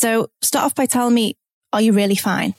So 0.00 0.30
start 0.40 0.64
off 0.64 0.74
by 0.74 0.86
telling 0.86 1.12
me, 1.12 1.36
are 1.74 1.82
you 1.82 1.92
really 1.92 2.14
fine? 2.14 2.54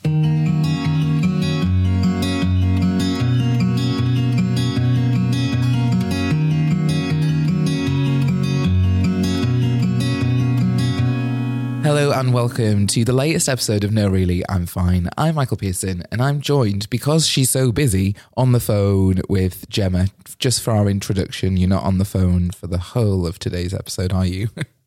Hello 11.82 12.12
and 12.12 12.32
welcome 12.32 12.86
to 12.86 13.04
the 13.04 13.12
latest 13.12 13.50
episode 13.50 13.84
of 13.84 13.92
No 13.92 14.08
Really, 14.08 14.44
I'm 14.48 14.68
Fine. 14.68 15.10
I'm 15.18 15.34
Michael 15.34 15.58
Pearson 15.58 16.04
and 16.12 16.22
I'm 16.22 16.42
joined 16.42 16.92
because 16.92 17.26
she's 17.26 17.50
so 17.50 17.72
busy 17.72 18.16
on 18.38 18.52
the 18.52 18.60
phone 18.60 19.20
with 19.28 19.68
Gemma. 19.68 20.10
Just 20.38 20.62
for 20.62 20.74
our 20.74 20.88
introduction, 20.88 21.58
you're 21.58 21.68
not 21.68 21.86
on 21.86 21.98
the 21.98 22.06
phone 22.06 22.52
for 22.52 22.68
the 22.68 22.78
whole 22.78 23.26
of 23.26 23.40
today's 23.40 23.74
episode, 23.74 24.14
are 24.14 24.28
you? 24.28 24.50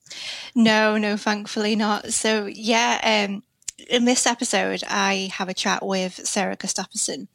No, 0.54 0.96
no, 0.96 1.16
thankfully 1.16 1.76
not. 1.76 2.12
So 2.12 2.46
yeah, 2.46 3.26
um, 3.26 3.42
in 3.88 4.04
this 4.04 4.26
episode, 4.26 4.82
I 4.88 5.30
have 5.32 5.48
a 5.48 5.54
chat 5.54 5.84
with 5.84 6.14
Sarah 6.26 6.56
Gustafsson, 6.56 7.28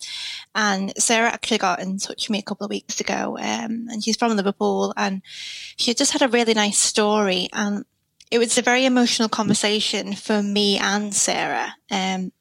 and 0.55 0.93
Sarah 0.97 1.29
actually 1.29 1.57
got 1.57 1.79
in 1.79 1.97
touch 1.97 2.27
with 2.27 2.31
me 2.31 2.39
a 2.39 2.43
couple 2.43 2.65
of 2.65 2.71
weeks 2.71 2.99
ago, 2.99 3.37
um, 3.37 3.87
and 3.89 4.03
she's 4.03 4.17
from 4.17 4.35
Liverpool, 4.35 4.93
and 4.95 5.21
she 5.75 5.93
just 5.93 6.13
had 6.13 6.21
a 6.21 6.27
really 6.27 6.53
nice 6.53 6.77
story, 6.77 7.49
and 7.53 7.85
it 8.31 8.39
was 8.39 8.57
a 8.57 8.61
very 8.61 8.85
emotional 8.85 9.29
conversation 9.29 10.13
for 10.13 10.41
me 10.41 10.77
and 10.77 11.13
Sarah. 11.13 11.75
Um, 11.89 12.31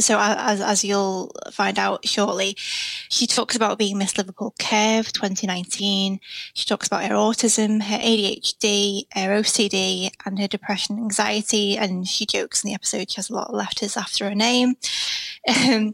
so 0.00 0.18
as, 0.18 0.60
as 0.60 0.84
you'll 0.84 1.32
find 1.52 1.78
out 1.78 2.06
shortly, 2.06 2.54
she 2.56 3.26
talks 3.26 3.56
about 3.56 3.78
being 3.78 3.98
Miss 3.98 4.16
Liverpool 4.16 4.54
Curve 4.58 5.12
2019. 5.12 6.20
She 6.54 6.64
talks 6.64 6.86
about 6.86 7.04
her 7.04 7.14
autism, 7.14 7.82
her 7.82 7.98
ADHD, 7.98 9.06
her 9.12 9.40
OCD, 9.40 10.10
and 10.24 10.38
her 10.38 10.48
depression 10.48 10.96
and 10.96 11.04
anxiety. 11.04 11.76
And 11.76 12.06
she 12.06 12.26
jokes 12.26 12.62
in 12.62 12.68
the 12.68 12.74
episode 12.74 13.10
she 13.10 13.16
has 13.16 13.30
a 13.30 13.34
lot 13.34 13.48
of 13.48 13.54
letters 13.54 13.96
after 13.96 14.28
her 14.28 14.34
name. 14.34 14.74
Um, 15.48 15.92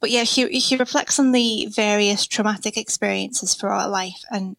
but 0.00 0.10
yeah, 0.10 0.24
she 0.24 0.60
she 0.60 0.76
reflects 0.76 1.18
on 1.18 1.32
the 1.32 1.66
various 1.66 2.26
traumatic 2.26 2.78
experiences 2.78 3.54
throughout 3.54 3.90
life, 3.90 4.24
and 4.30 4.56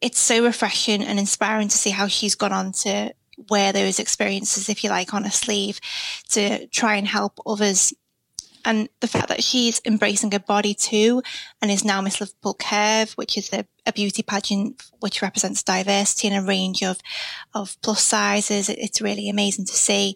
it's 0.00 0.18
so 0.18 0.44
refreshing 0.44 1.02
and 1.02 1.18
inspiring 1.18 1.68
to 1.68 1.78
see 1.78 1.90
how 1.90 2.06
she's 2.06 2.34
gone 2.34 2.52
on 2.52 2.72
to 2.72 3.14
wear 3.48 3.72
those 3.72 3.98
experiences, 3.98 4.68
if 4.68 4.84
you 4.84 4.90
like, 4.90 5.14
on 5.14 5.24
a 5.24 5.30
sleeve 5.30 5.80
to 6.30 6.66
try 6.68 6.96
and 6.96 7.06
help 7.06 7.38
others 7.46 7.94
and 8.64 8.88
the 9.00 9.08
fact 9.08 9.28
that 9.28 9.42
she's 9.42 9.80
embracing 9.84 10.32
her 10.32 10.38
body 10.38 10.74
too 10.74 11.22
and 11.60 11.70
is 11.70 11.84
now 11.84 12.00
Miss 12.00 12.20
Liverpool 12.20 12.54
Curve, 12.54 13.12
which 13.12 13.36
is 13.38 13.52
a, 13.52 13.66
a 13.86 13.92
beauty 13.92 14.22
pageant 14.22 14.82
which 15.00 15.22
represents 15.22 15.62
diversity 15.62 16.28
and 16.28 16.36
a 16.36 16.46
range 16.46 16.82
of, 16.82 16.98
of 17.54 17.80
plus 17.82 18.02
sizes. 18.02 18.68
It's 18.68 19.00
really 19.00 19.28
amazing 19.28 19.66
to 19.66 19.72
see. 19.72 20.14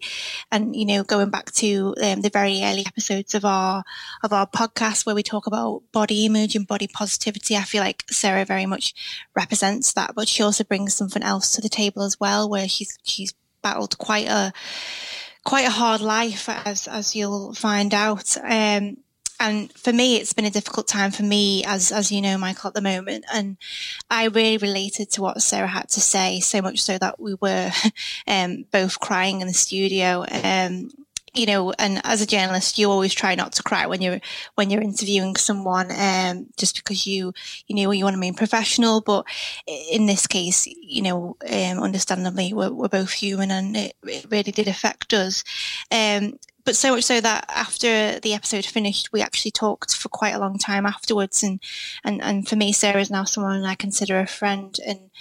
And, 0.51 0.75
you 0.75 0.85
know, 0.85 1.03
going 1.03 1.29
back 1.29 1.51
to 1.53 1.95
um, 2.03 2.21
the 2.21 2.29
very 2.29 2.61
early 2.63 2.85
episodes 2.85 3.33
of 3.33 3.45
our, 3.45 3.83
of 4.23 4.33
our 4.33 4.47
podcast 4.47 5.05
where 5.05 5.15
we 5.15 5.23
talk 5.23 5.47
about 5.47 5.83
body 5.91 6.25
image 6.25 6.55
and 6.55 6.67
body 6.67 6.87
positivity, 6.87 7.55
I 7.55 7.63
feel 7.63 7.81
like 7.81 8.05
Sarah 8.11 8.45
very 8.45 8.65
much 8.65 8.93
represents 9.35 9.93
that, 9.93 10.13
but 10.15 10.27
she 10.27 10.43
also 10.43 10.63
brings 10.63 10.93
something 10.93 11.23
else 11.23 11.51
to 11.53 11.61
the 11.61 11.69
table 11.69 12.03
as 12.03 12.19
well, 12.19 12.49
where 12.49 12.67
she's, 12.67 12.97
she's 13.03 13.33
battled 13.61 13.97
quite 13.97 14.27
a, 14.27 14.53
quite 15.45 15.67
a 15.67 15.71
hard 15.71 16.01
life, 16.01 16.49
as 16.49 16.87
as 16.87 17.15
you'll 17.15 17.53
find 17.53 17.93
out. 17.93 18.35
Um, 18.43 18.97
and 19.39 19.71
for 19.73 19.91
me, 19.91 20.15
it's 20.15 20.33
been 20.33 20.45
a 20.45 20.49
difficult 20.49 20.87
time 20.87 21.11
for 21.11 21.23
me, 21.23 21.63
as 21.65 21.91
as 21.91 22.11
you 22.11 22.21
know, 22.21 22.37
Michael, 22.37 22.69
at 22.69 22.73
the 22.73 22.81
moment. 22.81 23.25
And 23.33 23.57
I 24.09 24.25
really 24.25 24.57
related 24.57 25.11
to 25.11 25.21
what 25.21 25.41
Sarah 25.41 25.67
had 25.67 25.89
to 25.89 26.01
say, 26.01 26.39
so 26.39 26.61
much 26.61 26.81
so 26.81 26.97
that 26.97 27.19
we 27.19 27.35
were 27.35 27.71
um, 28.27 28.65
both 28.71 28.99
crying 28.99 29.41
in 29.41 29.47
the 29.47 29.53
studio. 29.53 30.25
Um, 30.29 30.89
you 31.35 31.45
know, 31.45 31.73
and 31.77 32.01
as 32.03 32.21
a 32.21 32.27
journalist, 32.27 32.77
you 32.77 32.89
always 32.89 33.13
try 33.13 33.35
not 33.35 33.53
to 33.53 33.63
cry 33.63 33.85
when 33.85 34.01
you're 34.01 34.19
when 34.55 34.69
you're 34.69 34.81
interviewing 34.81 35.35
someone, 35.35 35.91
um, 35.91 36.47
just 36.57 36.75
because 36.77 37.05
you 37.05 37.33
you 37.67 37.75
know 37.75 37.91
you 37.91 38.03
want 38.03 38.13
to 38.13 38.17
remain 38.17 38.33
professional. 38.33 39.01
But 39.01 39.25
in 39.67 40.05
this 40.05 40.27
case, 40.27 40.67
you 40.67 41.01
know, 41.01 41.37
um, 41.47 41.83
understandably, 41.83 42.53
we're, 42.53 42.71
we're 42.71 42.87
both 42.87 43.11
human, 43.11 43.51
and 43.51 43.75
it, 43.75 43.95
it 44.03 44.25
really 44.29 44.51
did 44.51 44.67
affect 44.67 45.13
us. 45.13 45.43
Um, 45.91 46.39
but 46.65 46.75
so 46.75 46.95
much 46.95 47.03
so 47.03 47.21
that 47.21 47.45
after 47.47 48.19
the 48.19 48.33
episode 48.33 48.65
finished, 48.65 49.13
we 49.13 49.21
actually 49.21 49.51
talked 49.51 49.95
for 49.95 50.09
quite 50.09 50.33
a 50.33 50.39
long 50.39 50.57
time 50.57 50.87
afterwards. 50.87 51.43
And, 51.43 51.61
and, 52.03 52.21
and 52.23 52.47
for 52.47 52.55
me, 52.55 52.73
Sarah 52.73 53.01
is 53.01 53.11
now 53.11 53.23
someone 53.23 53.63
I 53.63 53.75
consider 53.75 54.19
a 54.19 54.25
friend. 54.25 54.75
And 54.85 55.11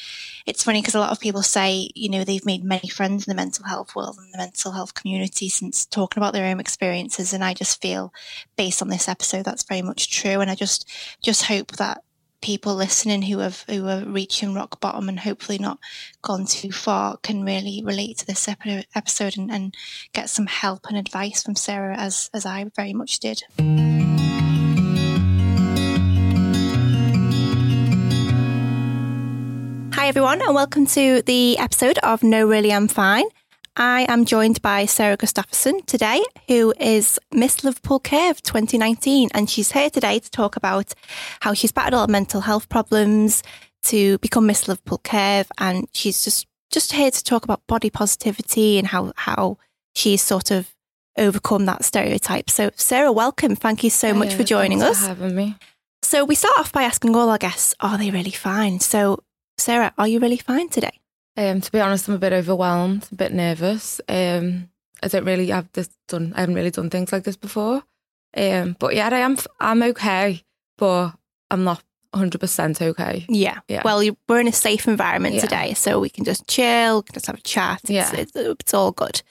it's 0.46 0.62
funny 0.62 0.80
because 0.80 0.94
a 0.94 1.00
lot 1.00 1.10
of 1.10 1.20
people 1.20 1.42
say, 1.42 1.90
you 1.94 2.10
know, 2.10 2.22
they've 2.22 2.44
made 2.44 2.64
many 2.64 2.88
friends 2.88 3.26
in 3.26 3.30
the 3.30 3.34
mental 3.34 3.64
health 3.64 3.96
world 3.96 4.18
and 4.18 4.32
the 4.32 4.38
mental 4.38 4.72
health 4.72 4.92
community 4.94 5.48
since 5.48 5.86
talking 5.86 6.22
about 6.22 6.34
their 6.34 6.46
own 6.46 6.60
experiences. 6.60 7.32
And 7.32 7.42
I 7.42 7.54
just 7.54 7.80
feel 7.80 8.12
based 8.56 8.82
on 8.82 8.88
this 8.88 9.08
episode, 9.08 9.44
that's 9.44 9.62
very 9.62 9.82
much 9.82 10.10
true. 10.10 10.40
And 10.40 10.50
I 10.50 10.54
just, 10.54 10.90
just 11.22 11.44
hope 11.44 11.72
that 11.72 12.02
people 12.42 12.74
listening 12.74 13.22
who 13.22 13.38
have 13.38 13.64
who 13.70 13.88
are 13.88 14.04
reaching 14.04 14.52
rock 14.52 14.78
bottom 14.78 15.08
and 15.08 15.18
hopefully 15.18 15.56
not 15.56 15.78
gone 16.20 16.44
too 16.44 16.70
far 16.70 17.16
can 17.22 17.42
really 17.42 17.82
relate 17.82 18.18
to 18.18 18.26
this 18.26 18.46
episode 18.46 19.38
and, 19.38 19.50
and 19.50 19.74
get 20.12 20.28
some 20.28 20.44
help 20.44 20.84
and 20.86 20.98
advice 20.98 21.42
from 21.42 21.56
Sarah 21.56 21.96
as 21.96 22.28
as 22.34 22.44
I 22.44 22.70
very 22.76 22.92
much 22.92 23.18
did. 23.18 23.44
Hi 30.04 30.08
everyone 30.08 30.42
and 30.42 30.54
welcome 30.54 30.84
to 30.88 31.22
the 31.22 31.56
episode 31.56 31.96
of 32.02 32.22
No 32.22 32.46
Really 32.46 32.70
I'm 32.70 32.88
Fine. 32.88 33.24
I 33.74 34.04
am 34.10 34.26
joined 34.26 34.60
by 34.60 34.84
Sarah 34.84 35.16
Gustafsson 35.16 35.86
today, 35.86 36.22
who 36.46 36.74
is 36.78 37.18
Miss 37.32 37.64
Liverpool 37.64 38.00
Curve 38.00 38.42
2019. 38.42 39.30
And 39.32 39.48
she's 39.48 39.72
here 39.72 39.88
today 39.88 40.18
to 40.18 40.30
talk 40.30 40.56
about 40.56 40.92
how 41.40 41.54
she's 41.54 41.72
battled 41.72 42.10
mental 42.10 42.42
health 42.42 42.68
problems 42.68 43.42
to 43.84 44.18
become 44.18 44.46
Miss 44.46 44.68
Liverpool 44.68 45.00
Curve. 45.02 45.50
And 45.56 45.88
she's 45.94 46.22
just, 46.22 46.46
just 46.70 46.92
here 46.92 47.10
to 47.10 47.24
talk 47.24 47.44
about 47.44 47.66
body 47.66 47.88
positivity 47.88 48.76
and 48.76 48.86
how, 48.86 49.14
how 49.16 49.56
she's 49.94 50.20
sort 50.20 50.50
of 50.50 50.74
overcome 51.16 51.64
that 51.64 51.82
stereotype. 51.82 52.50
So, 52.50 52.68
Sarah, 52.76 53.10
welcome. 53.10 53.56
Thank 53.56 53.82
you 53.82 53.88
so 53.88 54.12
much 54.12 54.34
for 54.34 54.44
joining 54.44 54.82
us. 54.82 55.00
For 55.00 55.06
having 55.06 55.34
me. 55.34 55.56
So, 56.02 56.26
we 56.26 56.34
start 56.34 56.58
off 56.58 56.72
by 56.72 56.82
asking 56.82 57.16
all 57.16 57.30
our 57.30 57.38
guests, 57.38 57.74
are 57.80 57.96
they 57.96 58.10
really 58.10 58.32
fine? 58.32 58.80
So, 58.80 59.23
Sarah, 59.58 59.92
are 59.98 60.08
you 60.08 60.20
really 60.20 60.36
fine 60.36 60.68
today? 60.68 61.00
Um, 61.36 61.60
to 61.60 61.72
be 61.72 61.80
honest, 61.80 62.08
I'm 62.08 62.14
a 62.14 62.18
bit 62.18 62.32
overwhelmed, 62.32 63.08
a 63.10 63.14
bit 63.14 63.32
nervous. 63.32 64.00
Um, 64.08 64.68
I 65.02 65.08
don't 65.08 65.24
really 65.24 65.48
have 65.48 65.68
this 65.72 65.88
done. 66.08 66.32
I 66.36 66.40
haven't 66.40 66.54
really 66.54 66.70
done 66.70 66.90
things 66.90 67.12
like 67.12 67.24
this 67.24 67.36
before. 67.36 67.82
Um, 68.36 68.76
but 68.78 68.94
yeah, 68.94 69.08
I 69.12 69.18
am. 69.18 69.36
I'm 69.60 69.82
okay, 69.82 70.42
but 70.76 71.12
I'm 71.50 71.64
not 71.64 71.82
100 72.14 72.38
percent 72.40 72.80
okay. 72.80 73.24
Yeah. 73.28 73.60
Yeah. 73.68 73.82
Well, 73.84 74.02
we're 74.28 74.40
in 74.40 74.48
a 74.48 74.52
safe 74.52 74.88
environment 74.88 75.34
Yeah. 75.36 75.40
today, 75.42 75.74
so 75.74 76.00
we 76.00 76.08
can 76.08 76.24
just 76.24 76.46
chill, 76.48 77.02
can 77.02 77.12
just 77.14 77.26
have 77.26 77.36
a 77.36 77.40
chat. 77.42 77.80
It's, 77.84 77.90
Yeah. 77.90 78.14
it's, 78.14 78.32
it's 78.34 78.74
all 78.74 78.92
good. 78.92 79.22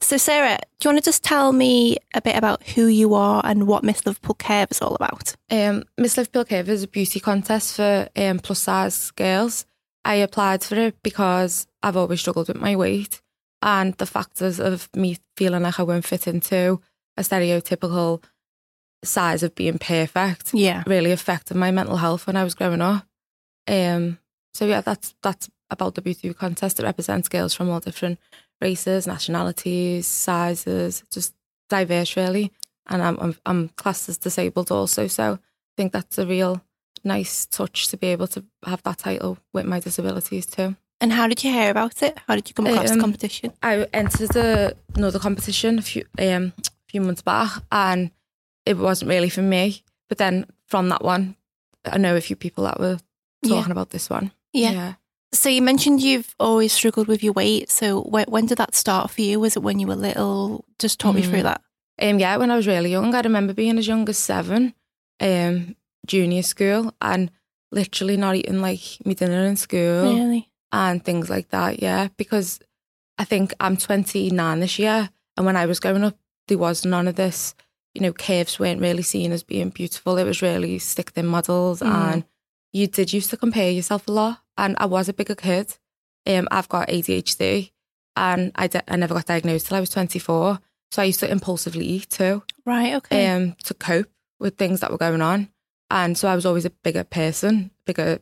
So, 0.00 0.16
Sarah, 0.16 0.58
do 0.80 0.88
you 0.88 0.92
want 0.94 1.04
to 1.04 1.08
just 1.08 1.24
tell 1.24 1.52
me 1.52 1.96
a 2.14 2.20
bit 2.20 2.36
about 2.36 2.62
who 2.62 2.86
you 2.86 3.14
are 3.14 3.40
and 3.44 3.66
what 3.66 3.84
Miss 3.84 4.04
Liverpool 4.06 4.34
Curve 4.38 4.68
is 4.70 4.82
all 4.82 4.94
about? 4.94 5.34
Um, 5.50 5.84
Miss 5.98 6.16
Liverpool 6.16 6.44
Curve 6.44 6.68
is 6.68 6.82
a 6.82 6.88
beauty 6.88 7.20
contest 7.20 7.76
for 7.76 8.08
um, 8.16 8.38
plus 8.38 8.60
size 8.60 9.10
girls. 9.12 9.66
I 10.04 10.16
applied 10.16 10.62
for 10.62 10.76
it 10.76 11.02
because 11.02 11.66
I've 11.82 11.96
always 11.96 12.20
struggled 12.20 12.48
with 12.48 12.60
my 12.60 12.76
weight 12.76 13.22
and 13.62 13.94
the 13.94 14.04
factors 14.06 14.60
of 14.60 14.90
me 14.94 15.16
feeling 15.36 15.62
like 15.62 15.80
I 15.80 15.82
won't 15.82 16.04
fit 16.04 16.26
into 16.26 16.80
a 17.16 17.22
stereotypical 17.22 18.22
size 19.04 19.42
of 19.42 19.54
being 19.54 19.78
perfect 19.78 20.52
Yeah. 20.54 20.82
really 20.86 21.12
affected 21.12 21.56
my 21.56 21.70
mental 21.70 21.96
health 21.96 22.26
when 22.26 22.36
I 22.36 22.44
was 22.44 22.54
growing 22.54 22.80
up. 22.82 23.06
Um, 23.68 24.18
so 24.52 24.66
yeah, 24.66 24.80
that's 24.82 25.14
that's 25.22 25.48
about 25.70 25.94
the 25.94 26.02
beauty 26.02 26.32
contest. 26.34 26.78
It 26.78 26.84
represents 26.84 27.28
girls 27.28 27.54
from 27.54 27.70
all 27.70 27.80
different 27.80 28.18
races, 28.60 29.06
nationalities, 29.06 30.06
sizes, 30.06 31.02
just 31.10 31.34
diverse 31.68 32.16
really. 32.16 32.50
And 32.86 33.02
I'm 33.02 33.18
I'm, 33.20 33.36
I'm 33.46 33.68
classed 33.70 34.08
as 34.08 34.18
disabled 34.18 34.70
also, 34.70 35.06
so 35.08 35.32
I 35.34 35.38
think 35.76 35.92
that's 35.92 36.18
a 36.18 36.26
real 36.26 36.60
nice 37.02 37.46
touch 37.46 37.88
to 37.88 37.96
be 37.96 38.08
able 38.08 38.26
to 38.28 38.44
have 38.66 38.82
that 38.82 38.98
title 38.98 39.38
with 39.52 39.66
my 39.66 39.80
disabilities 39.80 40.46
too. 40.46 40.76
And 41.00 41.12
how 41.12 41.26
did 41.26 41.42
you 41.44 41.52
hear 41.52 41.70
about 41.70 42.02
it? 42.02 42.16
How 42.28 42.34
did 42.34 42.48
you 42.48 42.54
come 42.54 42.66
across 42.66 42.88
the 42.88 42.94
Um, 42.94 43.00
competition? 43.00 43.52
I 43.62 43.86
entered 43.92 44.36
a, 44.36 44.72
another 44.94 45.18
competition 45.18 45.78
a 45.78 45.82
few 45.82 46.04
um 46.18 46.52
a 46.58 46.90
few 46.90 47.00
months 47.00 47.22
back, 47.22 47.50
and 47.72 48.10
it 48.66 48.76
wasn't 48.78 49.08
really 49.10 49.28
for 49.30 49.42
me. 49.42 49.82
But 50.08 50.18
then 50.18 50.46
from 50.66 50.88
that 50.90 51.02
one, 51.02 51.36
I 51.84 51.98
know 51.98 52.16
a 52.16 52.20
few 52.20 52.36
people 52.36 52.64
that 52.64 52.78
were 52.80 52.98
Yeah. 53.42 53.56
talking 53.56 53.72
about 53.72 53.90
this 53.90 54.08
one. 54.10 54.32
Yeah. 54.52 54.94
So 55.32 55.48
you 55.48 55.62
mentioned 55.62 56.00
you've 56.00 56.34
always 56.38 56.72
struggled 56.72 57.08
with 57.08 57.22
your 57.24 57.32
weight. 57.32 57.68
So 57.70 58.02
when, 58.02 58.26
when 58.28 58.46
did 58.46 58.58
that 58.58 58.74
start 58.74 59.10
for 59.10 59.20
you? 59.22 59.40
Was 59.40 59.56
it 59.56 59.62
when 59.64 59.80
you 59.80 59.86
were 59.88 59.96
little? 59.96 60.64
Just 60.78 61.00
talk 61.00 61.14
me 61.14 61.22
through 61.22 61.42
that. 61.42 61.60
Um, 62.00 62.18
yeah, 62.20 62.36
when 62.36 62.50
I 62.50 62.56
was 62.56 62.66
really 62.66 62.90
young, 62.90 63.14
I 63.14 63.20
remember 63.20 63.52
being 63.52 63.78
as 63.78 63.86
young 63.88 64.08
as 64.08 64.18
seven, 64.18 64.74
um, 65.20 65.76
junior 66.06 66.42
school, 66.42 66.92
and 67.00 67.30
literally 67.72 68.16
not 68.16 68.36
eating 68.36 68.60
like 68.60 68.80
me 69.04 69.14
dinner 69.14 69.44
in 69.46 69.56
school 69.56 70.14
Really? 70.14 70.50
and 70.72 71.04
things 71.04 71.28
like 71.30 71.50
that. 71.50 71.82
Yeah, 71.82 72.08
because 72.16 72.60
I 73.18 73.24
think 73.24 73.54
I'm 73.60 73.76
29 73.76 74.60
this 74.60 74.78
year, 74.78 75.10
and 75.36 75.46
when 75.46 75.56
I 75.56 75.66
was 75.66 75.80
growing 75.80 76.04
up, 76.04 76.16
there 76.48 76.58
was 76.58 76.84
none 76.84 77.08
of 77.08 77.16
this. 77.16 77.54
You 77.94 78.02
know, 78.02 78.12
curves 78.12 78.58
weren't 78.58 78.80
really 78.80 79.02
seen 79.02 79.30
as 79.32 79.42
being 79.44 79.70
beautiful. 79.70 80.18
It 80.18 80.24
was 80.24 80.42
really 80.42 80.78
stick 80.78 81.10
thin 81.10 81.26
models, 81.26 81.80
and 81.80 82.24
you 82.72 82.86
did 82.88 83.12
used 83.12 83.30
to 83.30 83.36
compare 83.36 83.70
yourself 83.70 84.08
a 84.08 84.12
lot. 84.12 84.38
And 84.58 84.76
I 84.78 84.86
was 84.86 85.08
a 85.08 85.12
bigger 85.12 85.34
kid. 85.36 85.76
Um, 86.26 86.48
I've 86.50 86.68
got 86.68 86.88
ADHD, 86.88 87.70
and 88.16 88.50
I, 88.56 88.68
I 88.88 88.96
never 88.96 89.14
got 89.14 89.26
diagnosed 89.26 89.66
till 89.68 89.76
I 89.76 89.80
was 89.80 89.90
24. 89.90 90.58
So 90.90 91.02
I 91.02 91.06
used 91.06 91.20
to 91.20 91.30
impulsively 91.30 91.84
eat 91.86 92.08
too 92.10 92.42
Right. 92.64 92.94
Okay. 92.94 93.28
um, 93.28 93.56
to 93.64 93.74
cope 93.74 94.08
with 94.38 94.56
things 94.56 94.80
that 94.80 94.90
were 94.92 94.98
going 94.98 95.22
on. 95.22 95.48
And 95.90 96.16
so 96.16 96.28
I 96.28 96.34
was 96.36 96.46
always 96.46 96.64
a 96.64 96.70
bigger 96.70 97.04
person, 97.04 97.70
bigger, 97.84 98.20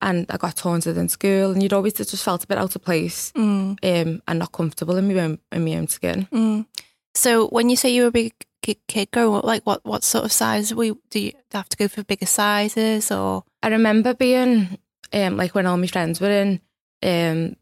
and 0.00 0.26
I 0.28 0.36
got 0.36 0.56
taunted 0.56 0.96
in 0.96 1.08
school. 1.08 1.50
And 1.52 1.62
you'd 1.62 1.72
always 1.72 1.92
just 1.94 2.22
felt 2.24 2.44
a 2.44 2.46
bit 2.46 2.58
out 2.58 2.74
of 2.76 2.82
place 2.84 3.32
Mm, 3.36 3.78
um, 3.82 4.22
and 4.28 4.38
not 4.38 4.52
comfortable 4.52 4.96
in 4.96 5.08
my 5.08 5.20
own 5.20 5.38
in 5.52 5.64
my 5.64 5.74
own 5.76 5.88
skin. 5.88 6.28
mm. 6.32 6.66
So 7.14 7.48
when 7.48 7.68
you 7.68 7.76
say 7.76 7.90
you 7.90 8.02
were 8.02 8.08
a 8.08 8.12
big 8.12 8.32
kid 8.62 9.10
growing 9.12 9.38
up, 9.38 9.44
like 9.44 9.62
what, 9.64 9.84
what 9.84 10.04
sort 10.04 10.24
of 10.24 10.32
size 10.32 10.70
you, 10.70 11.00
do 11.10 11.20
you 11.20 11.32
have 11.52 11.68
to 11.68 11.76
go 11.76 11.88
for 11.88 12.02
bigger 12.04 12.26
sizes 12.26 13.10
or? 13.10 13.44
I 13.62 13.68
remember 13.68 14.14
being 14.14 14.78
um, 15.12 15.36
like 15.36 15.54
when 15.54 15.66
all 15.66 15.76
my 15.76 15.86
friends 15.86 16.20
were 16.20 16.30
in 16.30 16.60
um, 17.02 17.56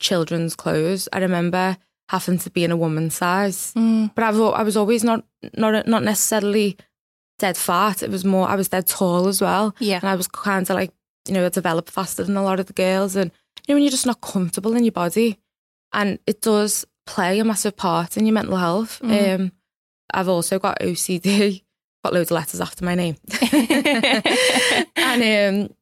children's 0.00 0.56
clothes. 0.56 1.08
I 1.12 1.18
remember 1.18 1.76
having 2.08 2.38
to 2.38 2.50
be 2.50 2.64
in 2.64 2.70
a 2.70 2.76
woman's 2.76 3.14
size, 3.14 3.72
Mm, 3.76 4.14
but 4.14 4.24
I've, 4.24 4.36
al- 4.36 4.54
I 4.54 4.62
was 4.62 4.76
always 4.76 5.04
not 5.04 5.24
not 5.56 5.86
not 5.86 6.02
necessarily 6.02 6.76
dead 7.38 7.56
fat. 7.56 8.02
It 8.02 8.10
was 8.10 8.24
more 8.24 8.48
I 8.48 8.56
was 8.56 8.68
dead 8.68 8.86
tall 8.86 9.28
as 9.28 9.40
well. 9.40 9.74
yeah. 9.78 9.96
and 10.00 10.08
I 10.08 10.14
was 10.16 10.26
kind 10.28 10.68
of 10.68 10.74
like, 10.74 10.90
you 11.26 11.34
know, 11.34 11.44
I 11.46 11.50
developed 11.50 11.90
faster 11.90 12.24
than 12.24 12.36
a 12.36 12.42
lot 12.42 12.58
of 12.60 12.66
the 12.66 12.72
girls. 12.72 13.14
And, 13.16 13.30
you 13.66 13.72
know, 13.72 13.76
when 13.76 13.82
you're 13.84 13.90
just 13.90 14.06
not 14.06 14.20
comfortable 14.20 14.74
in 14.74 14.84
your 14.84 14.92
body, 14.92 15.38
and 15.92 16.18
it 16.26 16.40
does 16.42 16.84
play 17.06 17.38
a 17.38 17.44
massive 17.44 17.76
part 17.76 18.16
in 18.16 18.26
your 18.26 18.34
mental 18.34 18.56
health. 18.56 19.00
Mhm. 19.02 19.34
Um, 19.34 19.52
I've 20.12 20.28
also 20.28 20.58
got 20.58 20.80
OCD, 20.80 21.62
got 22.04 22.12
loads 22.14 22.30
of 22.30 22.34
letters 22.36 22.60
after 22.60 22.84
my 22.84 22.94
name. 22.94 23.16
and, 24.96 25.22
um, 25.70 25.74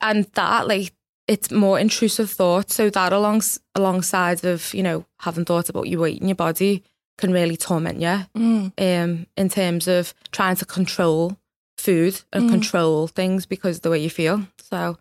and 0.00 0.24
that, 0.34 0.68
like, 0.68 0.92
it's 1.28 1.50
more 1.50 1.78
intrusive 1.78 2.30
thought. 2.30 2.70
So 2.70 2.90
that 2.90 3.12
alongs, 3.12 3.58
alongside 3.74 4.44
of, 4.44 4.72
you 4.74 4.82
know, 4.82 5.04
having 5.20 5.44
thought 5.44 5.68
about 5.68 5.88
your 5.88 6.00
weight 6.00 6.20
in 6.20 6.28
your 6.28 6.34
body 6.34 6.82
can 7.18 7.32
really 7.32 7.56
torment 7.56 8.00
you 8.00 8.26
Mm, 8.34 8.72
um, 8.78 9.26
in 9.36 9.48
terms 9.48 9.86
of 9.86 10.14
trying 10.32 10.56
to 10.56 10.64
control 10.64 11.36
food 11.76 12.20
and 12.32 12.44
Mm. 12.46 12.48
control 12.50 13.06
things 13.06 13.46
because 13.46 13.76
of 13.76 13.82
the 13.82 13.90
way 13.90 13.98
you 14.02 14.10
feel. 14.10 14.46
So 14.70 14.98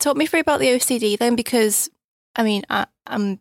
Talk 0.00 0.16
me 0.16 0.26
through 0.26 0.40
about 0.40 0.58
the 0.58 0.66
OCD 0.68 1.16
then, 1.16 1.36
because 1.36 1.88
I 2.34 2.42
mean, 2.42 2.64
I, 2.68 2.86
I'm 3.06 3.38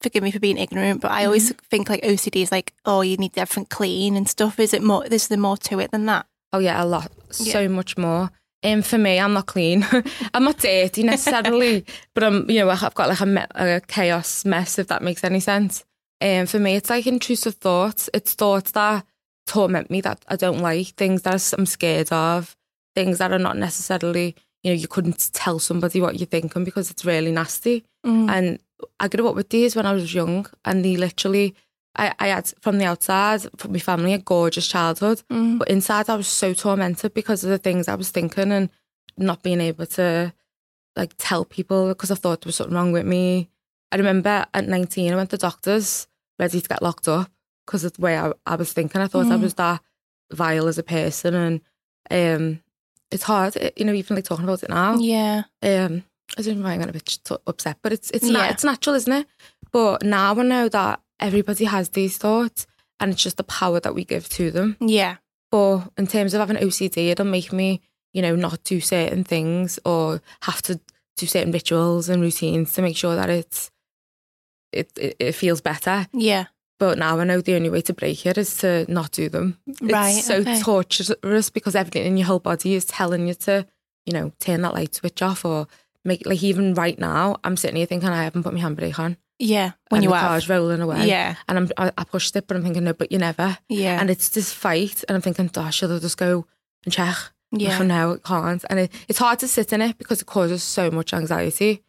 forgive 0.00 0.22
me 0.22 0.30
for 0.30 0.38
being 0.40 0.58
ignorant, 0.58 1.00
but 1.00 1.10
I 1.10 1.24
always 1.24 1.52
think 1.70 1.88
like 1.88 2.02
OCD 2.02 2.42
is 2.42 2.52
like, 2.52 2.72
oh, 2.84 3.00
you 3.00 3.16
need 3.16 3.36
everything 3.36 3.66
clean 3.66 4.16
and 4.16 4.28
stuff. 4.28 4.58
Is 4.60 4.74
it 4.74 4.82
more? 4.82 5.04
Is 5.06 5.28
there 5.28 5.38
more 5.38 5.56
to 5.58 5.80
it 5.80 5.90
than 5.90 6.06
that? 6.06 6.26
oh 6.52 6.58
yeah, 6.58 6.82
a 6.82 6.86
lot, 6.86 7.10
Yeah. 7.38 7.52
so 7.52 7.68
much 7.68 7.98
more. 7.98 8.30
Um, 8.64 8.80
for 8.82 8.96
me, 8.98 9.18
I'm 9.20 9.34
not 9.34 9.46
clean. 9.46 9.86
I'm 10.34 10.44
not 10.44 10.58
dirty 10.58 11.02
necessarily, 11.02 11.84
but 12.14 12.24
I'm, 12.24 12.48
you 12.50 12.60
know, 12.60 12.70
I've 12.70 12.94
got 12.94 13.08
like 13.10 13.20
a, 13.20 13.26
me- 13.26 13.44
a 13.54 13.80
chaos 13.86 14.44
mess, 14.44 14.78
if 14.78 14.86
that 14.86 15.02
makes 15.02 15.22
any 15.24 15.40
sense. 15.40 15.84
Um, 16.22 16.46
for 16.46 16.58
me, 16.58 16.76
it's 16.76 16.88
like 16.88 17.06
intrusive 17.06 17.56
thoughts. 17.56 18.08
It's 18.14 18.32
thoughts 18.34 18.70
that 18.70 19.04
torment 19.46 19.90
me 19.90 20.00
that 20.02 20.24
I 20.28 20.36
don't 20.36 20.60
like, 20.60 20.86
things 20.96 21.22
that 21.22 21.52
I'm 21.58 21.66
scared 21.66 22.10
of, 22.10 22.56
things 22.94 23.18
that 23.18 23.32
are 23.32 23.38
not 23.38 23.58
necessarily, 23.58 24.34
you 24.62 24.70
know, 24.72 24.76
you 24.76 24.88
couldn't 24.88 25.30
tell 25.34 25.58
somebody 25.58 26.00
what 26.00 26.18
you're 26.18 26.26
thinking 26.26 26.64
because 26.64 26.90
it's 26.90 27.04
really 27.04 27.32
nasty. 27.32 27.84
Mm. 28.06 28.30
And 28.30 28.58
I 29.00 29.08
grew 29.08 29.28
up 29.28 29.34
with 29.34 29.48
these 29.48 29.74
when 29.76 29.86
I 29.86 29.92
was 29.92 30.12
young, 30.14 30.46
and 30.64 30.84
they 30.84 30.96
literally, 30.96 31.54
I, 31.96 32.14
I 32.18 32.28
had 32.28 32.52
from 32.60 32.78
the 32.78 32.84
outside, 32.84 33.42
from 33.56 33.72
my 33.72 33.78
family, 33.78 34.12
a 34.12 34.18
gorgeous 34.18 34.68
childhood, 34.68 35.22
Mm. 35.30 35.58
but 35.58 35.68
inside 35.68 36.08
I 36.10 36.16
was 36.16 36.28
so 36.28 36.52
tormented 36.54 37.14
because 37.14 37.42
of 37.44 37.50
the 37.50 37.58
things 37.58 37.88
I 37.88 37.94
was 37.94 38.10
thinking 38.10 38.52
and 38.52 38.68
not 39.16 39.42
being 39.42 39.60
able 39.60 39.86
to 39.86 40.32
like 40.94 41.14
tell 41.18 41.44
people 41.44 41.88
because 41.88 42.10
I 42.10 42.14
thought 42.16 42.40
there 42.42 42.48
was 42.48 42.56
something 42.56 42.74
wrong 42.76 42.92
with 42.92 43.06
me. 43.06 43.48
I 43.92 43.96
remember 43.96 44.46
at 44.52 44.66
19, 44.68 45.12
I 45.12 45.16
went 45.16 45.30
to 45.30 45.36
doctors 45.38 46.06
ready 46.38 46.60
to 46.60 46.68
get 46.68 46.82
locked 46.82 47.08
up 47.08 47.30
because 47.64 47.84
of 47.84 47.94
the 47.94 48.02
way 48.02 48.18
I, 48.18 48.32
I 48.46 48.56
was 48.56 48.72
thinking. 48.72 49.00
I 49.00 49.06
thought 49.06 49.30
I 49.30 49.36
Mm. 49.36 49.42
was 49.42 49.54
that 49.54 49.80
vile 50.32 50.68
as 50.68 50.76
a 50.78 50.82
person, 50.82 51.34
and 51.34 51.60
um, 52.10 52.60
it's 53.10 53.22
hard, 53.22 53.56
you 53.76 53.84
know, 53.84 53.92
even 53.94 54.16
like 54.16 54.24
talking 54.24 54.44
about 54.44 54.62
it 54.62 54.68
now 54.70 54.98
Yeah. 54.98 55.44
um 55.62 56.02
I 56.38 56.42
don't 56.42 56.58
know 56.58 56.64
why 56.64 56.72
I'm 56.72 56.78
getting 56.80 56.90
a 56.90 56.92
bit 56.92 57.18
t- 57.24 57.36
upset, 57.46 57.78
but 57.82 57.92
it's 57.92 58.10
it's 58.10 58.26
Yeah. 58.26 58.32
not 58.32 58.50
it's 58.50 58.64
natural, 58.64 58.94
isn't 58.96 59.12
it? 59.12 59.26
But 59.72 60.02
now 60.02 60.34
I 60.38 60.42
know 60.42 60.68
that 60.68 61.00
everybody 61.20 61.64
has 61.64 61.90
these 61.90 62.18
thoughts, 62.18 62.66
and 63.00 63.12
it's 63.12 63.22
just 63.22 63.36
the 63.36 63.44
power 63.44 63.80
that 63.80 63.94
we 63.94 64.04
give 64.04 64.28
to 64.30 64.50
them. 64.50 64.76
Yeah. 64.80 65.16
But 65.50 65.90
in 65.96 66.06
terms 66.06 66.34
of 66.34 66.40
having 66.40 66.56
OCD, 66.56 67.08
it'll 67.10 67.24
make 67.24 67.52
me, 67.52 67.80
you 68.12 68.20
know, 68.22 68.36
not 68.36 68.64
do 68.64 68.80
certain 68.80 69.24
things 69.24 69.78
or 69.84 70.20
have 70.42 70.60
to 70.62 70.80
do 71.16 71.26
certain 71.26 71.52
rituals 71.52 72.08
and 72.08 72.20
routines 72.20 72.72
to 72.74 72.82
make 72.82 72.96
sure 72.96 73.16
that 73.16 73.30
it's 73.30 73.70
it 74.72 74.90
it, 74.98 75.16
it 75.18 75.32
feels 75.32 75.60
better. 75.60 76.06
Yeah. 76.12 76.46
But 76.78 76.98
now 76.98 77.18
I 77.18 77.24
know 77.24 77.40
the 77.40 77.54
only 77.54 77.70
way 77.70 77.80
to 77.82 77.94
break 77.94 78.26
it 78.26 78.36
is 78.36 78.58
to 78.58 78.84
not 78.92 79.10
do 79.12 79.30
them. 79.30 79.58
Right, 79.80 80.16
It's 80.18 80.26
so 80.26 80.36
okay. 80.40 80.60
torturous 80.60 81.48
because 81.48 81.74
everything 81.74 82.04
in 82.04 82.18
your 82.18 82.26
whole 82.26 82.38
body 82.38 82.74
is 82.74 82.84
telling 82.84 83.26
you 83.28 83.32
to, 83.34 83.66
you 84.04 84.12
know, 84.12 84.30
turn 84.40 84.60
that 84.60 84.74
light 84.74 84.94
switch 84.94 85.22
off 85.22 85.46
or 85.46 85.68
make 86.06 86.24
like 86.26 86.42
even 86.42 86.74
right 86.74 86.98
now, 86.98 87.36
I'm 87.44 87.56
sitting 87.56 87.76
here 87.76 87.86
thinking 87.86 88.08
I 88.08 88.24
haven't 88.24 88.42
put 88.42 88.54
my 88.54 88.60
handbrake 88.60 88.98
on. 88.98 89.16
Yeah. 89.38 89.72
When 89.88 89.98
and 89.98 90.04
you 90.04 90.10
the 90.10 90.16
are. 90.16 90.20
car's 90.20 90.48
rolling 90.48 90.80
away. 90.80 91.06
Yeah. 91.06 91.34
And 91.48 91.58
I'm 91.58 91.70
I, 91.76 91.92
I 91.98 92.04
pushed 92.04 92.34
it, 92.36 92.46
but 92.46 92.56
I'm 92.56 92.62
thinking, 92.62 92.84
no, 92.84 92.92
but 92.94 93.12
you 93.12 93.18
never. 93.18 93.58
Yeah. 93.68 94.00
And 94.00 94.08
it's 94.08 94.30
this 94.30 94.52
fight 94.52 95.04
and 95.08 95.16
I'm 95.16 95.22
thinking, 95.22 95.50
oh, 95.56 95.70
should 95.70 95.90
I 95.90 95.98
just 95.98 96.16
go 96.16 96.46
and 96.84 96.92
check? 96.92 97.16
Yeah. 97.52 97.78
Oh, 97.80 97.84
no, 97.84 98.12
it 98.12 98.24
can't. 98.24 98.64
And 98.70 98.80
it, 98.80 98.92
it's 99.08 99.18
hard 99.18 99.38
to 99.40 99.48
sit 99.48 99.72
in 99.72 99.82
it 99.82 99.98
because 99.98 100.20
it 100.22 100.26
causes 100.26 100.62
so 100.62 100.90
much 100.90 101.12
anxiety. 101.12 101.82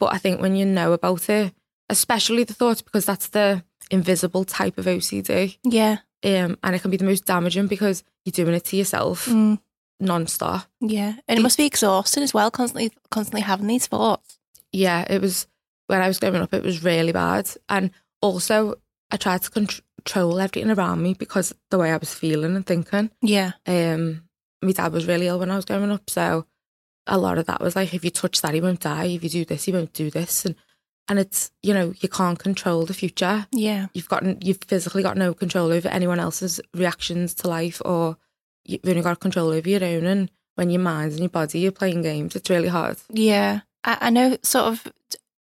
But 0.00 0.14
I 0.14 0.18
think 0.18 0.40
when 0.40 0.56
you 0.56 0.64
know 0.66 0.92
about 0.92 1.28
it, 1.28 1.52
especially 1.88 2.44
the 2.44 2.54
thoughts, 2.54 2.82
because 2.82 3.04
that's 3.04 3.28
the 3.28 3.62
invisible 3.90 4.44
type 4.44 4.78
of 4.78 4.86
OCD, 4.86 5.58
yeah. 5.62 5.98
um, 6.24 6.58
and 6.62 6.74
it 6.74 6.80
can 6.82 6.90
be 6.90 6.96
the 6.96 7.04
most 7.04 7.26
damaging 7.26 7.66
because 7.66 8.02
you're 8.24 8.32
doing 8.32 8.54
it 8.54 8.64
to 8.64 8.76
yourself 8.76 9.26
Mm. 9.26 9.60
Non-stop. 10.04 10.66
Yeah. 10.80 11.14
And 11.26 11.38
it 11.38 11.42
must 11.42 11.58
be 11.58 11.66
exhausting 11.66 12.22
as 12.22 12.34
well, 12.34 12.50
constantly 12.50 12.92
constantly 13.10 13.40
having 13.40 13.66
these 13.66 13.86
thoughts. 13.86 14.38
Yeah, 14.72 15.04
it 15.08 15.20
was 15.20 15.46
when 15.86 16.00
I 16.00 16.08
was 16.08 16.18
growing 16.18 16.36
up, 16.36 16.54
it 16.54 16.62
was 16.62 16.82
really 16.82 17.12
bad. 17.12 17.50
And 17.68 17.90
also, 18.20 18.76
I 19.10 19.16
tried 19.16 19.42
to 19.42 19.50
control 19.50 20.38
everything 20.40 20.70
around 20.70 21.02
me 21.02 21.14
because 21.14 21.54
the 21.70 21.78
way 21.78 21.92
I 21.92 21.96
was 21.96 22.14
feeling 22.14 22.56
and 22.56 22.66
thinking. 22.66 23.10
Yeah. 23.22 23.52
Um, 23.66 24.24
my 24.62 24.72
dad 24.72 24.92
was 24.92 25.06
really 25.06 25.26
ill 25.26 25.38
when 25.38 25.50
I 25.50 25.56
was 25.56 25.64
growing 25.64 25.90
up, 25.90 26.08
so 26.08 26.46
a 27.06 27.18
lot 27.18 27.38
of 27.38 27.46
that 27.46 27.60
was 27.60 27.76
like, 27.76 27.92
if 27.92 28.04
you 28.04 28.10
touch 28.10 28.40
that, 28.40 28.54
he 28.54 28.60
won't 28.60 28.80
die. 28.80 29.04
If 29.06 29.22
you 29.22 29.30
do 29.30 29.44
this, 29.44 29.64
he 29.64 29.72
won't 29.72 29.92
do 29.92 30.10
this, 30.10 30.44
and 30.44 30.54
and 31.08 31.18
it's 31.18 31.50
you 31.62 31.74
know 31.74 31.92
you 32.00 32.08
can't 32.08 32.38
control 32.38 32.86
the 32.86 32.94
future. 32.94 33.46
Yeah. 33.52 33.86
You've 33.92 34.08
got 34.08 34.44
you've 34.44 34.64
physically 34.66 35.02
got 35.02 35.16
no 35.16 35.34
control 35.34 35.72
over 35.72 35.88
anyone 35.88 36.18
else's 36.18 36.60
reactions 36.72 37.34
to 37.36 37.48
life, 37.48 37.80
or 37.84 38.16
you've 38.64 38.80
only 38.86 39.02
got 39.02 39.20
control 39.20 39.48
over 39.48 39.68
your 39.68 39.84
own. 39.84 40.06
And 40.06 40.30
when 40.56 40.70
your 40.70 40.80
mind 40.80 41.12
and 41.12 41.20
your 41.20 41.28
body, 41.28 41.60
you're 41.60 41.72
playing 41.72 42.02
games. 42.02 42.36
It's 42.36 42.50
really 42.50 42.68
hard. 42.68 42.98
Yeah, 43.10 43.60
I, 43.82 43.98
I 44.02 44.10
know 44.10 44.36
sort 44.42 44.66
of 44.66 44.92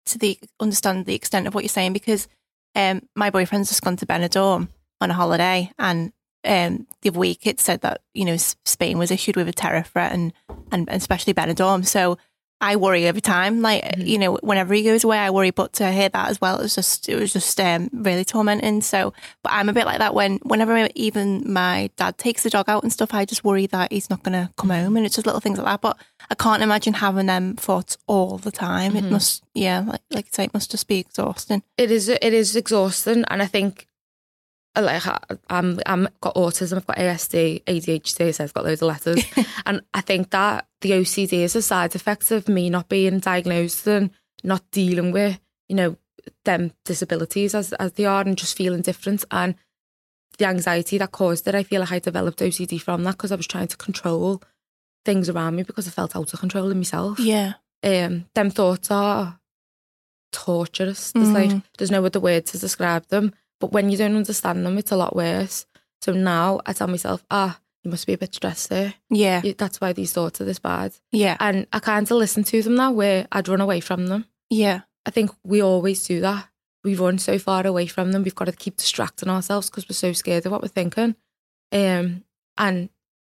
to 0.07 0.17
the 0.17 0.39
understand 0.59 1.05
the 1.05 1.15
extent 1.15 1.47
of 1.47 1.53
what 1.53 1.63
you're 1.63 1.69
saying 1.69 1.93
because 1.93 2.27
um, 2.75 3.01
my 3.15 3.29
boyfriend's 3.29 3.69
just 3.69 3.81
gone 3.81 3.97
to 3.97 4.05
Benidorm 4.05 4.69
on 5.01 5.11
a 5.11 5.13
holiday, 5.13 5.71
and 5.79 6.11
um, 6.43 6.87
the 7.01 7.09
other 7.09 7.19
week 7.19 7.45
it 7.47 7.59
said 7.59 7.81
that 7.81 8.01
you 8.13 8.25
know 8.25 8.37
Spain 8.37 8.97
was 8.97 9.11
issued 9.11 9.35
with 9.35 9.47
a 9.47 9.53
terror 9.53 9.83
threat, 9.83 10.13
and 10.13 10.33
and, 10.71 10.89
and 10.89 11.01
especially 11.01 11.33
Benidorm. 11.33 11.85
So 11.85 12.17
I 12.59 12.75
worry 12.75 13.05
every 13.05 13.21
time. 13.21 13.61
Like 13.61 13.83
Mm-hmm. 13.83 14.05
you 14.07 14.17
know, 14.17 14.35
whenever 14.41 14.73
he 14.73 14.83
goes 14.83 15.03
away, 15.03 15.17
I 15.19 15.29
worry. 15.29 15.51
But 15.51 15.73
to 15.73 15.91
hear 15.91 16.09
that 16.09 16.29
as 16.29 16.41
well, 16.41 16.57
it 16.59 16.63
was 16.63 16.75
just 16.75 17.07
it 17.09 17.15
was 17.19 17.31
just 17.33 17.59
um, 17.59 17.89
really 17.93 18.25
tormenting. 18.25 18.81
So, 18.81 19.13
but 19.43 19.51
I'm 19.53 19.69
a 19.69 19.73
bit 19.73 19.85
like 19.85 19.99
that 19.99 20.13
when 20.15 20.37
whenever 20.43 20.89
even 20.95 21.43
my 21.51 21.89
dad 21.97 22.17
takes 22.17 22.43
the 22.43 22.49
dog 22.49 22.67
out 22.67 22.83
and 22.83 22.91
stuff, 22.91 23.13
I 23.13 23.25
just 23.25 23.43
worry 23.43 23.67
that 23.67 23.91
he's 23.91 24.09
not 24.09 24.23
going 24.23 24.33
to 24.33 24.51
come 24.57 24.69
Mm-hmm. 24.69 24.83
home, 24.85 24.97
and 24.97 25.05
it's 25.05 25.15
just 25.15 25.25
little 25.27 25.41
things 25.41 25.57
like 25.59 25.67
that. 25.67 25.81
But 25.81 25.97
I 26.29 26.35
can't 26.35 26.63
imagine 26.63 26.93
having 26.93 27.27
them 27.27 27.55
thoughts 27.55 27.97
all 28.07 28.37
the 28.37 28.51
time. 28.51 28.93
Mm-hmm. 28.93 29.05
It 29.07 29.11
must, 29.11 29.43
yeah, 29.53 29.79
like 29.87 30.01
like 30.11 30.25
you 30.25 30.31
say, 30.33 30.43
it 30.45 30.53
must 30.53 30.71
just 30.71 30.87
be 30.87 30.99
exhausting. 30.99 31.63
it 31.77 31.91
is 31.91 32.09
it 32.09 32.33
is 32.33 32.55
exhausting 32.55 33.23
and 33.29 33.41
I 33.41 33.45
think 33.45 33.87
like 34.81 35.05
I- 35.07 35.19
I'm 35.49 35.79
I'm 35.85 36.07
got 36.21 36.35
autism, 36.35 36.77
I've 36.77 36.85
got 36.87 36.97
ASD, 36.97 37.63
ADHD, 37.65 38.33
so 38.33 38.43
I've 38.43 38.53
got 38.53 38.65
loads 38.65 38.81
of 38.81 38.87
letters. 38.87 39.23
and 39.65 39.81
I 39.93 40.01
think 40.01 40.29
that 40.31 40.67
the 40.81 40.91
OCD 40.91 41.33
is 41.43 41.55
a 41.55 41.61
side 41.61 41.95
effect 41.95 42.31
of 42.31 42.47
me 42.47 42.69
not 42.69 42.89
being 42.89 43.19
diagnosed 43.19 43.87
and 43.87 44.11
not 44.43 44.63
dealing 44.71 45.11
with, 45.11 45.39
you 45.67 45.75
know, 45.75 45.97
them 46.45 46.71
disabilities 46.85 47.55
as 47.55 47.73
as 47.73 47.93
they 47.93 48.05
are 48.05 48.21
and 48.21 48.37
just 48.37 48.55
feeling 48.57 48.81
different 48.81 49.23
and 49.31 49.55
the 50.37 50.45
anxiety 50.45 50.97
that 50.99 51.11
caused 51.11 51.47
it, 51.47 51.55
I 51.55 51.63
feel 51.63 51.79
like 51.81 51.91
I 51.91 51.97
developed 51.99 52.39
OCD 52.39 52.79
from 52.79 53.03
that 53.05 53.13
because 53.13 53.31
I 53.31 53.35
was 53.35 53.47
trying 53.47 53.67
to 53.69 53.77
control 53.77 54.43
things 55.03 55.29
around 55.29 55.55
me 55.55 55.63
because 55.63 55.87
I 55.87 55.91
felt 55.91 56.15
out 56.15 56.31
of 56.31 56.39
control 56.39 56.69
in 56.69 56.77
myself 56.77 57.19
Yeah, 57.19 57.53
um, 57.83 58.25
them 58.35 58.51
thoughts 58.51 58.91
are 58.91 59.39
torturous. 60.31 61.11
There's 61.13 61.31
like 61.31 61.49
Mm. 61.49 61.63
there's 61.77 61.91
no 61.91 62.03
other 62.05 62.19
word 62.19 62.45
to 62.47 62.57
describe 62.59 63.07
them. 63.07 63.33
But 63.59 63.71
when 63.71 63.89
you 63.89 63.97
don't 63.97 64.15
understand 64.15 64.65
them, 64.65 64.77
it's 64.77 64.91
a 64.91 64.97
lot 64.97 65.15
worse. 65.15 65.65
So 66.01 66.11
now 66.13 66.59
I 66.65 66.73
tell 66.73 66.87
myself, 66.87 67.23
ah, 67.31 67.59
you 67.83 67.89
must 67.91 68.05
be 68.07 68.13
a 68.13 68.17
bit 68.17 68.35
stressed 68.35 68.69
there. 68.69 68.93
yeah, 69.09 69.41
You- 69.43 69.53
That's 69.53 69.79
why 69.81 69.93
these 69.93 70.13
thoughts 70.13 70.39
are 70.41 70.45
this 70.45 70.59
bad. 70.59 70.93
yeah, 71.11 71.37
And 71.39 71.65
I 71.73 71.79
kind 71.79 72.05
of 72.09 72.17
listen 72.17 72.43
to 72.45 72.61
them 72.61 72.75
now 72.75 72.91
where 72.91 73.27
I'd 73.31 73.47
run 73.47 73.61
away 73.61 73.79
from 73.79 74.07
them. 74.07 74.25
yeah, 74.49 74.81
I 75.05 75.09
think 75.11 75.31
we 75.43 75.61
always 75.61 76.05
do 76.05 76.19
that. 76.21 76.47
We 76.83 76.95
run 76.95 77.17
so 77.17 77.39
far 77.39 77.65
away 77.65 77.87
from 77.87 78.11
them. 78.11 78.23
We've 78.23 78.35
got 78.35 78.45
to 78.45 78.51
keep 78.51 78.77
distracting 78.77 79.29
ourselves 79.29 79.69
because 79.69 79.87
we're 79.89 79.93
so 79.95 80.13
scared 80.13 80.45
of 80.45 80.51
what 80.51 80.61
we're 80.61 80.67
thinking. 80.67 81.15
Um, 81.71 82.23
and 82.57 82.89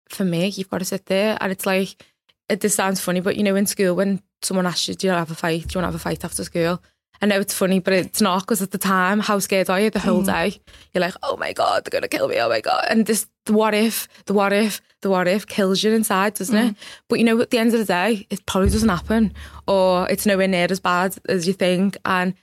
for 0.10 0.24
me, 0.24 0.48
you've 0.48 0.70
got 0.70 0.80
to 0.80 0.86
sit 0.86 1.06
there, 1.08 1.38
and 1.42 1.52
it's 1.52 1.66
like 1.66 2.04
it. 2.50 2.62
This 2.62 2.76
sounds 2.76 3.00
funny, 3.02 3.20
but 3.22 3.36
you 3.36 3.44
know, 3.44 3.56
in 3.56 3.66
school 3.66 3.96
when 3.96 4.22
someone 4.42 4.66
asks 4.66 4.88
you, 4.88 4.96
"Do 4.96 5.08
you 5.08 5.14
want 5.14 5.18
to 5.28 5.32
have 5.32 5.38
a 5.38 5.40
fight? 5.40 5.68
Do 5.68 5.74
you 5.78 5.82
want 5.82 5.84
to 5.84 5.88
have 5.88 5.96
a 5.96 6.00
fight 6.00 6.24
after 6.26 6.44
school?" 6.44 6.82
I 7.24 7.26
know 7.26 7.40
it's 7.40 7.54
funny, 7.54 7.80
but 7.80 7.94
it's 7.94 8.20
not 8.20 8.42
because 8.42 8.62
at 8.62 8.72
the 8.72 8.78
time, 8.78 9.22
how 9.22 9.40
scared 9.40 9.70
are 9.70 9.80
you 9.80 9.90
the 9.90 9.98
whole 9.98 10.24
day? 10.24 10.60
You're 10.94 11.00
like, 11.00 11.14
"Oh 11.24 11.38
my 11.38 11.54
god, 11.54 11.86
they're 11.86 11.98
gonna 11.98 12.10
kill 12.10 12.28
me! 12.28 12.38
Oh 12.38 12.50
my 12.50 12.60
god!" 12.60 12.86
And 12.90 13.06
this, 13.06 13.28
the 13.46 13.54
what 13.54 13.74
if, 13.74 14.10
the 14.26 14.34
what 14.34 14.52
if, 14.52 14.82
the 15.02 15.10
what 15.10 15.26
if 15.30 15.48
kills 15.48 15.82
you 15.84 15.94
inside, 15.94 16.34
doesn't 16.34 16.58
it? 16.58 16.76
But 17.08 17.20
you 17.20 17.26
know, 17.26 17.40
at 17.40 17.50
the 17.50 17.60
end 17.60 17.72
of 17.72 17.80
the 17.80 17.86
day, 17.86 18.28
it 18.30 18.46
probably 18.46 18.72
doesn't 18.72 18.90
happen, 18.90 19.34
or 19.68 20.06
it's 20.10 20.26
nowhere 20.26 20.50
near 20.50 20.68
as 20.70 20.82
bad 20.82 21.16
as 21.30 21.48
you 21.48 21.54
think, 21.54 21.96
and 22.04 22.34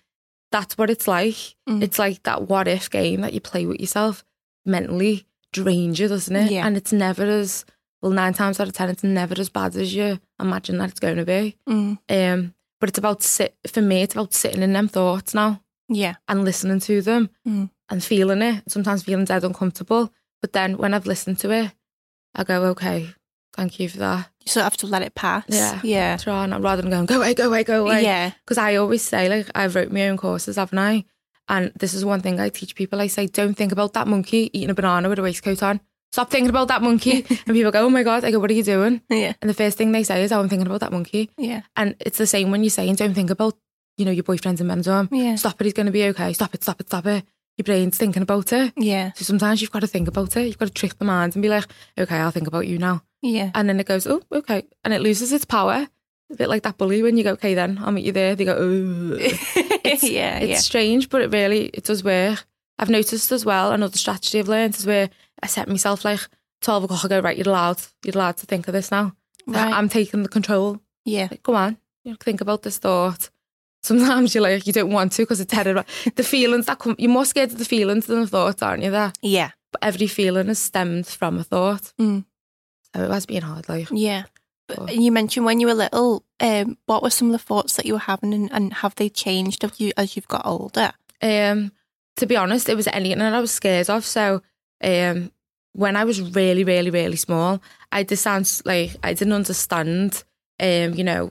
that's 0.51 0.79
what 0.79 0.89
it's 0.89 1.07
like. 1.07 1.37
It's 1.67 1.99
like 1.99 2.23
that 2.23 2.49
what 2.49 2.67
if 2.67 2.89
game 2.89 3.21
that 3.21 3.35
you 3.35 3.41
play 3.43 3.67
with 3.67 3.81
yourself 3.81 4.25
mentally 4.65 5.27
drains 5.53 5.99
you, 5.99 6.09
doesn't 6.09 6.35
it? 6.35 6.53
Yeah. 6.53 6.67
And 6.67 6.79
it's 6.79 6.93
never 6.93 7.25
as 7.25 7.67
well. 8.01 8.13
Nine 8.13 8.33
times 8.33 8.59
out 8.59 8.69
of 8.69 8.73
ten, 8.73 8.89
it's 8.89 9.05
never 9.05 9.39
as 9.39 9.51
bad 9.51 9.77
as 9.77 9.95
you 9.95 10.19
imagine 10.41 10.79
that 10.79 10.89
it's 10.89 11.01
going 11.01 11.19
to 11.19 11.27
be. 11.27 11.59
Mm. 11.69 11.99
Um, 12.09 12.55
but 12.81 12.89
it's 12.89 12.99
about 12.99 13.23
sit 13.23 13.57
for 13.69 13.83
me. 13.83 14.03
It's 14.03 14.15
about 14.15 14.35
sitting 14.35 14.63
in 14.63 14.73
them 14.73 14.89
thoughts 14.89 15.35
now 15.35 15.63
yeah, 15.89 16.15
and 16.29 16.45
listening 16.45 16.81
to 16.81 17.03
them 17.03 17.31
Mm. 17.47 17.71
and 17.91 18.03
feeling 18.05 18.43
it. 18.43 18.63
Sometimes 18.69 19.03
feeling 19.03 19.25
dead 19.25 19.45
uncomfortable, 19.45 20.13
but 20.41 20.53
then 20.53 20.77
when 20.79 20.95
I've 20.95 21.07
listened 21.07 21.39
to 21.41 21.51
it, 21.51 21.73
I 22.35 22.45
go, 22.45 22.63
okay, 22.67 23.11
thank 23.55 23.81
you 23.81 23.89
for 23.89 23.99
that. 23.99 24.31
you 24.45 24.51
sort 24.51 24.63
of 24.63 24.73
have 24.73 24.77
to 24.79 24.87
let 24.87 25.03
it 25.03 25.15
pass. 25.15 25.45
Yeah. 25.49 25.81
yeah, 25.83 26.17
Try 26.17 26.47
rather 26.47 26.83
than 26.83 26.91
going, 26.93 27.07
go 27.07 27.17
away, 27.17 27.35
go 27.35 27.49
away, 27.49 27.65
go 27.65 27.85
away. 27.87 28.03
yeah, 28.05 28.31
Because 28.45 28.57
I 28.59 28.77
always 28.77 29.03
say, 29.03 29.29
like, 29.29 29.51
I've 29.55 29.75
wrote 29.75 29.91
my 29.93 30.09
own 30.09 30.17
courses, 30.17 30.57
haven't 30.57 30.79
I? 30.79 31.05
And 31.49 31.73
this 31.79 31.93
is 31.95 32.05
one 32.05 32.21
thing 32.21 32.39
I 32.39 32.49
teach 32.49 32.77
people. 32.77 33.01
I 33.01 33.09
say, 33.09 33.27
don't 33.27 33.55
think 33.55 33.73
about 33.73 33.93
that 33.95 34.07
monkey 34.07 34.49
eating 34.53 34.71
a 34.71 34.75
banana 34.75 35.09
with 35.09 35.19
a 35.19 35.23
waistcoat 35.23 35.63
on. 35.65 35.81
Stop 36.13 36.31
thinking 36.31 36.51
about 36.51 36.69
that 36.69 36.83
monkey. 36.83 37.25
and 37.29 37.55
people 37.55 37.71
go, 37.71 37.87
oh 37.87 37.91
my 37.91 38.03
God. 38.03 38.25
I 38.25 38.31
go, 38.31 38.39
what 38.41 38.51
are 38.51 38.55
you 38.55 38.65
doing? 38.65 39.01
yeah, 39.09 39.35
And 39.41 39.49
the 39.49 39.55
first 39.55 39.79
thing 39.79 39.93
they 39.93 40.03
say 40.03 40.25
is, 40.25 40.33
oh, 40.33 40.41
I'm 40.41 40.49
thinking 40.49 40.67
about 40.67 40.81
that 40.81 40.93
monkey. 40.93 41.31
yeah, 41.39 41.63
And 41.77 41.95
it's 42.01 42.19
the 42.19 42.27
same 42.27 42.51
when 42.51 42.63
you're 42.65 42.71
saying, 42.71 42.97
don't 42.97 43.15
think 43.15 43.31
about, 43.31 43.57
you 43.97 44.05
know, 44.05 44.11
your 44.11 44.25
boyfriend's 44.25 44.61
in 44.61 44.67
Benidorm. 44.69 45.09
Yeah. 45.13 45.37
Stop 45.37 45.61
it. 45.61 45.65
He's 45.65 45.73
going 45.73 45.87
to 45.87 45.93
be 45.93 46.05
okay. 46.07 46.33
Stop 46.33 46.55
it. 46.55 46.63
Stop 46.63 46.81
it. 46.81 46.89
Stop 46.89 47.07
it. 47.07 47.25
Your 47.57 47.65
brain's 47.65 47.99
thinking 47.99 48.23
about 48.23 48.53
it. 48.53 48.73
yeah, 48.77 49.13
So 49.13 49.25
sometimes 49.25 49.61
you've 49.61 49.71
got 49.71 49.81
to 49.81 49.87
think 49.87 50.09
about 50.09 50.37
it. 50.37 50.47
You've 50.47 50.59
got 50.59 50.69
to 50.69 50.75
trick 50.75 50.99
the 50.99 51.05
mind 51.05 51.37
and 51.37 51.43
be 51.43 51.49
like, 51.49 51.67
okay, 51.99 52.17
I'll 52.17 52.31
think 52.31 52.47
about 52.49 52.67
you 52.67 52.79
now. 52.79 53.03
yeah, 53.23 53.51
And 53.55 53.69
then 53.69 53.79
it 53.79 53.87
goes, 53.87 54.07
oh, 54.07 54.23
okay. 54.33 54.67
And 54.85 54.95
it 54.95 55.03
loses 55.03 55.33
its 55.33 55.45
power. 55.45 55.87
A 56.33 56.37
bit 56.37 56.49
like 56.49 56.63
that 56.63 56.79
bully 56.79 57.03
when 57.03 57.17
you 57.19 57.25
go, 57.25 57.33
okay, 57.33 57.55
then 57.55 57.79
I'll 57.83 57.93
meet 57.93 58.05
you 58.07 58.13
there. 58.13 58.35
They 58.35 58.45
go, 58.47 58.57
oh. 58.59 59.17
It's, 59.83 60.05
yeah, 60.05 60.39
it's 60.39 60.49
yeah. 60.51 60.57
strange, 60.59 61.09
but 61.09 61.21
it 61.23 61.33
really 61.33 61.67
it 61.67 61.85
does 61.85 62.05
work. 62.05 62.47
I've 62.79 62.89
noticed 62.91 63.33
as 63.33 63.45
well 63.45 63.73
another 63.73 63.97
strategy 63.99 64.39
I've 64.39 64.49
learned 64.49 64.77
is 64.77 64.87
where 64.87 65.11
I 65.43 65.47
set 65.47 65.69
myself 65.69 66.05
like 66.05 66.21
twelve 66.61 66.85
o'clock. 66.85 67.05
I 67.05 67.09
go 67.09 67.21
right, 67.21 67.37
you're 67.37 67.49
allowed, 67.49 67.79
you're 68.05 68.15
allowed 68.15 68.37
to 68.39 68.47
think 68.47 68.69
of 68.69 68.73
this 68.75 68.91
now. 68.91 69.13
Right. 69.47 69.73
I'm 69.73 69.89
taking 69.89 70.23
the 70.23 70.29
control. 70.29 70.81
yeah, 71.05 71.29
Like, 71.31 71.43
come 71.43 71.55
on, 71.57 71.77
you 72.05 72.13
know, 72.13 72.17
think 72.21 72.41
about 72.41 72.63
this 72.63 72.79
thought. 72.79 73.31
Sometimes 73.83 74.35
you're 74.35 74.43
like 74.43 74.67
you 74.67 74.73
don't 74.75 74.93
want 74.93 75.13
to 75.13 75.23
because 75.23 75.41
it's 75.41 75.53
terrible. 75.53 75.85
the 76.15 76.23
feelings 76.23 76.67
that 76.67 76.79
come, 76.79 76.95
you're 76.99 77.11
more 77.11 77.25
scared 77.25 77.53
of 77.53 77.59
the 77.59 77.65
feelings 77.65 78.07
than 78.07 78.21
the 78.21 78.27
thoughts, 78.27 78.63
aren't 78.63 78.83
you? 78.83 78.91
There, 78.91 79.13
yeah, 79.23 79.51
but 79.73 79.83
every 79.83 80.07
feeling 80.07 80.49
is 80.49 80.59
stemmed 80.59 81.07
from 81.07 81.39
a 81.39 81.45
thought. 81.45 81.93
Mm. 81.99 82.25
So 82.95 83.03
it 83.05 83.11
has 83.11 83.25
been 83.27 83.43
hard. 83.43 83.69
Like, 83.69 83.89
yeah. 83.91 84.25
But 84.69 84.79
But- 84.87 84.97
you 84.97 85.11
mentioned 85.11 85.47
when 85.47 85.61
you 85.61 85.67
were 85.67 85.75
little, 85.75 86.25
um, 86.41 86.77
what 86.87 87.03
were 87.03 87.11
some 87.11 87.29
of 87.29 87.33
the 87.33 87.39
thoughts 87.39 87.77
that 87.77 87.87
you 87.87 87.95
were 87.95 87.99
having, 88.01 88.35
and, 88.35 88.53
and 88.53 88.75
have 88.75 88.95
they 88.97 89.09
changed 89.09 89.65
as 89.65 89.81
you 89.81 89.93
as 89.97 90.15
you've 90.15 90.29
got 90.29 90.45
older? 90.45 90.93
Um, 91.23 91.73
to 92.17 92.27
be 92.27 92.37
honest, 92.37 92.69
it 92.69 92.77
was 92.77 92.87
anything 92.89 93.19
that 93.21 93.33
I 93.35 93.41
was 93.41 93.51
scared 93.51 93.89
of. 93.89 94.05
So, 94.05 94.43
um, 94.83 95.33
when 95.73 95.97
I 95.97 96.05
was 96.05 96.21
really, 96.35 96.65
really, 96.65 96.91
really 96.91 97.17
small, 97.17 97.63
I 97.93 98.03
just 98.03 98.23
sounds 98.23 98.63
like 98.65 98.97
I 99.03 99.15
didn't 99.15 99.35
understand, 99.35 100.25
um, 100.61 100.95
you 100.95 101.05
know, 101.05 101.31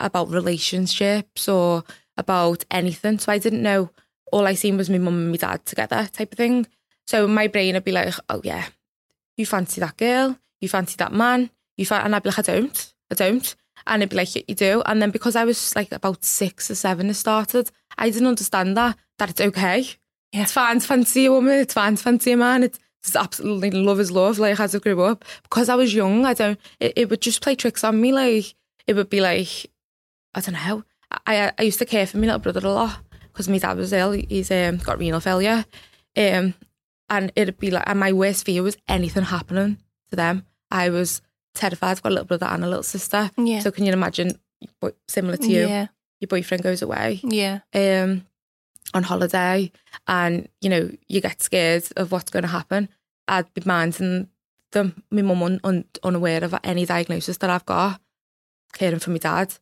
about 0.00 0.30
relationships 0.30 1.48
or 1.48 1.84
about 2.16 2.64
anything. 2.70 3.18
So 3.18 3.32
I 3.32 3.38
didn't 3.38 3.62
know. 3.62 3.90
All 4.32 4.46
I 4.46 4.54
seen 4.54 4.76
was 4.76 4.90
my 4.90 4.98
mum 4.98 5.14
and 5.14 5.30
my 5.30 5.36
dad 5.36 5.64
together, 5.64 6.08
type 6.12 6.32
of 6.32 6.36
thing. 6.36 6.66
So 7.06 7.26
my 7.26 7.46
brain 7.46 7.74
would 7.74 7.84
be 7.84 7.92
like, 7.92 8.14
"Oh 8.28 8.40
yeah, 8.44 8.66
you 9.36 9.46
fancy 9.46 9.80
that 9.80 9.96
girl, 9.96 10.38
you 10.60 10.68
fancy 10.68 10.96
that 10.98 11.12
man, 11.12 11.50
you 11.76 11.86
fan," 11.86 12.04
and 12.04 12.14
I'd 12.14 12.22
be 12.22 12.30
like, 12.30 12.38
"I 12.40 12.42
don't, 12.42 12.94
I 13.10 13.14
don't." 13.14 13.54
And 13.86 14.02
it'd 14.02 14.10
be 14.10 14.16
like, 14.16 14.34
"Yeah, 14.34 14.42
you 14.48 14.54
do." 14.54 14.82
And 14.86 15.00
then 15.00 15.10
because 15.10 15.36
I 15.36 15.44
was 15.44 15.74
like 15.76 15.92
about 15.92 16.24
six 16.24 16.70
or 16.70 16.74
seven, 16.74 17.08
it 17.10 17.14
started. 17.14 17.70
I 17.96 18.10
didn't 18.10 18.28
understand 18.28 18.76
that 18.76 18.98
that 19.18 19.30
it's 19.30 19.40
okay. 19.40 19.86
Yeah. 20.32 20.42
It's 20.42 20.52
fine 20.52 20.80
fancy 20.80 21.26
a 21.26 21.32
woman. 21.32 21.54
It's 21.60 21.74
fine 21.74 21.96
to 21.96 22.02
fancy 22.02 22.32
a 22.32 22.36
man. 22.36 22.62
It's, 22.64 22.78
it's 23.02 23.16
absolutely 23.16 23.70
love 23.70 24.00
is 24.00 24.10
love. 24.10 24.38
Like 24.38 24.58
as 24.60 24.74
I 24.74 24.78
grew 24.78 25.00
up, 25.02 25.24
because 25.44 25.68
I 25.68 25.74
was 25.76 25.94
young, 25.94 26.24
I 26.26 26.34
don't. 26.34 26.58
It, 26.80 26.92
it 26.96 27.10
would 27.10 27.20
just 27.20 27.40
play 27.42 27.54
tricks 27.54 27.84
on 27.84 28.00
me. 28.00 28.12
Like 28.12 28.54
it 28.86 28.94
would 28.94 29.08
be 29.10 29.20
like, 29.20 29.66
I 30.34 30.40
don't 30.40 30.54
know. 30.54 30.84
I 31.26 31.52
I 31.58 31.62
used 31.62 31.78
to 31.78 31.86
care 31.86 32.06
for 32.06 32.18
my 32.18 32.26
little 32.26 32.40
brother 32.40 32.60
a 32.66 32.70
lot 32.70 32.98
because 33.32 33.48
my 33.48 33.58
dad 33.58 33.76
was 33.76 33.92
ill. 33.92 34.12
He's 34.12 34.50
um, 34.50 34.78
got 34.78 34.98
renal 34.98 35.20
failure, 35.20 35.64
um, 36.16 36.54
and 37.08 37.32
it'd 37.36 37.58
be 37.58 37.70
like, 37.70 37.84
and 37.86 38.00
my 38.00 38.12
worst 38.12 38.44
fear 38.44 38.62
was 38.62 38.76
anything 38.88 39.22
happening 39.24 39.78
to 40.10 40.16
them. 40.16 40.44
I 40.70 40.90
was 40.90 41.22
terrified. 41.54 41.90
I've 41.92 42.02
got 42.02 42.10
a 42.10 42.14
little 42.14 42.26
brother 42.26 42.46
and 42.46 42.64
a 42.64 42.68
little 42.68 42.82
sister. 42.82 43.30
Yeah. 43.38 43.60
So 43.60 43.70
can 43.70 43.84
you 43.86 43.92
imagine? 43.92 44.32
boy- 44.80 44.92
Similar 45.06 45.36
to 45.36 45.46
you, 45.48 45.60
Yeah, 45.68 45.86
your 46.20 46.26
boyfriend 46.28 46.62
goes 46.64 46.82
away 46.82 47.20
yeah, 47.22 47.60
um, 47.74 48.26
on 48.94 49.02
holiday 49.02 49.70
and, 50.06 50.48
you 50.60 50.68
know, 50.68 50.90
you 51.08 51.20
get 51.20 51.42
scared 51.42 51.84
of 51.96 52.12
what's 52.12 52.30
going 52.30 52.42
to 52.44 52.48
happen. 52.48 52.88
I'd 53.28 53.52
be 53.54 53.62
minding 53.64 54.28
them, 54.72 55.02
my 55.10 55.22
mum 55.22 55.42
un, 55.42 55.60
un, 55.64 55.84
unaware 56.02 56.44
of 56.44 56.54
any 56.62 56.86
diagnosis 56.86 57.38
that 57.38 57.50
I've 57.50 57.66
got, 57.66 58.00
caring 58.72 58.98
for 58.98 59.10
my 59.10 59.18
dad. 59.18 59.54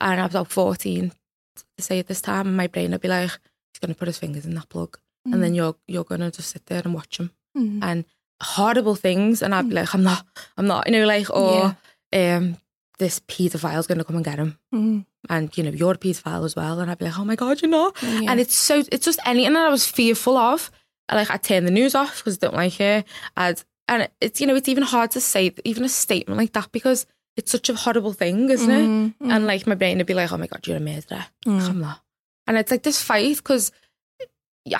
And 0.00 0.20
I 0.20 0.24
was 0.24 0.34
like 0.34 0.48
14 0.48 1.12
to 1.56 1.82
say 1.82 1.98
at 1.98 2.06
this 2.06 2.20
time, 2.20 2.48
and 2.48 2.56
my 2.56 2.66
brain 2.66 2.90
would 2.90 3.00
be 3.00 3.08
like, 3.08 3.30
he's 3.30 3.80
going 3.80 3.92
to 3.92 3.98
put 3.98 4.08
his 4.08 4.18
fingers 4.18 4.44
in 4.44 4.54
that 4.54 4.68
plug. 4.68 4.98
And 5.24 5.42
then 5.42 5.54
you're 5.56 5.74
you're 5.88 6.04
going 6.04 6.20
to 6.20 6.30
just 6.30 6.50
sit 6.50 6.66
there 6.66 6.82
and 6.84 6.94
watch 6.94 7.18
him. 7.18 7.32
Mm. 7.58 7.82
And 7.82 8.04
horrible 8.40 8.94
things. 8.94 9.42
And 9.42 9.52
I'd 9.54 9.68
be 9.68 9.74
like, 9.74 9.92
I'm 9.92 10.04
not, 10.04 10.24
I'm 10.56 10.66
not, 10.66 10.86
you 10.86 10.92
know, 10.92 11.06
like, 11.06 11.28
or 11.30 11.76
um, 12.12 12.58
this 12.98 13.20
paedophile's 13.20 13.86
going 13.86 13.98
to 13.98 14.04
come 14.04 14.16
and 14.16 14.24
get 14.24 14.38
him 14.38 14.58
Mm. 14.72 15.04
And 15.28 15.56
you 15.56 15.62
know 15.64 15.70
you're 15.70 15.92
a 15.94 15.98
paedophile 15.98 16.44
as 16.44 16.54
well 16.56 16.80
and 16.80 16.90
I'd 16.90 16.98
be 16.98 17.04
like 17.06 17.18
oh 17.18 17.24
my 17.24 17.36
god 17.36 17.62
you 17.62 17.68
know? 17.68 17.92
Yeah. 18.02 18.30
and 18.30 18.40
it's 18.40 18.54
so 18.54 18.82
it's 18.92 19.04
just 19.04 19.18
anything 19.26 19.52
that 19.54 19.66
I 19.66 19.70
was 19.70 19.86
fearful 19.86 20.36
of 20.36 20.70
like 21.12 21.30
I'd 21.30 21.42
turn 21.42 21.64
the 21.64 21.70
news 21.70 21.94
off 21.94 22.18
because 22.18 22.36
I 22.38 22.46
don't 22.46 22.54
like 22.56 22.80
it. 22.80 23.04
I'd 23.36 23.62
and 23.88 24.08
it's 24.20 24.40
you 24.40 24.46
know 24.46 24.56
it's 24.56 24.68
even 24.68 24.82
hard 24.82 25.10
to 25.12 25.20
say 25.20 25.52
even 25.64 25.84
a 25.84 25.88
statement 25.88 26.38
like 26.38 26.52
that 26.54 26.72
because 26.72 27.06
it's 27.36 27.52
such 27.52 27.68
a 27.68 27.74
horrible 27.74 28.12
thing 28.12 28.48
isn't 28.50 28.70
Mm, 28.70 29.14
it 29.20 29.32
and 29.32 29.46
like 29.46 29.66
my 29.66 29.74
brain 29.74 29.98
would 29.98 30.06
be 30.06 30.14
like 30.14 30.32
oh 30.32 30.38
my 30.38 30.46
god 30.46 30.66
you're 30.66 30.76
a 30.78 30.80
murderer. 30.80 31.26
I'm 31.46 31.80
not 31.80 32.00
and 32.46 32.56
it's 32.56 32.70
like 32.70 32.82
this 32.82 33.00
fight 33.02 33.36
because 33.36 33.70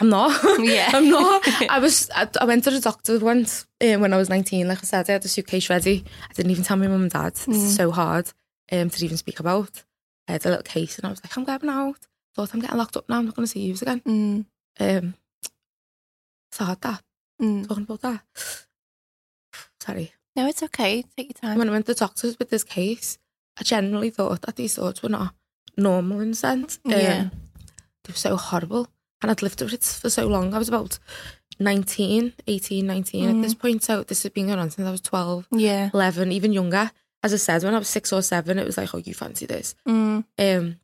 I'm 0.01 0.09
not. 0.09 0.33
Yeah. 0.59 0.91
I'm 0.95 1.09
not. 1.09 1.43
I 1.71 1.79
was 1.79 2.11
I, 2.13 2.29
I 2.41 2.45
went 2.45 2.65
to 2.65 2.71
the 2.73 2.81
doctor 2.81 3.21
once 3.21 3.67
um, 3.81 4.01
when 4.01 4.13
I 4.13 4.17
was 4.17 4.29
19 4.29 4.67
like 4.67 4.79
I 4.79 4.83
said 4.83 5.09
I 5.09 5.13
had 5.13 5.23
the 5.23 5.29
suitcase 5.29 5.71
ready. 5.71 6.05
I 6.29 6.33
didn't 6.33 6.51
even 6.51 6.65
tell 6.65 6.77
my 6.77 6.89
mum 6.89 7.03
and 7.03 7.11
dad. 7.11 7.39
It's 7.47 7.77
so 7.77 7.93
hard 7.93 8.33
um, 8.73 8.91
to 8.91 9.05
even 9.05 9.17
speak 9.17 9.39
about. 9.39 9.85
I 10.29 10.33
had 10.33 10.45
a 10.47 10.49
little 10.51 10.63
case 10.63 10.99
and 10.99 11.07
I 11.07 11.11
was 11.11 11.23
like, 11.25 11.37
I'm 11.37 11.45
going 11.45 11.69
out. 11.69 12.07
Thought 12.35 12.53
I'm 12.55 12.61
getting 12.61 12.77
locked 12.77 12.97
up 12.97 13.09
now. 13.09 13.19
I'm 13.19 13.27
not 13.27 13.35
going 13.37 13.47
to 13.47 13.51
see 13.53 13.61
you 13.61 13.75
again. 13.75 14.01
Mm. 14.01 14.45
Um, 14.81 15.15
it's 16.51 16.59
hard 16.59 16.81
that, 16.83 17.03
Mm. 17.41 17.67
talking 17.69 17.85
about 17.85 18.01
that. 18.03 18.23
Sorry. 19.81 20.13
No, 20.35 20.47
it's 20.47 20.63
okay. 20.63 21.03
Take 21.17 21.29
your 21.29 21.41
time. 21.51 21.59
When 21.59 21.69
I 21.69 21.73
went 21.73 21.87
to 21.87 21.95
the 21.95 21.99
doctors 21.99 22.39
with 22.39 22.51
this 22.51 22.65
case, 22.65 23.19
I 23.59 23.63
generally 23.63 24.11
thought 24.11 24.43
that 24.43 24.57
these 24.57 24.75
thoughts 24.75 25.03
were 25.03 25.09
not 25.09 25.35
normal 25.77 26.21
in 26.21 26.31
a 26.31 26.35
sense. 26.35 26.79
Um, 26.85 26.93
Yeah. 26.93 27.29
They 28.05 28.13
were 28.13 28.17
so 28.17 28.37
horrible. 28.37 28.89
And 29.23 29.31
I'd 29.31 29.43
lived 29.43 29.61
with 29.63 29.73
it 29.73 29.83
for 29.85 30.11
so 30.11 30.27
long. 30.27 30.53
I 30.55 30.59
was 30.59 30.69
about 30.69 30.99
19, 31.59 32.35
18, 32.47 32.87
19 32.87 33.29
at 33.39 33.43
this 33.43 33.55
point. 33.55 33.83
So 33.83 34.03
this 34.03 34.23
has 34.25 34.33
been 34.33 34.47
going 34.47 34.59
on 34.59 34.71
since 34.71 34.87
I 34.87 34.91
was 34.91 35.01
12, 35.01 35.49
Yeah. 35.53 35.91
11, 35.95 36.33
even 36.33 36.53
younger. 36.53 36.91
As 37.23 37.33
I 37.33 37.37
said, 37.37 37.63
when 37.65 37.75
I 37.75 37.79
was 37.79 37.89
six 37.89 38.13
or 38.13 38.23
seven, 38.23 38.59
it 38.59 38.67
was 38.67 38.77
like, 38.77 38.95
oh, 38.95 38.99
you 38.99 39.15
fancy 39.15 39.47
this. 39.47 39.75
Mm. 39.89 40.25
Um, 40.39 40.77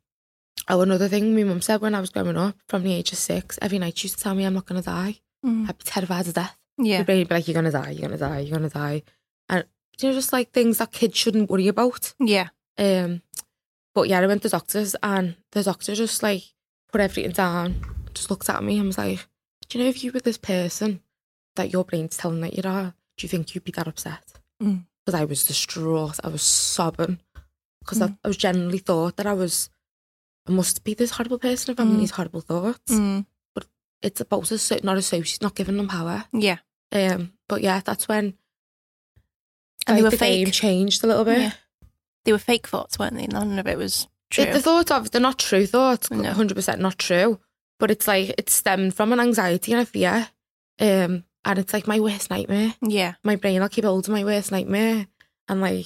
oh, 0.67 0.81
another 0.81 1.07
thing 1.07 1.35
my 1.35 1.43
mum 1.43 1.61
said 1.61 1.81
when 1.81 1.95
I 1.95 2.01
was 2.01 2.09
growing 2.09 2.37
up, 2.37 2.55
from 2.67 2.83
the 2.83 2.93
age 2.93 3.11
of 3.11 3.17
six, 3.17 3.57
every 3.61 3.79
night 3.79 3.97
she 3.97 4.05
used 4.07 4.17
to 4.17 4.23
tell 4.23 4.35
me 4.35 4.45
I'm 4.45 4.53
not 4.53 4.65
going 4.65 4.81
to 4.81 4.85
die. 4.85 5.19
Mm. 5.45 5.69
I'd 5.69 5.77
be 5.77 5.83
terrified 5.83 6.27
of 6.27 6.33
death. 6.33 6.57
Yeah. 6.77 6.99
Would 6.99 7.07
be 7.07 7.25
like, 7.25 7.47
you're 7.47 7.53
going 7.53 7.65
to 7.65 7.71
die, 7.71 7.91
you're 7.91 8.07
going 8.07 8.17
to 8.19 8.25
die, 8.25 8.39
you're 8.39 8.57
going 8.57 8.69
to 8.69 8.73
die. 8.77 9.03
And, 9.49 9.65
you 9.99 10.09
know, 10.09 10.15
just 10.15 10.33
like 10.33 10.51
things 10.51 10.79
that 10.79 10.91
kids 10.91 11.17
shouldn't 11.17 11.49
worry 11.49 11.67
about. 11.67 12.13
Yeah. 12.19 12.49
Um, 12.77 13.21
but 13.93 14.09
yeah, 14.09 14.19
I 14.19 14.27
went 14.27 14.41
to 14.43 14.49
doctors 14.49 14.95
and 15.03 15.35
the 15.51 15.63
doctor 15.63 15.93
just 15.93 16.23
like 16.23 16.43
put 16.91 17.01
everything 17.01 17.31
down, 17.31 17.81
just 18.13 18.29
looked 18.31 18.49
at 18.49 18.63
me 18.63 18.77
and 18.79 18.87
was 18.87 18.97
like, 18.97 19.27
Do 19.69 19.77
you 19.77 19.83
know 19.83 19.89
if 19.89 20.03
you 20.03 20.11
were 20.11 20.19
this 20.19 20.37
person 20.37 21.01
that 21.55 21.71
your 21.71 21.83
brain's 21.83 22.17
telling 22.17 22.41
that 22.41 22.55
you 22.55 22.63
are, 22.67 22.93
do 23.17 23.25
you 23.25 23.29
think 23.29 23.53
you'd 23.53 23.63
be 23.63 23.71
that 23.73 23.87
upset? 23.87 24.39
Mm. 24.61 24.85
Because 25.05 25.19
I 25.19 25.25
was 25.25 25.43
distraught, 25.45 26.19
I 26.23 26.29
was 26.29 26.41
sobbing. 26.41 27.19
Because 27.79 28.01
I, 28.01 28.07
Mm. 28.07 28.17
I 28.23 28.27
was 28.29 28.37
genuinely 28.37 28.77
thought 28.77 29.17
that 29.17 29.25
I 29.27 29.33
was, 29.33 29.69
I 30.47 30.51
must 30.51 30.83
be 30.83 30.93
this 30.93 31.11
horrible 31.11 31.39
person 31.39 31.71
if 31.73 31.79
I'm 31.79 31.87
having 31.87 31.97
Mm. 31.97 32.03
these 32.03 32.11
horrible 32.11 32.41
thoughts. 32.41 32.91
Mm. 32.91 33.25
It's 34.01 34.19
about 34.21 34.51
us 34.51 34.71
not 34.83 34.97
associating, 34.97 35.39
not 35.45 35.55
giving 35.55 35.77
them 35.77 35.87
power. 35.87 36.25
Yeah. 36.33 36.57
Um, 36.91 37.31
but 37.47 37.61
yeah, 37.61 37.79
that's 37.83 38.07
when 38.09 38.33
And 39.87 39.97
they 39.97 40.01
like, 40.01 40.03
were 40.03 40.09
the 40.11 40.17
game 40.17 40.45
fake. 40.47 40.53
changed 40.53 41.03
a 41.03 41.07
little 41.07 41.23
bit. 41.25 41.39
Yeah. 41.39 41.51
They 42.25 42.31
were 42.33 42.37
fake 42.39 42.67
thoughts, 42.67 42.99
weren't 42.99 43.15
they? 43.15 43.27
None 43.27 43.57
of 43.59 43.67
it 43.67 43.77
was 43.77 44.07
true. 44.29 44.43
It, 44.45 44.53
the 44.53 44.61
thoughts 44.61 44.91
of 44.91 45.11
they're 45.11 45.21
not 45.21 45.39
true 45.39 45.65
thoughts, 45.65 46.11
No. 46.11 46.31
hundred 46.33 46.55
percent 46.55 46.81
not 46.81 46.97
true. 46.97 47.39
But 47.79 47.91
it's 47.91 48.07
like 48.07 48.35
it 48.37 48.49
stemmed 48.49 48.93
from 48.93 49.11
an 49.13 49.19
anxiety 49.19 49.71
and 49.73 49.81
a 49.81 49.85
fear, 49.85 50.29
um, 50.79 51.23
and 51.45 51.59
it's 51.59 51.73
like 51.73 51.87
my 51.87 51.99
worst 51.99 52.29
nightmare. 52.29 52.73
yeah. 52.81 53.13
My 53.23 53.35
brain 53.35 53.61
I'll 53.61 53.69
keep 53.69 53.85
hold 53.85 54.07
of 54.07 54.13
my 54.13 54.23
worst 54.23 54.51
nightmare 54.51 55.07
and 55.47 55.61
like 55.61 55.85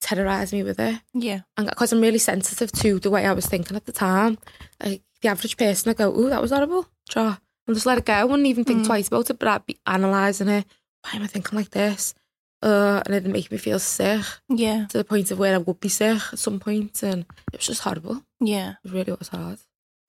terrorize 0.00 0.52
me 0.52 0.62
with 0.62 0.80
it. 0.80 1.00
Yeah. 1.14 1.40
And 1.56 1.68
because 1.68 1.92
I'm 1.92 2.00
really 2.00 2.18
sensitive 2.18 2.72
to 2.72 2.98
the 2.98 3.10
way 3.10 3.26
I 3.26 3.32
was 3.32 3.46
thinking 3.46 3.76
at 3.76 3.86
the 3.86 3.92
time, 3.92 4.38
like 4.82 5.02
the 5.20 5.28
average 5.28 5.56
person, 5.56 5.90
I 5.90 5.94
go, 5.94 6.10
"Ooh, 6.16 6.28
that 6.30 6.42
was 6.42 6.50
horrible," 6.50 6.88
sure, 7.08 7.38
and 7.66 7.76
just 7.76 7.86
let 7.86 7.98
it 7.98 8.04
go. 8.04 8.12
I 8.12 8.24
wouldn't 8.24 8.48
even 8.48 8.64
think 8.64 8.82
Mm. 8.82 8.86
twice 8.86 9.06
about 9.08 9.30
it, 9.30 9.38
but 9.38 9.48
I'd 9.48 9.66
be 9.66 9.78
analysing 9.86 10.48
it. 10.48 10.66
Why 11.02 11.10
am 11.14 11.22
I 11.22 11.26
thinking 11.28 11.56
like 11.58 11.70
this? 11.70 12.14
Uh, 12.60 13.02
and 13.06 13.14
it'd 13.14 13.30
make 13.32 13.50
me 13.50 13.58
feel 13.58 13.78
sick 13.80 14.24
Yeah. 14.48 14.86
to 14.86 14.98
the 14.98 15.04
point 15.04 15.30
of 15.32 15.38
where 15.38 15.54
I 15.54 15.58
would 15.58 15.80
be 15.80 15.88
sick 15.88 16.20
at 16.32 16.38
some 16.38 16.60
point, 16.60 17.02
and 17.02 17.24
it 17.52 17.58
was 17.58 17.66
just 17.66 17.80
horrible. 17.82 18.22
Yeah. 18.40 18.74
It 18.84 18.92
really 18.92 19.12
was 19.18 19.28
hard. 19.28 19.58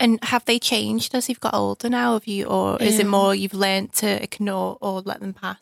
And 0.03 0.21
have 0.21 0.43
they 0.43 0.59
changed 0.59 1.15
as 1.15 1.29
you've 1.29 1.39
got 1.39 1.53
older 1.53 1.89
now? 1.89 2.13
Have 2.13 2.27
you, 2.27 2.45
or 2.45 2.77
is 2.81 2.99
it 2.99 3.07
more 3.07 3.33
you've 3.33 3.53
learned 3.53 3.93
to 3.93 4.21
ignore 4.21 4.77
or 4.81 4.99
let 4.99 5.21
them 5.21 5.33
pass? 5.33 5.57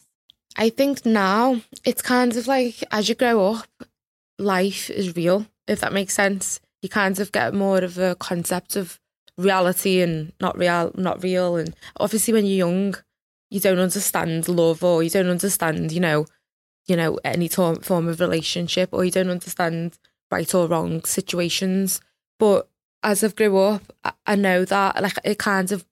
I 0.57 0.69
think 0.69 1.05
now 1.05 1.61
it's 1.85 2.01
kind 2.01 2.35
of 2.35 2.47
like 2.47 2.83
as 2.91 3.07
you 3.07 3.13
grow 3.13 3.53
up, 3.53 3.67
life 4.39 4.89
is 4.89 5.15
real, 5.15 5.45
if 5.67 5.79
that 5.81 5.93
makes 5.93 6.15
sense. 6.15 6.59
You 6.81 6.89
kind 6.89 7.19
of 7.19 7.31
get 7.31 7.53
more 7.53 7.83
of 7.83 7.99
a 7.99 8.15
concept 8.15 8.75
of 8.75 8.99
reality 9.37 10.01
and 10.01 10.33
not 10.41 10.57
real 10.57 10.91
not 10.95 11.23
real 11.23 11.55
and 11.55 11.73
obviously 11.97 12.33
when 12.33 12.45
you're 12.45 12.67
young 12.67 12.93
you 13.49 13.59
don't 13.59 13.79
understand 13.79 14.47
love 14.47 14.83
or 14.83 15.03
you 15.03 15.09
don't 15.09 15.29
understand, 15.29 15.91
you 15.91 15.99
know, 15.99 16.25
you 16.87 16.95
know, 16.95 17.19
any 17.23 17.47
form 17.47 18.07
of 18.07 18.19
relationship 18.19 18.89
or 18.91 19.05
you 19.05 19.11
don't 19.11 19.29
understand 19.29 19.99
right 20.31 20.55
or 20.55 20.67
wrong 20.67 21.03
situations. 21.03 22.01
But 22.39 22.67
as 23.03 23.23
I've 23.23 23.35
grew 23.35 23.57
up, 23.57 23.81
I, 24.03 24.13
I 24.25 24.35
know 24.35 24.65
that 24.65 25.01
like 25.01 25.17
it 25.23 25.37
kind 25.37 25.71
of 25.71 25.85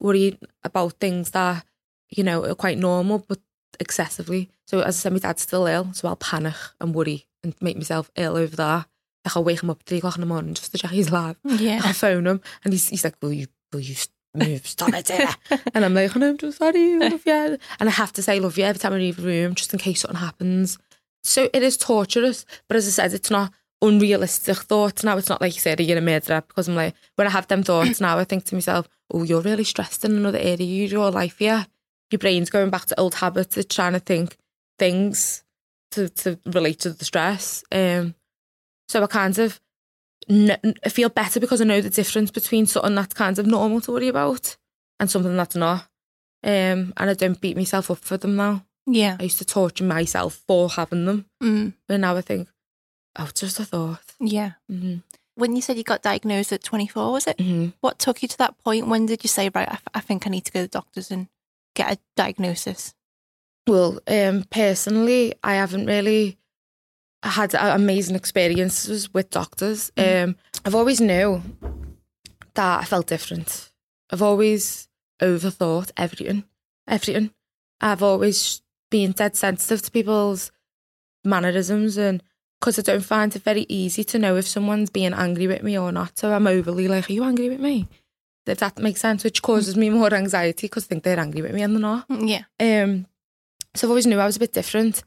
worry 0.00 0.38
about 0.64 0.94
things 0.94 1.30
that, 1.30 1.64
you 2.10 2.22
know, 2.22 2.44
are 2.44 2.54
quite 2.54 2.78
normal 2.78 3.24
but 3.26 3.38
excessively. 3.80 4.50
So 4.66 4.80
as 4.80 4.96
I 4.96 4.98
said, 4.98 5.12
my 5.12 5.18
dad's 5.18 5.42
still 5.42 5.66
ill, 5.66 5.92
so 5.92 6.08
I'll 6.08 6.16
panic 6.16 6.54
and 6.80 6.94
worry 6.94 7.26
and 7.42 7.54
make 7.60 7.76
myself 7.76 8.10
ill 8.16 8.36
over 8.36 8.56
that. 8.56 8.86
Like 9.24 9.36
I'll 9.36 9.44
wake 9.44 9.62
him 9.62 9.70
up 9.70 9.80
at 9.80 9.86
three 9.86 9.98
o'clock 9.98 10.16
in 10.16 10.20
the 10.20 10.26
morning 10.26 10.54
just 10.54 10.72
to 10.72 10.78
check 10.78 10.90
he's 10.90 11.08
alive. 11.08 11.36
Yeah. 11.44 11.80
I'll 11.84 11.92
phone 11.92 12.26
him 12.26 12.40
and 12.64 12.72
he's, 12.72 12.88
he's 12.88 13.04
like, 13.04 13.16
will 13.20 13.32
you, 13.32 13.46
will 13.72 13.80
you 13.80 13.96
move, 14.34 14.66
stop 14.66 14.90
it 14.92 15.10
and 15.74 15.84
I'm 15.84 15.94
like, 15.94 16.14
oh, 16.14 16.20
no, 16.20 16.30
I'm 16.30 16.38
just 16.38 16.58
sorry, 16.58 16.98
love 16.98 17.26
you. 17.26 17.58
And 17.80 17.88
I 17.88 17.90
have 17.90 18.12
to 18.14 18.22
say 18.22 18.38
love 18.38 18.58
you 18.58 18.64
every 18.64 18.78
time 18.78 18.92
I 18.92 18.98
leave 18.98 19.16
the 19.16 19.26
room 19.26 19.54
just 19.54 19.72
in 19.72 19.78
case 19.78 20.02
something 20.02 20.20
happens. 20.20 20.78
So 21.24 21.48
it 21.52 21.62
is 21.62 21.76
torturous, 21.76 22.46
but 22.68 22.76
as 22.76 22.86
I 22.86 22.90
said, 22.90 23.14
it's 23.14 23.30
not 23.30 23.52
unrealistic 23.82 24.56
thoughts 24.58 25.04
now. 25.04 25.16
It's 25.18 25.28
not 25.28 25.40
like 25.40 25.54
you 25.54 25.60
said, 25.60 25.80
you're 25.80 25.98
a 25.98 26.00
murderer 26.00 26.42
because 26.46 26.68
I'm 26.68 26.74
like, 26.76 26.94
when 27.16 27.26
I 27.26 27.30
have 27.30 27.46
them 27.48 27.62
thoughts 27.62 28.00
now, 28.00 28.18
I 28.18 28.24
think 28.24 28.44
to 28.44 28.54
myself, 28.54 28.88
oh, 29.12 29.22
you're 29.22 29.40
really 29.40 29.64
stressed 29.64 30.04
in 30.04 30.16
another 30.16 30.38
area 30.38 30.84
of 30.84 30.92
your 30.92 31.10
life, 31.10 31.40
yeah. 31.40 31.64
Your 32.10 32.18
brain's 32.18 32.50
going 32.50 32.70
back 32.70 32.86
to 32.86 33.00
old 33.00 33.16
habits, 33.16 33.56
it's 33.56 33.74
trying 33.74 33.92
to 33.94 33.98
think 34.00 34.36
things 34.78 35.42
to, 35.92 36.08
to 36.08 36.38
relate 36.46 36.80
to 36.80 36.90
the 36.90 37.04
stress. 37.04 37.64
Um, 37.72 38.14
so 38.88 39.02
I 39.02 39.06
kind 39.06 39.38
of 39.38 39.60
n- 40.28 40.58
I 40.84 40.88
feel 40.88 41.08
better 41.08 41.40
because 41.40 41.60
I 41.60 41.64
know 41.64 41.80
the 41.80 41.90
difference 41.90 42.30
between 42.30 42.66
something 42.66 42.94
that's 42.94 43.14
kind 43.14 43.38
of 43.38 43.46
normal 43.46 43.80
to 43.82 43.92
worry 43.92 44.08
about 44.08 44.56
and 45.00 45.10
something 45.10 45.36
that's 45.36 45.56
not. 45.56 45.88
Um, 46.44 46.92
and 46.96 47.10
I 47.10 47.14
don't 47.14 47.40
beat 47.40 47.56
myself 47.56 47.90
up 47.90 47.98
for 47.98 48.16
them 48.16 48.36
now. 48.36 48.64
Yeah. 48.86 49.16
I 49.18 49.24
used 49.24 49.38
to 49.38 49.44
torture 49.44 49.82
myself 49.84 50.42
for 50.46 50.68
having 50.70 51.06
them, 51.06 51.26
Mm. 51.42 51.72
but 51.88 51.98
now 51.98 52.16
I 52.16 52.20
think, 52.20 52.48
oh, 53.18 53.24
it's 53.24 53.40
just 53.40 53.60
a 53.60 53.64
thought. 53.64 54.14
Yeah. 54.20 54.52
hmm 54.68 54.96
When 55.34 55.54
you 55.56 55.62
said 55.62 55.76
you 55.76 55.84
got 55.84 56.02
diagnosed 56.02 56.52
at 56.52 56.62
24, 56.62 57.12
was 57.12 57.26
it? 57.26 57.40
hmm 57.40 57.68
What 57.80 57.98
took 57.98 58.22
you 58.22 58.28
to 58.28 58.38
that 58.38 58.58
point? 58.58 58.88
When 58.88 59.06
did 59.06 59.22
you 59.24 59.28
say, 59.28 59.50
right, 59.54 59.68
I, 59.68 59.74
f- 59.74 59.82
I 59.94 60.00
think 60.00 60.26
I 60.26 60.30
need 60.30 60.44
to 60.46 60.52
go 60.52 60.60
to 60.60 60.66
the 60.66 60.68
doctors 60.68 61.10
and 61.10 61.28
get 61.74 61.92
a 61.92 61.98
diagnosis? 62.16 62.94
Well, 63.66 63.98
um, 64.06 64.44
personally, 64.50 65.34
I 65.42 65.54
haven't 65.54 65.86
really 65.86 66.38
had 67.22 67.54
amazing 67.54 68.14
experiences 68.14 69.12
with 69.12 69.30
doctors. 69.30 69.90
Um, 69.96 70.36
I've 70.64 70.74
always 70.76 71.00
knew 71.00 71.42
that 72.54 72.80
I 72.80 72.84
felt 72.84 73.08
different. 73.08 73.72
I've 74.10 74.22
always 74.22 74.88
overthought 75.20 75.90
everything, 75.96 76.44
everything. 76.86 77.32
I've 77.80 78.02
always 78.04 78.62
been 78.90 79.10
dead 79.12 79.34
sensitive 79.36 79.82
to 79.82 79.90
people's 79.90 80.52
mannerisms 81.24 81.96
and 81.96 82.22
because 82.60 82.78
I 82.78 82.82
don't 82.82 83.04
find 83.04 83.34
it 83.36 83.42
very 83.42 83.66
easy 83.68 84.04
to 84.04 84.18
know 84.18 84.36
if 84.36 84.46
someone's 84.48 84.90
being 84.90 85.12
angry 85.14 85.46
with 85.46 85.62
me 85.62 85.78
or 85.78 85.92
not. 85.92 86.16
So 86.18 86.32
I'm 86.32 86.46
overly 86.46 86.88
like, 86.88 87.08
are 87.08 87.12
you 87.12 87.24
angry 87.24 87.48
with 87.48 87.60
me? 87.60 87.88
If 88.46 88.58
that 88.58 88.78
makes 88.78 89.00
sense, 89.00 89.24
which 89.24 89.42
causes 89.42 89.76
me 89.76 89.90
more 89.90 90.12
anxiety 90.14 90.66
because 90.68 90.84
I 90.84 90.86
think 90.88 91.02
they're 91.02 91.18
angry 91.20 91.42
with 91.42 91.52
me 91.52 91.62
and 91.62 91.74
they're 91.74 91.80
not. 91.80 92.08
Mm, 92.08 92.28
Yeah. 92.28 92.82
Um, 92.84 93.06
so 93.74 93.86
I've 93.86 93.90
always 93.90 94.06
knew 94.06 94.18
I 94.20 94.26
was 94.26 94.36
a 94.36 94.40
bit 94.40 94.52
different, 94.52 95.02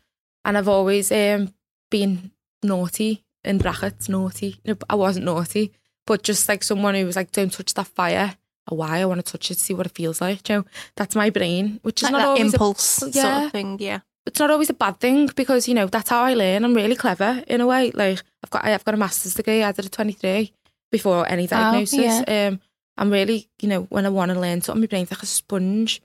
and 0.45 0.57
I've 0.57 0.67
always 0.67 1.11
um 1.11 1.53
been 1.89 2.31
naughty 2.63 3.23
in 3.43 3.57
brackets. 3.57 4.09
Naughty. 4.09 4.59
No, 4.65 4.75
I 4.89 4.95
wasn't 4.95 5.25
naughty, 5.25 5.71
but 6.05 6.21
just 6.21 6.47
like 6.49 6.63
someone 6.63 6.95
who 6.95 7.05
was 7.05 7.15
like, 7.15 7.31
"Don't 7.31 7.51
touch 7.51 7.73
that 7.73 7.87
fire." 7.87 8.35
Or 8.69 8.77
why 8.77 8.99
I 8.99 9.05
want 9.05 9.25
to 9.25 9.31
touch 9.31 9.49
it, 9.49 9.57
see 9.57 9.73
what 9.73 9.87
it 9.87 9.95
feels 9.95 10.21
like. 10.21 10.47
You 10.49 10.57
know, 10.57 10.65
that's 10.95 11.15
my 11.15 11.31
brain, 11.31 11.79
which 11.81 12.03
is 12.03 12.11
Like 12.11 12.11
not 12.19 12.27
always 12.27 12.41
a- 12.41 12.55
impulse 12.57 12.83
sort 12.83 13.15
of 13.15 13.51
thing. 13.51 13.77
Yeah. 13.79 14.01
It's 14.29 14.39
not 14.39 14.51
always 14.51 14.69
a 14.69 14.73
bad 14.73 14.99
thing 14.99 15.29
because 15.35 15.67
you 15.67 15.73
know 15.73 15.87
that's 15.87 16.09
how 16.09 16.21
I 16.21 16.35
learn. 16.35 16.63
I'm 16.63 16.75
really 16.75 16.95
clever 16.95 17.43
in 17.47 17.61
a 17.61 17.67
way. 17.67 17.91
Like 17.91 18.21
I've 18.43 18.49
got 18.51 18.63
I 18.63 18.69
have 18.69 18.85
got 18.85 18.93
a 18.93 18.97
master's 18.97 19.33
degree. 19.33 19.63
I 19.63 19.71
did 19.71 19.85
at 19.85 19.91
23 19.91 20.53
before 20.91 21.27
any 21.27 21.47
diagnosis. 21.47 22.23
Oh 22.27 22.47
Um, 22.47 22.59
I'm 22.95 23.09
really 23.09 23.49
you 23.59 23.67
know 23.67 23.83
when 23.89 24.05
I 24.05 24.09
want 24.09 24.31
to 24.31 24.39
learn 24.39 24.61
something, 24.61 24.81
my 24.81 24.87
brain's 24.87 25.11
like 25.11 25.23
a 25.23 25.25
sponge. 25.25 26.01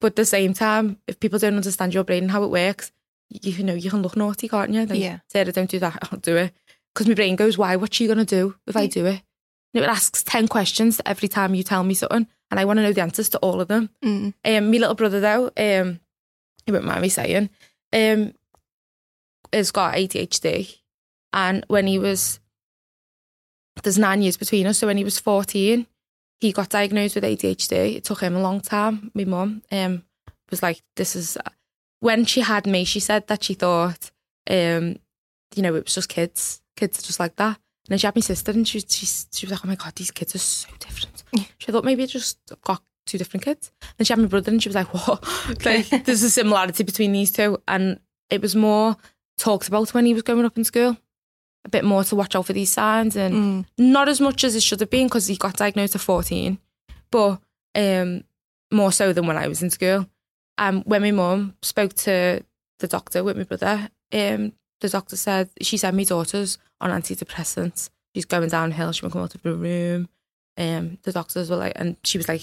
But 0.00 0.08
at 0.08 0.16
the 0.16 0.26
same 0.26 0.54
time, 0.54 0.98
if 1.08 1.18
people 1.18 1.38
don't 1.38 1.56
understand 1.56 1.92
your 1.92 2.04
brain 2.04 2.24
and 2.24 2.30
how 2.30 2.44
it 2.44 2.50
works, 2.50 2.92
you, 3.30 3.52
you 3.52 3.64
know 3.64 3.74
you 3.74 3.90
can 3.90 4.02
look 4.02 4.16
naughty, 4.16 4.46
can't 4.46 4.70
you? 4.70 4.86
Like, 4.86 5.00
Yeah. 5.00 5.18
Sarah, 5.28 5.50
don't 5.50 5.70
do 5.70 5.80
that. 5.80 5.98
I'll 6.12 6.18
do 6.18 6.36
it 6.36 6.52
because 6.94 7.08
my 7.08 7.14
brain 7.14 7.34
goes, 7.34 7.58
why? 7.58 7.74
What's 7.76 7.96
she 7.96 8.06
gonna 8.06 8.24
do 8.24 8.54
if 8.66 8.76
I 8.76 8.86
do 8.86 9.06
it? 9.06 9.22
And 9.74 9.84
it 9.84 9.90
asks 9.90 10.22
ten 10.22 10.46
questions 10.46 11.00
every 11.04 11.28
time 11.28 11.54
you 11.54 11.64
tell 11.64 11.82
me 11.82 11.94
something, 11.94 12.28
and 12.50 12.60
I 12.60 12.64
want 12.64 12.78
to 12.78 12.84
know 12.84 12.92
the 12.92 13.02
answers 13.02 13.28
to 13.30 13.38
all 13.38 13.60
of 13.60 13.68
them. 13.68 13.90
Mm. 14.04 14.34
Um, 14.44 14.70
my 14.70 14.78
little 14.78 14.94
brother 14.94 15.20
though, 15.20 15.50
um, 15.56 16.00
won't 16.72 16.84
mind 16.84 17.02
me 17.02 17.08
saying, 17.08 17.50
um, 17.92 18.34
has 19.52 19.70
got 19.70 19.94
ADHD, 19.94 20.78
and 21.32 21.64
when 21.68 21.86
he 21.86 21.98
was, 21.98 22.40
there's 23.82 23.98
nine 23.98 24.22
years 24.22 24.36
between 24.36 24.66
us, 24.66 24.78
so 24.78 24.86
when 24.86 24.96
he 24.96 25.04
was 25.04 25.18
fourteen, 25.18 25.86
he 26.40 26.52
got 26.52 26.68
diagnosed 26.70 27.14
with 27.14 27.24
ADHD. 27.24 27.96
It 27.96 28.04
took 28.04 28.20
him 28.20 28.36
a 28.36 28.42
long 28.42 28.60
time. 28.60 29.10
My 29.14 29.24
mum, 29.24 29.62
um, 29.72 30.04
was 30.50 30.62
like, 30.62 30.82
"This 30.96 31.16
is." 31.16 31.38
When 32.00 32.24
she 32.26 32.42
had 32.42 32.66
me, 32.66 32.84
she 32.84 33.00
said 33.00 33.26
that 33.28 33.42
she 33.42 33.54
thought, 33.54 34.10
um, 34.50 34.98
you 35.54 35.62
know, 35.62 35.74
it 35.74 35.84
was 35.84 35.94
just 35.94 36.10
kids. 36.10 36.60
kids 36.76 36.98
are 36.98 37.02
just 37.02 37.18
like 37.18 37.36
that. 37.36 37.56
And 37.56 37.88
then 37.88 37.98
she 37.98 38.06
had 38.06 38.14
my 38.14 38.20
sister, 38.20 38.52
and 38.52 38.66
she 38.66 38.80
she 38.80 39.06
she 39.06 39.46
was 39.46 39.52
like, 39.52 39.64
"Oh 39.64 39.68
my 39.68 39.76
god, 39.76 39.94
these 39.94 40.10
kids 40.10 40.34
are 40.34 40.38
so 40.38 40.68
different." 40.78 41.22
She 41.58 41.72
thought 41.72 41.84
maybe 41.84 42.02
I 42.02 42.06
just 42.06 42.38
got 42.62 42.82
two 43.06 43.18
different 43.18 43.44
kids. 43.44 43.70
Then 43.96 44.04
she 44.04 44.12
had 44.12 44.20
my 44.20 44.26
brother, 44.26 44.50
and 44.50 44.62
she 44.62 44.68
was 44.68 44.76
like, 44.76 44.92
"What? 44.94 45.64
like, 45.64 45.88
there's 46.04 46.22
a 46.22 46.30
similarity 46.30 46.82
between 46.84 47.12
these 47.12 47.32
two. 47.32 47.58
And 47.66 48.00
it 48.30 48.42
was 48.42 48.54
more 48.54 48.96
talked 49.38 49.68
about 49.68 49.94
when 49.94 50.06
he 50.06 50.14
was 50.14 50.22
growing 50.22 50.44
up 50.44 50.56
in 50.56 50.64
school. 50.64 50.96
A 51.64 51.68
bit 51.68 51.84
more 51.84 52.04
to 52.04 52.16
watch 52.16 52.36
out 52.36 52.46
for 52.46 52.52
these 52.52 52.70
signs, 52.70 53.16
and 53.16 53.66
not 53.76 54.08
as 54.08 54.20
much 54.20 54.44
as 54.44 54.54
it 54.54 54.62
should 54.62 54.80
have 54.80 54.90
been 54.90 55.06
because 55.08 55.26
he 55.26 55.36
got 55.36 55.56
diagnosed 55.56 55.96
at 55.96 56.00
14, 56.00 56.58
but 57.10 57.40
um, 57.74 58.22
more 58.70 58.92
so 58.92 59.12
than 59.12 59.26
when 59.26 59.36
I 59.36 59.48
was 59.48 59.62
in 59.62 59.70
school. 59.70 60.06
Um, 60.58 60.82
when 60.82 61.02
my 61.02 61.10
mum 61.10 61.56
spoke 61.62 61.94
to 61.94 62.42
the 62.78 62.88
doctor 62.88 63.24
with 63.24 63.36
my 63.36 63.42
brother, 63.42 63.90
um, 64.12 64.52
the 64.80 64.88
doctor 64.88 65.16
said 65.16 65.50
she 65.60 65.76
said 65.76 65.94
my 65.94 66.04
daughter's 66.04 66.58
on 66.80 66.90
antidepressants. 66.90 67.90
She's 68.14 68.24
going 68.24 68.48
downhill. 68.48 68.92
She 68.92 69.04
won't 69.04 69.12
come 69.12 69.22
out 69.22 69.34
of 69.34 69.42
the 69.42 69.54
room. 69.54 70.08
Um, 70.56 70.98
the 71.02 71.12
doctors 71.12 71.50
were 71.50 71.56
like, 71.56 71.74
and 71.76 71.96
she 72.04 72.16
was 72.16 72.28
like, 72.28 72.42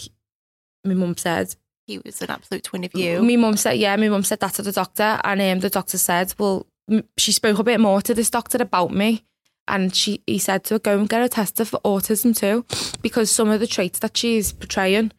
my 0.83 0.93
mum 0.93 1.15
said, 1.17 1.55
He 1.87 1.99
was 1.99 2.21
an 2.21 2.29
absolute 2.31 2.63
twin 2.63 2.83
of 2.83 2.93
you. 2.95 3.21
my 3.21 3.35
mum 3.35 3.57
said, 3.57 3.77
yeah, 3.77 3.95
my 3.95 4.09
mum 4.09 4.23
said 4.23 4.39
that 4.41 4.53
to 4.55 4.61
the 4.61 4.71
doctor, 4.71 5.19
and 5.23 5.41
um, 5.41 5.59
the 5.59 5.69
doctor 5.69 5.97
said, 5.97 6.33
well, 6.37 6.65
m- 6.89 7.07
she 7.17 7.31
spoke 7.31 7.59
a 7.59 7.63
bit 7.63 7.79
more 7.79 8.01
to 8.01 8.13
this 8.13 8.29
doctor 8.29 8.57
about 8.61 8.91
me, 8.91 9.23
and 9.67 9.95
she 9.95 10.21
he 10.27 10.39
said 10.39 10.63
to 10.65 10.75
her, 10.75 10.79
go 10.79 10.97
and 10.99 11.09
get 11.09 11.21
her 11.21 11.27
tested 11.27 11.67
for 11.67 11.79
autism 11.81 12.35
too, 12.37 12.65
because 13.01 13.31
some 13.31 13.49
of 13.49 13.59
the 13.59 13.67
traits 13.67 13.99
that 13.99 14.15
she's 14.17 14.51
portraying 14.53 15.11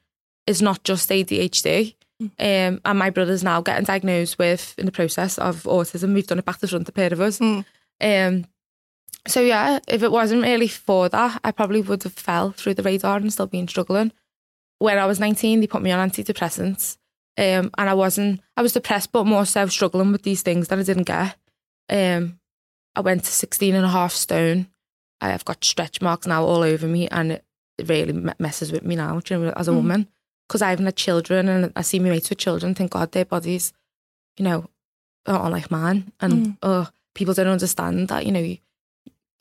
is 0.47 0.61
not 0.61 0.85
just 0.85 1.09
ADHD. 1.11 1.95
Um, 2.21 2.81
and 2.85 2.99
my 2.99 3.11
brother's 3.11 3.43
now 3.43 3.61
getting 3.61 3.85
diagnosed 3.85 4.39
with 4.39 4.75
in 4.79 4.87
the 4.87 4.93
process 4.93 5.37
of 5.37 5.65
autism. 5.65 6.15
We've 6.15 6.27
done 6.27 6.39
it 6.39 6.45
back 6.45 6.59
to 6.59 6.69
front, 6.69 6.87
the 6.87 6.93
pair 6.93 7.13
of 7.13 7.21
us. 7.21 7.41
Um, 7.41 7.65
so 9.27 9.41
yeah, 9.41 9.81
if 9.89 10.03
it 10.03 10.13
wasn't 10.13 10.43
really 10.43 10.69
for 10.69 11.09
that, 11.09 11.41
I 11.43 11.51
probably 11.51 11.83
would 11.83 12.03
have 12.05 12.13
fell 12.15 12.53
through 12.53 12.75
the 12.75 12.83
radar 12.83 13.17
and 13.17 13.33
still 13.33 13.47
been 13.47 13.67
struggling. 13.69 14.13
When 14.79 14.99
I 14.99 15.07
was 15.07 15.21
19, 15.21 15.61
they 15.61 15.67
put 15.67 15.83
me 15.83 15.91
on 15.91 16.11
antidepressants. 16.11 16.97
Um, 17.37 17.71
and 17.77 17.91
I 17.91 17.95
wasn't, 17.95 18.41
I 18.57 18.63
was 18.63 18.73
depressed, 18.73 19.11
but 19.13 19.27
more 19.27 19.45
so 19.45 19.67
struggling 19.67 20.13
with 20.13 20.23
these 20.23 20.43
things 20.43 20.69
that 20.69 20.79
I 20.79 20.83
didn't 20.83 21.05
get. 21.05 21.37
Um, 21.91 22.39
I 22.95 23.01
went 23.01 23.25
to 23.25 23.31
16 23.31 23.75
and 23.75 23.85
a 23.85 23.89
half 23.89 24.13
stone. 24.13 24.69
I've 25.21 25.45
got 25.45 25.65
stretch 25.65 26.01
marks 26.01 26.27
now 26.27 26.45
all 26.45 26.63
over 26.63 26.87
me 26.87 27.09
and 27.09 27.33
it 27.33 27.45
really 27.85 28.13
me- 28.13 28.33
messes 28.39 28.71
with 28.71 28.85
me 28.85 28.95
now, 28.95 29.21
you 29.29 29.39
know, 29.39 29.53
as 29.57 29.69
a 29.69 29.73
woman. 29.73 30.09
Because 30.47 30.63
I 30.63 30.71
haven't 30.71 30.85
had 30.85 30.97
children 30.97 31.49
and 31.49 31.73
I 31.75 31.83
see 31.83 31.99
my 31.99 32.11
mates 32.11 32.29
with 32.29 32.39
children, 32.39 32.75
thank 32.75 32.93
God 32.93 33.13
their 33.13 33.25
bodies, 33.25 33.73
you 34.37 34.45
know, 34.45 34.69
aren't 35.27 35.53
like 35.53 35.71
mine. 35.71 36.13
And 36.21 36.57
oh, 36.63 36.89
people 37.15 37.35
don't 37.35 37.47
understand 37.47 38.09
that, 38.09 38.27
you 38.27 38.33
know, 38.33 38.41
you, 38.41 38.59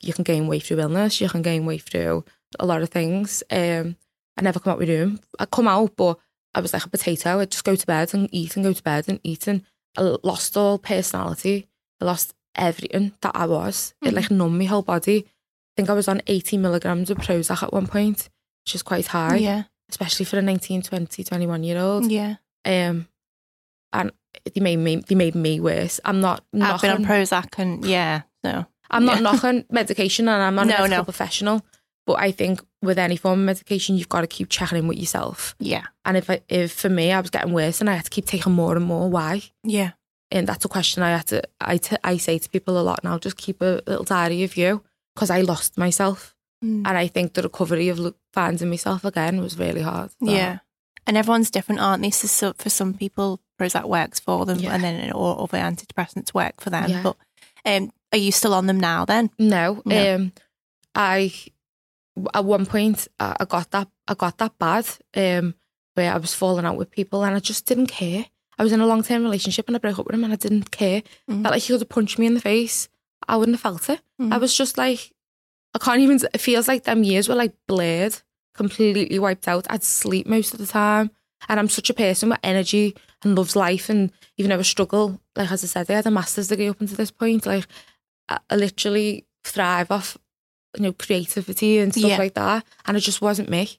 you 0.00 0.12
can 0.14 0.24
gain 0.24 0.48
weight 0.48 0.62
through 0.62 0.80
illness, 0.80 1.20
you 1.20 1.28
can 1.28 1.42
gain 1.42 1.66
weight 1.66 1.82
through 1.82 2.24
a 2.58 2.66
lot 2.66 2.82
of 2.82 2.88
things. 2.88 3.42
Um, 3.50 3.96
I 4.36 4.42
never 4.42 4.58
come 4.60 4.72
out 4.72 4.78
with 4.78 4.88
room. 4.88 5.20
I 5.38 5.46
come 5.46 5.68
out, 5.68 5.94
but 5.96 6.18
I 6.54 6.60
was 6.60 6.72
like 6.72 6.84
a 6.84 6.88
potato. 6.88 7.40
I'd 7.40 7.50
just 7.50 7.64
go 7.64 7.74
to 7.76 7.86
bed 7.86 8.14
and 8.14 8.28
eat 8.32 8.56
and 8.56 8.64
go 8.64 8.72
to 8.72 8.82
bed 8.82 9.04
and 9.08 9.20
eat. 9.22 9.46
And 9.46 9.62
I 9.96 10.16
lost 10.22 10.56
all 10.56 10.78
personality. 10.78 11.68
I 12.00 12.04
lost 12.04 12.34
everything 12.56 13.12
that 13.22 13.32
I 13.34 13.46
was. 13.46 13.94
It 14.02 14.14
like 14.14 14.30
numbed 14.30 14.58
my 14.58 14.64
whole 14.64 14.82
body. 14.82 15.26
I 15.26 15.72
think 15.76 15.90
I 15.90 15.94
was 15.94 16.08
on 16.08 16.22
80 16.26 16.58
milligrams 16.58 17.10
of 17.10 17.18
Prozac 17.18 17.62
at 17.62 17.72
one 17.72 17.86
point, 17.86 18.28
which 18.64 18.74
is 18.74 18.82
quite 18.82 19.08
high, 19.08 19.36
yeah, 19.36 19.64
especially 19.90 20.24
for 20.24 20.38
a 20.38 20.42
19, 20.42 20.82
20, 20.82 21.24
21 21.24 21.64
year 21.64 21.78
old. 21.80 22.10
yeah. 22.10 22.36
Um, 22.64 23.08
and 23.92 24.10
they 24.54 24.60
made 24.60 24.76
me 24.76 24.96
they 24.96 25.14
made 25.14 25.34
me 25.34 25.60
worse. 25.60 26.00
I'm 26.04 26.20
not 26.20 26.44
I've 26.60 26.80
been 26.80 26.90
on 26.90 27.04
Prozac 27.04 27.58
and 27.58 27.84
yeah, 27.84 28.22
no. 28.42 28.66
I'm 28.90 29.04
not 29.04 29.16
Yeah. 29.16 29.20
knocking 29.32 29.64
medication, 29.70 30.28
and 30.28 30.42
I'm 30.42 30.54
not 30.54 30.66
No, 30.66 30.74
a 30.76 30.78
medical 30.78 30.98
no. 30.98 31.04
professional. 31.04 31.64
But 32.06 32.18
I 32.20 32.32
think 32.32 32.60
with 32.82 32.98
any 32.98 33.16
form 33.16 33.40
of 33.40 33.46
medication, 33.46 33.96
you've 33.96 34.08
got 34.10 34.20
to 34.20 34.26
keep 34.26 34.48
checking 34.50 34.78
in 34.78 34.88
with 34.88 34.98
yourself. 34.98 35.54
Yeah, 35.58 35.84
And 36.04 36.16
if 36.16 36.28
I, 36.28 36.40
if 36.48 36.72
for 36.72 36.90
me 36.90 37.12
I 37.12 37.20
was 37.20 37.30
getting 37.30 37.52
worse, 37.54 37.80
and 37.80 37.88
I 37.88 37.94
had 37.94 38.04
to 38.04 38.10
keep 38.10 38.26
taking 38.26 38.52
more 38.52 38.76
and 38.76 38.84
more, 38.84 39.08
why? 39.08 39.42
yeah, 39.62 39.92
And 40.30 40.46
that's 40.46 40.64
a 40.64 40.68
question 40.68 41.02
I 41.02 41.10
had 41.16 41.26
to 41.28 41.42
I, 41.60 41.78
t- 41.78 41.96
I 42.04 42.18
say 42.18 42.38
to 42.38 42.48
people 42.50 42.78
a 42.78 42.82
lot 42.82 43.02
now. 43.04 43.18
Just 43.18 43.36
keep 43.38 43.62
a 43.62 43.80
little 43.86 44.04
diary 44.04 44.42
of 44.44 44.56
you 44.56 44.82
because 45.14 45.30
I 45.30 45.40
lost 45.42 45.78
myself, 45.78 46.30
Mm. 46.64 46.86
and 46.86 46.96
I 46.96 47.08
think 47.08 47.34
the 47.34 47.42
recovery 47.42 47.88
of 47.90 48.14
finding 48.32 48.70
myself 48.70 49.04
again 49.04 49.40
was 49.40 49.58
really 49.58 49.82
hard. 49.82 50.10
So, 50.22 50.30
yeah. 50.30 50.58
And 51.06 51.16
everyone's 51.16 51.50
different, 51.50 51.80
aren't 51.82 52.02
they? 52.02 52.10
So, 52.10 52.54
for 52.56 52.70
some 52.70 52.94
people, 52.94 53.40
Prozac 53.60 53.84
works 53.84 54.18
for 54.20 54.46
them, 54.46 54.58
Yeah. 54.60 54.72
and 54.74 54.82
then 54.82 55.12
or 55.12 55.40
other 55.42 55.58
antidepressants 55.58 56.32
work 56.32 56.60
for 56.60 56.70
them. 56.70 56.88
Yeah. 56.90 57.02
But 57.02 57.16
um, 57.66 57.90
are 58.12 58.18
you 58.18 58.32
still 58.32 58.54
on 58.54 58.66
them 58.66 58.80
now? 58.80 59.04
Then 59.04 59.30
No, 59.38 59.82
No. 59.84 60.14
um, 60.14 60.32
I 60.94 61.32
at 62.32 62.44
one 62.44 62.66
point 62.66 63.08
I, 63.18 63.36
I 63.40 63.44
got 63.44 63.70
that 63.72 63.88
I 64.06 64.14
got 64.14 64.38
that 64.38 64.58
bad 64.58 64.86
um, 65.16 65.54
where 65.94 66.12
I 66.12 66.18
was 66.18 66.34
falling 66.34 66.64
out 66.64 66.76
with 66.76 66.90
people 66.90 67.24
and 67.24 67.34
I 67.34 67.40
just 67.40 67.66
didn't 67.66 67.88
care. 67.88 68.26
I 68.58 68.62
was 68.62 68.72
in 68.72 68.80
a 68.80 68.86
long 68.86 69.02
term 69.02 69.22
relationship 69.22 69.66
and 69.66 69.76
I 69.76 69.80
broke 69.80 69.98
up 69.98 70.06
with 70.06 70.14
him 70.14 70.24
and 70.24 70.32
I 70.32 70.36
didn't 70.36 70.70
care. 70.70 71.02
Mm. 71.28 71.42
Felt 71.42 71.52
like 71.52 71.62
he 71.62 71.72
could 71.72 71.80
have 71.80 71.88
punched 71.88 72.18
me 72.18 72.26
in 72.26 72.34
the 72.34 72.40
face. 72.40 72.88
I 73.26 73.36
wouldn't 73.36 73.56
have 73.56 73.62
felt 73.62 73.88
it. 73.88 74.00
Mm. 74.20 74.32
I 74.32 74.38
was 74.38 74.56
just 74.56 74.78
like, 74.78 75.12
I 75.74 75.78
can't 75.78 76.00
even. 76.00 76.20
It 76.32 76.40
feels 76.40 76.68
like 76.68 76.84
them 76.84 77.02
years 77.02 77.28
were 77.28 77.34
like 77.34 77.54
blurred, 77.66 78.20
completely 78.54 79.18
wiped 79.18 79.48
out. 79.48 79.66
I'd 79.70 79.82
sleep 79.82 80.26
most 80.26 80.52
of 80.52 80.60
the 80.60 80.66
time, 80.66 81.10
and 81.48 81.58
I'm 81.58 81.68
such 81.68 81.90
a 81.90 81.94
person 81.94 82.28
with 82.28 82.38
energy 82.42 82.94
and 83.22 83.34
loves 83.34 83.56
life. 83.56 83.88
And 83.88 84.12
even 84.36 84.50
though 84.50 84.58
I 84.58 84.62
struggle, 84.62 85.20
like 85.34 85.50
as 85.50 85.64
I 85.64 85.66
said, 85.66 85.90
I 85.90 85.94
had 85.94 86.06
a 86.06 86.10
master's 86.10 86.48
degree 86.48 86.68
up 86.68 86.80
until 86.80 86.96
this 86.96 87.10
point. 87.10 87.46
Like 87.46 87.66
I, 88.28 88.38
I 88.48 88.56
literally 88.56 89.26
thrive 89.42 89.90
off, 89.90 90.16
you 90.76 90.82
know, 90.82 90.92
creativity 90.92 91.78
and 91.78 91.92
stuff 91.94 92.10
Yeah. 92.10 92.18
like 92.18 92.34
that, 92.34 92.64
and 92.86 92.96
it 92.96 93.00
just 93.00 93.20
wasn't 93.22 93.48
me. 93.50 93.78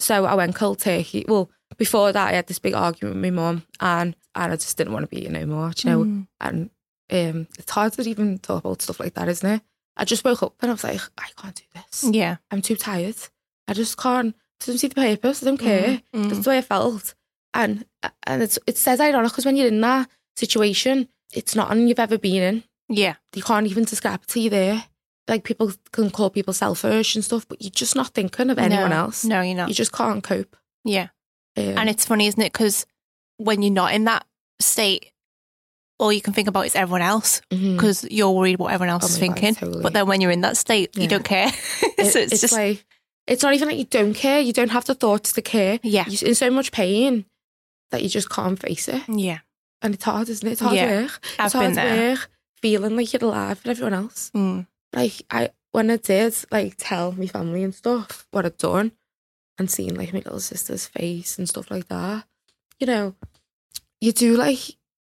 So 0.00 0.24
I 0.24 0.34
went 0.34 0.54
cold 0.54 0.78
turkey. 0.78 1.24
Well, 1.26 1.50
before 1.76 2.12
that, 2.12 2.28
I 2.28 2.32
had 2.32 2.46
this 2.46 2.58
big 2.60 2.74
argument 2.74 3.16
with 3.16 3.24
my 3.24 3.30
mum, 3.30 3.62
and 3.80 4.14
and 4.34 4.52
I 4.52 4.56
just 4.56 4.76
didn't 4.76 4.92
want 4.92 5.04
to 5.04 5.14
be 5.14 5.22
here 5.22 5.30
no 5.30 5.46
more. 5.46 5.72
You 5.82 5.90
know, 5.90 6.04
Mm. 6.04 6.26
and 6.40 6.70
um, 7.10 7.46
it's 7.58 7.70
hard 7.72 7.92
to 7.94 8.02
even 8.08 8.38
talk 8.38 8.64
about 8.64 8.82
stuff 8.82 9.00
like 9.00 9.14
that, 9.14 9.28
isn't 9.28 9.50
it? 9.50 9.62
I 9.96 10.04
just 10.04 10.24
woke 10.24 10.42
up 10.44 10.54
and 10.60 10.70
I 10.70 10.74
was 10.74 10.84
like, 10.84 11.00
I 11.18 11.26
can't 11.40 11.54
do 11.56 11.64
this. 11.74 12.04
yeah, 12.12 12.36
I'm 12.50 12.62
too 12.62 12.76
tired. 12.76 13.16
I 13.66 13.72
just 13.74 13.96
can't. 13.96 14.34
I 14.62 14.64
don't 14.66 14.78
see 14.78 14.88
the 14.88 14.94
purpose. 14.94 15.42
I 15.42 15.46
don't 15.46 15.56
care. 15.58 16.00
Mm, 16.14 16.28
That's 16.28 16.44
the 16.44 16.50
way 16.50 16.58
I 16.58 16.62
felt. 16.62 17.14
And 17.54 17.84
and 18.26 18.42
it's 18.42 18.58
it 18.66 18.76
says 18.78 19.00
ironic 19.00 19.32
because 19.32 19.44
when 19.46 19.56
you're 19.56 19.68
in 19.68 19.80
that 19.80 20.08
situation, 20.36 21.08
it's 21.32 21.54
not 21.56 21.68
one 21.68 21.88
you've 21.88 21.98
ever 21.98 22.18
been 22.18 22.42
in. 22.42 22.64
yeah, 22.88 23.16
You 23.34 23.42
can't 23.42 23.66
even 23.66 23.84
describe 23.84 24.22
it 24.22 24.28
to 24.28 24.40
you 24.40 24.50
there. 24.50 24.84
Like 25.28 25.44
people 25.44 25.72
can 25.92 26.10
call 26.10 26.30
people 26.30 26.54
selfish 26.54 27.14
and 27.14 27.24
stuff, 27.24 27.46
but 27.46 27.60
you're 27.62 27.70
just 27.70 27.94
not 27.94 28.08
thinking 28.08 28.50
of 28.50 28.58
anyone 28.58 28.90
No. 28.90 28.96
else. 28.96 29.24
No, 29.24 29.40
you're 29.42 29.54
not. 29.56 29.68
You 29.68 29.74
just 29.74 29.92
can't 29.92 30.22
cope. 30.24 30.56
yeah, 30.84 31.08
Um, 31.56 31.76
and 31.78 31.88
it's 31.90 32.06
funny, 32.06 32.26
isn't 32.26 32.40
it? 32.40 32.52
Because 32.52 32.86
when 33.36 33.60
you're 33.62 33.72
not 33.72 33.92
in 33.92 34.04
that 34.04 34.24
state, 34.60 35.12
all 35.98 36.12
you 36.12 36.20
can 36.22 36.32
think 36.32 36.48
about 36.48 36.64
is 36.66 36.74
everyone 36.76 37.02
else 37.02 37.40
because 37.50 38.04
you're 38.10 38.30
worried 38.30 38.58
what 38.58 38.72
everyone 38.72 38.90
else 38.92 39.04
Oh 39.04 39.08
is 39.08 39.20
my 39.20 39.26
God, 39.28 39.34
thinking. 39.36 39.54
totally. 39.56 39.82
But 39.82 39.92
then 39.92 40.06
when 40.06 40.20
you're 40.20 40.30
in 40.30 40.42
that 40.42 40.56
state, 40.56 40.96
you 40.96 41.08
don't 41.08 41.24
care. 41.24 41.50
So 41.98 42.20
it's, 42.20 42.40
just 42.40 42.52
like 42.54 42.86
it's 43.26 43.42
not 43.42 43.52
even 43.54 43.66
that 43.68 43.76
you 43.76 43.84
don't 43.84 44.14
care. 44.14 44.40
You 44.40 44.52
don't 44.52 44.70
have 44.70 44.84
the 44.86 44.94
thoughts 44.94 45.32
to 45.32 45.42
care. 45.42 45.80
yeah, 45.82 46.04
You're 46.08 46.28
in 46.28 46.34
so 46.36 46.48
much 46.50 46.70
pain 46.72 47.24
that 47.90 48.02
you 48.02 48.08
just 48.08 48.30
can't 48.30 48.58
face 48.58 48.86
it. 48.88 49.02
yeah. 49.08 49.38
And 49.82 49.94
it's 49.94 50.04
hard, 50.04 50.28
isn't 50.28 50.46
it? 50.48 50.52
It's 50.52 50.60
hard 50.60 50.76
Yeah, 50.76 51.02
work. 51.02 51.20
I've 51.38 51.46
it's 51.46 51.52
hard 51.54 51.66
been 51.66 51.74
there. 51.74 52.10
work 52.12 52.30
feeling 52.62 52.96
like 52.96 53.12
you're 53.12 53.24
alive 53.24 53.58
for 53.58 53.70
everyone 53.70 53.94
else. 53.94 54.30
Mm. 54.34 54.66
Like 54.94 55.22
I 55.30 55.50
when 55.72 55.90
I 55.90 55.96
did 55.96 56.34
like 56.50 56.74
tell 56.78 57.12
my 57.12 57.26
family 57.26 57.62
and 57.62 57.74
stuff 57.74 58.26
what 58.30 58.46
I'd 58.46 58.56
done 58.58 58.92
and 59.58 59.70
seeing 59.70 59.94
like 59.94 60.12
my 60.12 60.18
little 60.20 60.40
sister's 60.40 60.86
face 60.86 61.38
and 61.38 61.48
stuff 61.48 61.70
like 61.70 61.88
that, 61.88 62.24
you 62.78 62.86
know, 62.86 63.14
you 64.00 64.12
do 64.12 64.36
like 64.36 64.58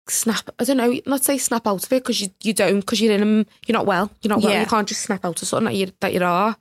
snap. 0.08 0.48
I 0.58 0.64
don't 0.64 0.76
know, 0.76 0.98
not 1.06 1.24
say 1.24 1.38
snap 1.38 1.66
out 1.66 1.84
of 1.84 1.92
it 1.92 2.02
because 2.02 2.20
you 2.20 2.28
you 2.42 2.52
don't 2.54 2.80
because 2.80 3.00
you're 3.00 3.12
in 3.14 3.20
'em- 3.20 3.46
you're 3.66 3.74
not 3.74 3.86
well. 3.86 4.10
You're 4.22 4.30
not 4.30 4.42
well. 4.42 4.52
Yeah. 4.52 4.60
You 4.60 4.66
can't 4.66 4.88
just 4.88 5.02
snap 5.02 5.24
out 5.24 5.40
of 5.42 5.48
something 5.48 5.66
that 5.66 5.74
you 5.78 5.92
that 6.00 6.12
you 6.14 6.22
are. 6.22 6.56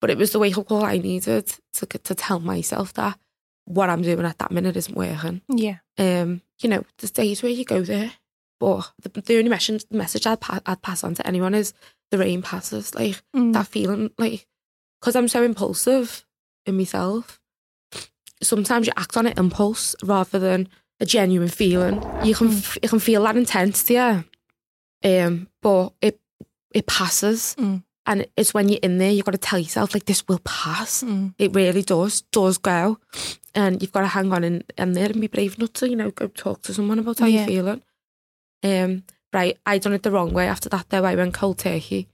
But 0.00 0.10
it 0.10 0.18
was 0.18 0.32
the 0.32 0.38
wake 0.38 0.58
up 0.58 0.68
call 0.68 0.84
I 0.84 0.98
needed 0.98 1.46
to 1.74 1.86
to 1.86 2.14
tell 2.14 2.40
myself 2.40 2.92
that 2.94 3.18
what 3.64 3.88
I'm 3.90 4.02
doing 4.02 4.24
at 4.26 4.38
that 4.38 4.52
minute 4.52 4.76
isn't 4.76 4.94
working 4.96 5.40
Yeah, 5.48 5.78
um, 5.98 6.42
you 6.60 6.68
know, 6.68 6.84
there's 6.98 7.10
days 7.10 7.42
where 7.42 7.50
you 7.50 7.64
go 7.64 7.82
there, 7.82 8.12
but 8.60 8.92
the, 9.02 9.08
the 9.20 9.38
only 9.38 9.50
message, 9.50 9.84
message 9.90 10.24
I'd, 10.24 10.40
pa- 10.40 10.60
I'd 10.64 10.82
pass 10.82 11.02
on 11.02 11.14
to 11.16 11.26
anyone 11.26 11.52
is 11.54 11.72
the 12.10 12.18
rain 12.18 12.42
passes. 12.42 12.94
Like 12.94 13.22
Mm. 13.34 13.52
that 13.52 13.66
feeling, 13.66 14.10
like, 14.18 14.46
because 15.00 15.16
I'm 15.16 15.28
so 15.28 15.42
impulsive 15.42 16.24
in 16.66 16.76
myself, 16.76 17.40
sometimes 18.42 18.86
you 18.86 18.92
act 18.96 19.16
on 19.16 19.26
an 19.26 19.34
impulse 19.38 19.94
rather 20.02 20.38
than 20.38 20.68
a 21.00 21.06
genuine 21.06 21.48
feeling. 21.48 22.02
You 22.24 22.34
can 22.34 22.48
f- 22.48 22.78
you 22.82 22.88
can 22.88 22.98
feel 23.00 23.22
that 23.24 23.36
intensity, 23.36 23.94
yeah. 23.94 24.22
um, 25.04 25.48
but 25.62 25.92
it 26.00 26.20
it 26.74 26.86
passes. 26.86 27.54
Mm. 27.58 27.82
And 28.08 28.26
it's 28.36 28.54
when 28.54 28.68
you're 28.68 28.78
in 28.84 28.98
there, 28.98 29.10
you've 29.10 29.24
got 29.24 29.32
to 29.32 29.38
tell 29.38 29.58
yourself, 29.58 29.92
like, 29.92 30.04
this 30.04 30.28
will 30.28 30.38
pass. 30.44 31.02
Mm. 31.02 31.34
It 31.38 31.52
really 31.56 31.82
does, 31.82 32.20
does 32.30 32.56
go. 32.56 32.98
And 33.52 33.82
you've 33.82 33.90
got 33.90 34.02
to 34.02 34.06
hang 34.06 34.32
on 34.32 34.44
in, 34.44 34.62
in 34.78 34.92
there 34.92 35.06
and 35.06 35.20
be 35.20 35.26
brave 35.26 35.56
enough 35.58 35.72
to, 35.72 35.88
you 35.90 35.96
know, 35.96 36.12
go 36.12 36.28
talk 36.28 36.62
to 36.62 36.72
someone 36.74 37.00
about 37.00 37.18
how 37.18 37.26
Yeah. 37.26 37.48
you're 37.48 37.64
feeling. 37.64 37.82
Um, 38.62 39.02
right, 39.32 39.58
I 39.66 39.78
done 39.78 39.92
it 39.92 40.02
the 40.02 40.10
wrong 40.10 40.32
way 40.32 40.46
after 40.48 40.68
that 40.70 40.88
though. 40.90 41.04
I 41.04 41.14
went 41.14 41.34
cold 41.34 41.58
turkey. 41.58 42.08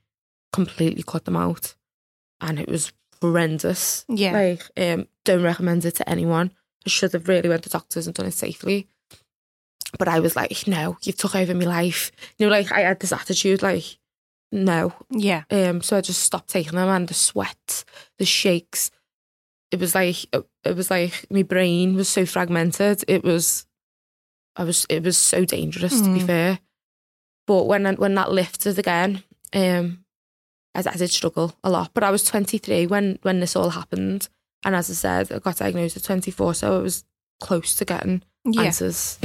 completely 0.53 1.03
cut 1.03 1.25
them 1.25 1.37
out, 1.37 1.75
and 2.41 2.59
it 2.61 2.69
was 2.69 2.93
horrendous. 3.21 4.05
Yeah. 4.09 4.33
like 4.33 4.63
um, 4.77 5.07
don't 5.25 5.43
recommend 5.43 5.85
it 5.85 5.95
to 5.97 6.09
anyone. 6.09 6.51
I 6.87 6.89
should 6.91 7.13
have 7.13 7.29
really 7.29 7.49
went 7.49 7.63
to 7.65 7.71
doctors 7.71 8.07
and 8.07 8.15
done 8.15 8.27
it 8.27 8.35
safely. 8.35 8.89
But 9.99 10.09
I 10.09 10.21
was 10.21 10.35
like, 10.37 10.67
no, 10.67 10.97
you 11.03 11.13
took 11.13 11.35
over 11.37 11.55
my 11.55 11.65
life. 11.65 12.11
You 12.39 12.47
know, 12.47 12.53
like 12.53 12.73
I 12.73 12.81
had 12.81 12.99
this 13.01 13.13
attitude, 13.13 13.63
like, 13.63 13.99
no. 14.51 14.93
Yeah. 15.11 15.45
Um, 15.51 15.83
so 15.83 15.97
I 15.97 16.01
just 16.01 16.21
stopped 16.23 16.49
taking 16.49 16.73
them, 16.77 16.89
and 16.89 17.07
the 17.09 17.15
sweat, 17.15 17.85
the 18.19 18.25
shakes. 18.25 18.91
It 19.71 19.81
was 19.81 19.95
like 19.95 20.17
it 20.35 20.77
was 20.77 20.91
like 20.91 21.25
my 21.31 21.43
brain 21.43 21.95
was 21.95 22.09
so 22.09 22.27
fragmented. 22.27 23.05
It 23.09 23.23
was, 23.25 23.65
I 24.57 24.65
was, 24.65 24.85
it 24.91 25.03
was 25.03 25.17
so 25.17 25.45
dangerous 25.47 25.99
to 26.01 26.13
be 26.13 26.21
Mm. 26.21 26.27
fair. 26.27 26.59
But 27.53 27.67
when 27.67 27.85
when 27.97 28.15
that 28.15 28.33
lifted 28.33 28.79
again, 28.79 29.23
um, 29.53 30.05
I, 30.75 30.79
I 30.79 30.97
did 30.97 31.11
struggle 31.11 31.55
a 31.63 31.69
lot. 31.69 31.91
But 31.93 32.03
I 32.03 32.11
was 32.11 32.25
23 32.25 32.87
when 32.87 33.19
when 33.21 33.41
this 33.41 33.55
all 33.55 33.69
happened, 33.69 34.31
and 34.65 34.75
as 34.75 34.89
I 34.89 34.95
said, 34.95 35.31
I 35.31 35.39
got 35.39 35.57
diagnosed 35.59 35.99
at 35.99 36.03
24, 36.05 36.55
so 36.55 36.79
I 36.79 36.81
was 36.81 37.05
close 37.41 37.75
to 37.75 37.85
getting 37.85 38.23
Yeah. 38.47 38.63
answers. 38.63 39.19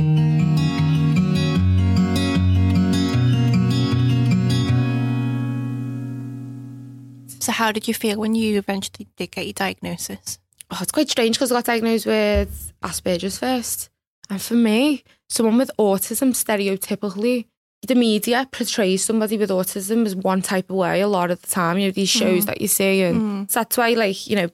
So 7.39 7.51
how 7.53 7.71
did 7.71 7.87
you 7.87 7.93
feel 7.93 8.19
when 8.19 8.35
you 8.35 8.57
eventually 8.57 9.07
did 9.15 9.31
get 9.31 9.45
your 9.45 9.53
diagnosis? 9.53 10.39
oh, 10.69 10.79
it's 10.81 10.91
quite 10.91 11.09
strange 11.09 11.37
because 11.37 11.49
I 11.49 11.55
got 11.55 11.63
diagnosed 11.65 12.05
with 12.05 12.73
Asperger's 12.83 13.39
first. 13.39 13.89
And 14.29 14.41
for 14.41 14.55
me, 14.55 15.05
someone 15.29 15.57
with 15.57 15.71
autism, 15.79 16.31
stereotypically, 16.33 17.45
the 17.88 17.95
media 17.95 18.47
portrays 18.52 19.04
somebody 19.04 19.38
with 19.38 19.50
autism 19.50 20.06
as 20.06 20.15
one 20.15 20.41
type 20.41 20.69
of 20.69 20.76
way 20.76 21.02
a 21.02 21.08
lot 21.08 21.32
of 21.32 21.41
the 21.41 21.47
time. 21.47 21.78
You 21.78 21.88
know, 21.88 21.91
these 21.91 22.10
shows 22.10 22.41
mm-hmm. 22.41 22.45
that 22.45 22.62
you 22.62 22.67
see. 22.67 23.02
And 23.04 23.15
mm-hmm. 23.15 23.43
so 23.47 23.60
that's 23.60 23.78
why, 23.78 23.93
like, 23.93 24.28
you 24.28 24.36
know, 24.36 24.50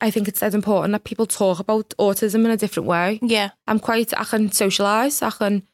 I 0.00 0.10
think 0.10 0.28
it's 0.28 0.40
dead 0.40 0.54
important 0.54 0.92
that 0.92 1.04
people 1.04 1.26
talk 1.26 1.58
about 1.58 1.92
autism 1.98 2.44
in 2.44 2.50
a 2.50 2.56
different 2.56 2.86
way. 2.86 3.18
Yeah. 3.20 3.50
I'm 3.66 3.80
quite, 3.80 4.18
I 4.18 4.24
can 4.24 4.48
socialise, 4.50 5.22
I 5.22 5.30
can, 5.30 5.64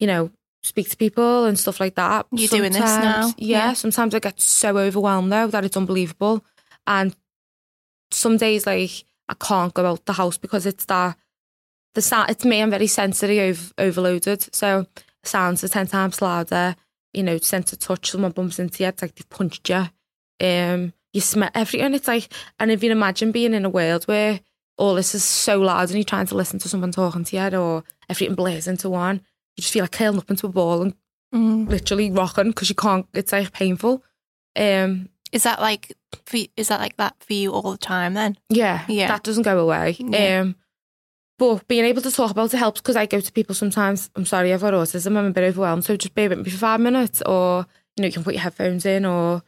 you 0.00 0.06
know, 0.06 0.30
speak 0.62 0.88
to 0.88 0.96
people 0.96 1.44
and 1.44 1.58
stuff 1.58 1.78
like 1.80 1.94
that. 1.96 2.26
You're 2.32 2.48
doing 2.48 2.72
this 2.72 2.80
now? 2.80 3.34
Yeah, 3.36 3.58
Yeah. 3.58 3.72
sometimes 3.74 4.14
I 4.14 4.18
get 4.18 4.40
so 4.40 4.78
overwhelmed 4.78 5.30
though 5.30 5.48
that 5.48 5.64
it's 5.64 5.76
unbelievable. 5.76 6.42
And 6.86 7.14
some 8.10 8.38
days, 8.38 8.66
like, 8.66 9.04
I 9.28 9.34
can't 9.34 9.74
go 9.74 9.84
out 9.84 10.06
the 10.06 10.14
house 10.14 10.38
because 10.38 10.64
it's 10.64 10.86
that, 10.86 11.16
the 11.94 12.02
sound, 12.02 12.30
it's 12.30 12.44
me, 12.44 12.62
I'm 12.62 12.70
very 12.70 12.86
sensory, 12.86 13.40
over, 13.40 13.72
overloaded. 13.78 14.54
So 14.54 14.86
sounds 15.28 15.62
are 15.64 15.68
10 15.68 15.86
times 15.88 16.20
louder, 16.22 16.76
you 17.12 17.22
know, 17.22 17.38
sense 17.38 17.72
of 17.72 17.78
touch, 17.78 18.10
someone 18.10 18.32
bumps 18.32 18.58
into 18.58 18.82
you, 18.82 18.88
it's 18.88 19.02
like 19.02 19.14
they've 19.14 19.28
punched 19.30 19.68
you. 19.68 19.86
Um, 20.40 20.92
you 21.12 21.20
smell 21.20 21.50
everything. 21.54 21.94
It's 21.94 22.08
like, 22.08 22.32
and 22.58 22.70
if 22.70 22.82
you 22.82 22.90
imagine 22.90 23.30
being 23.32 23.54
in 23.54 23.64
a 23.64 23.70
world 23.70 24.04
where 24.04 24.40
all 24.76 24.94
this 24.96 25.14
is 25.14 25.22
so 25.22 25.60
loud 25.60 25.88
and 25.90 25.92
you're 25.98 26.04
trying 26.04 26.26
to 26.26 26.34
listen 26.34 26.58
to 26.58 26.68
someone 26.68 26.90
talking 26.90 27.24
to 27.24 27.36
you 27.36 27.56
or 27.58 27.84
everything 28.10 28.34
blares 28.34 28.66
into 28.66 28.90
one, 28.90 29.20
you 29.56 29.62
just 29.62 29.72
feel 29.72 29.84
like 29.84 29.92
curling 29.92 30.18
up 30.18 30.30
into 30.30 30.46
a 30.46 30.50
ball 30.50 30.82
and 30.82 30.94
Mm. 31.32 31.68
literally 31.68 32.12
rocking 32.12 32.48
because 32.48 32.68
you 32.68 32.76
can't, 32.76 33.06
it's 33.12 33.32
like 33.32 33.52
painful. 33.52 34.04
Um, 34.54 35.08
Is 35.32 35.42
that 35.42 35.60
like 35.60 35.92
for, 36.26 36.38
is 36.56 36.68
that 36.68 36.78
like 36.78 36.96
that 36.98 37.16
for 37.18 37.32
you 37.32 37.50
all 37.52 37.72
the 37.72 37.76
time 37.78 38.14
then? 38.14 38.36
yeah, 38.50 38.84
Yeah. 38.88 39.08
that 39.08 39.24
doesn't 39.24 39.42
go 39.42 39.58
away. 39.58 39.96
Yeah. 39.98 40.40
Um, 40.42 40.54
but 41.38 41.66
being 41.68 41.84
able 41.84 42.02
to 42.02 42.10
talk 42.10 42.30
about 42.30 42.54
it 42.54 42.58
helps 42.58 42.80
because 42.80 42.96
I 42.96 43.06
go 43.06 43.20
to 43.20 43.32
people 43.32 43.54
sometimes, 43.54 44.10
I'm 44.14 44.24
sorry, 44.24 44.52
I've 44.52 44.60
got 44.60 44.74
autism, 44.74 45.16
I'm 45.16 45.26
a 45.26 45.30
bit 45.30 45.44
overwhelmed, 45.44 45.84
so 45.84 45.96
just 45.96 46.14
bear 46.14 46.28
with 46.28 46.38
me 46.38 46.50
for 46.50 46.58
five 46.58 46.80
minutes 46.80 47.22
or, 47.22 47.66
you 47.96 48.02
know, 48.02 48.06
you 48.06 48.12
can 48.12 48.24
put 48.24 48.34
your 48.34 48.42
headphones 48.42 48.86
in 48.86 49.04
or 49.04 49.42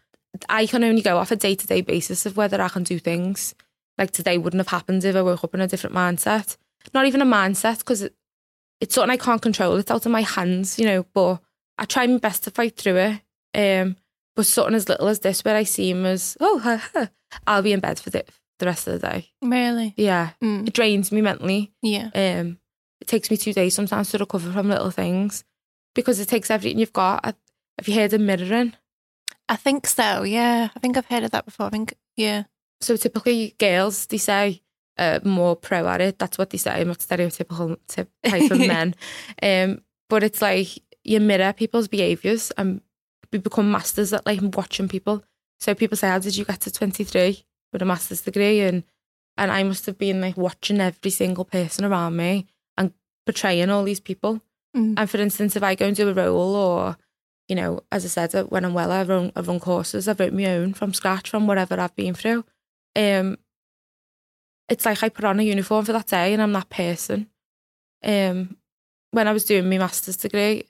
I 0.49 0.67
can 0.67 0.85
only 0.85 1.03
go 1.03 1.17
off 1.17 1.31
a 1.31 1.37
day-to-day 1.37 1.83
basis 1.83 2.27
of 2.27 2.37
whether 2.37 2.61
I 2.61 2.69
can 2.69 2.83
do 2.83 2.99
things. 2.99 3.55
Like 3.99 4.11
today 4.11 4.37
wouldn't 4.37 4.61
have 4.61 4.69
happened 4.69 5.05
if 5.05 5.17
I 5.17 5.23
woke 5.23 5.45
up 5.45 5.55
in 5.55 5.61
a 5.61 5.67
different 5.67 5.97
mindset. 5.97 6.57
Not 6.93 7.07
even 7.07 7.23
a 7.23 7.27
mindset 7.27 7.79
because 7.79 8.03
it, 8.03 8.15
it's 8.81 8.95
something 8.95 9.11
I 9.11 9.17
can't 9.17 9.41
control. 9.41 9.77
It's 9.77 9.91
out 9.91 10.05
of 10.05 10.13
my 10.13 10.23
hands, 10.23 10.79
you 10.79 10.85
know, 10.85 11.07
but 11.15 11.41
I 11.79 11.85
try 11.85 12.07
my 12.07 12.19
best 12.19 12.45
to 12.45 12.51
fight 12.51 12.77
through 12.77 12.97
it. 12.97 13.21
Um, 13.55 13.97
but 14.35 14.45
something 14.45 14.75
as 14.75 14.89
little 14.89 15.09
as 15.09 15.21
this 15.21 15.45
where 15.45 15.57
I 15.57 15.63
seem 15.63 16.05
as, 16.05 16.37
oh, 16.41 17.09
I'll 17.47 17.63
be 17.63 17.73
in 17.73 17.81
bed 17.81 17.99
for 17.99 18.11
the, 18.11 18.25
the 18.59 18.67
rest 18.67 18.87
of 18.87 18.95
the 19.01 19.07
day. 19.09 19.31
Really? 19.43 19.95
Yeah. 19.97 20.31
Mm. 20.43 20.67
It 20.69 20.75
drains 20.75 21.13
me 21.13 21.21
mentally. 21.21 21.73
Yeah. 21.83 22.11
Um, 22.15 22.59
it 23.01 23.07
takes 23.09 23.31
me 23.31 23.37
two 23.37 23.53
days 23.53 23.75
sometimes 23.75 24.11
to 24.11 24.19
recover 24.19 24.51
from 24.53 24.69
little 24.69 24.91
things 24.91 25.45
because 25.95 26.19
it 26.21 26.29
takes 26.29 26.51
everything 26.51 26.79
you've 26.79 26.93
got. 26.93 27.21
I- 27.25 27.35
Have 27.79 27.89
you 27.89 27.95
heard 27.95 28.13
of 28.15 28.21
mirroring? 28.21 28.73
I 29.49 29.57
think 29.57 29.87
so. 29.87 30.23
Yeah. 30.23 30.69
I 30.75 30.79
think 30.81 30.97
I've 30.97 31.07
heard 31.07 31.25
of 31.25 31.31
that 31.33 31.45
before. 31.45 31.67
I 31.67 31.71
think 31.71 31.95
yeah. 32.17 32.45
So 32.81 32.97
typically, 32.97 33.55
girls 33.59 34.07
they 34.07 34.19
say 34.19 34.63
uh, 34.99 35.21
more 35.25 35.57
pro 35.57 35.87
at 35.89 36.01
it. 36.01 36.19
That's 36.19 36.39
what 36.39 36.51
they 36.51 36.59
say. 36.59 36.81
I'm 36.81 36.89
not 36.89 36.99
stereotypical 36.99 37.77
type 37.87 38.51
of 38.51 38.59
men, 38.75 38.95
um, 39.43 39.83
but 40.09 40.23
it's 40.23 40.41
like 40.43 40.69
you 41.05 41.21
mirror 41.21 41.53
people's 41.53 41.89
behaviours 41.89 42.51
and 42.59 42.81
we 43.33 43.39
become 43.39 43.71
masters 43.71 44.13
at 44.13 44.27
like 44.27 44.41
watching 44.57 44.89
people. 44.89 45.23
So 45.61 45.75
people 45.75 45.97
say, 45.97 46.09
"How 46.09 46.19
did 46.19 46.37
you 46.37 46.45
get 46.45 46.61
to 46.63 46.71
23 46.71 47.45
with 47.77 47.83
a 47.83 47.87
master's 47.87 48.23
degree?" 48.23 48.63
And 48.63 48.83
and 49.37 49.51
I 49.51 49.63
must 49.63 49.87
have 49.87 49.99
been 49.99 50.21
like 50.21 50.37
watching 50.37 50.81
every 50.81 51.11
single 51.11 51.45
person 51.45 51.85
around 51.85 52.17
me 52.17 52.47
and 52.77 52.93
portraying 53.27 53.71
all 53.71 53.85
these 53.85 54.01
people. 54.01 54.41
Mm. 54.75 54.95
And 54.97 55.11
for 55.11 55.19
instance, 55.19 55.57
if 55.57 55.63
I 55.63 55.75
go 55.75 55.87
and 55.87 55.97
do 55.97 56.09
a 56.09 56.15
role 56.15 56.55
or, 56.55 56.97
you 57.49 57.55
know, 57.55 57.81
as 57.93 58.05
I 58.05 58.09
said, 58.09 58.51
when 58.51 58.65
I'm 58.65 58.75
well, 58.75 58.91
I 58.91 59.03
run, 59.03 59.33
I 59.37 59.41
run 59.41 59.61
courses, 59.61 60.09
I've 60.09 60.21
wrote 60.21 60.33
my 60.33 60.47
own 60.47 60.73
from 60.75 60.95
scratch 60.95 61.31
from 61.31 61.47
whatever 61.47 61.79
I've 61.79 61.95
been 61.95 62.15
through. 62.15 62.45
Um, 62.95 63.37
it's 64.69 64.87
like 64.87 65.03
I 65.03 65.11
put 65.11 65.25
on 65.25 65.39
a 65.39 65.43
uniform 65.43 65.85
for 65.85 65.93
that 65.93 66.07
day 66.07 66.33
and 66.33 66.43
I'm 66.43 66.53
that 66.53 66.71
person. 66.71 67.29
Um, 68.03 68.57
when 69.11 69.29
I 69.29 69.33
was 69.33 69.45
doing 69.45 69.69
my 69.69 69.79
master's 69.79 70.17
degree, 70.17 70.65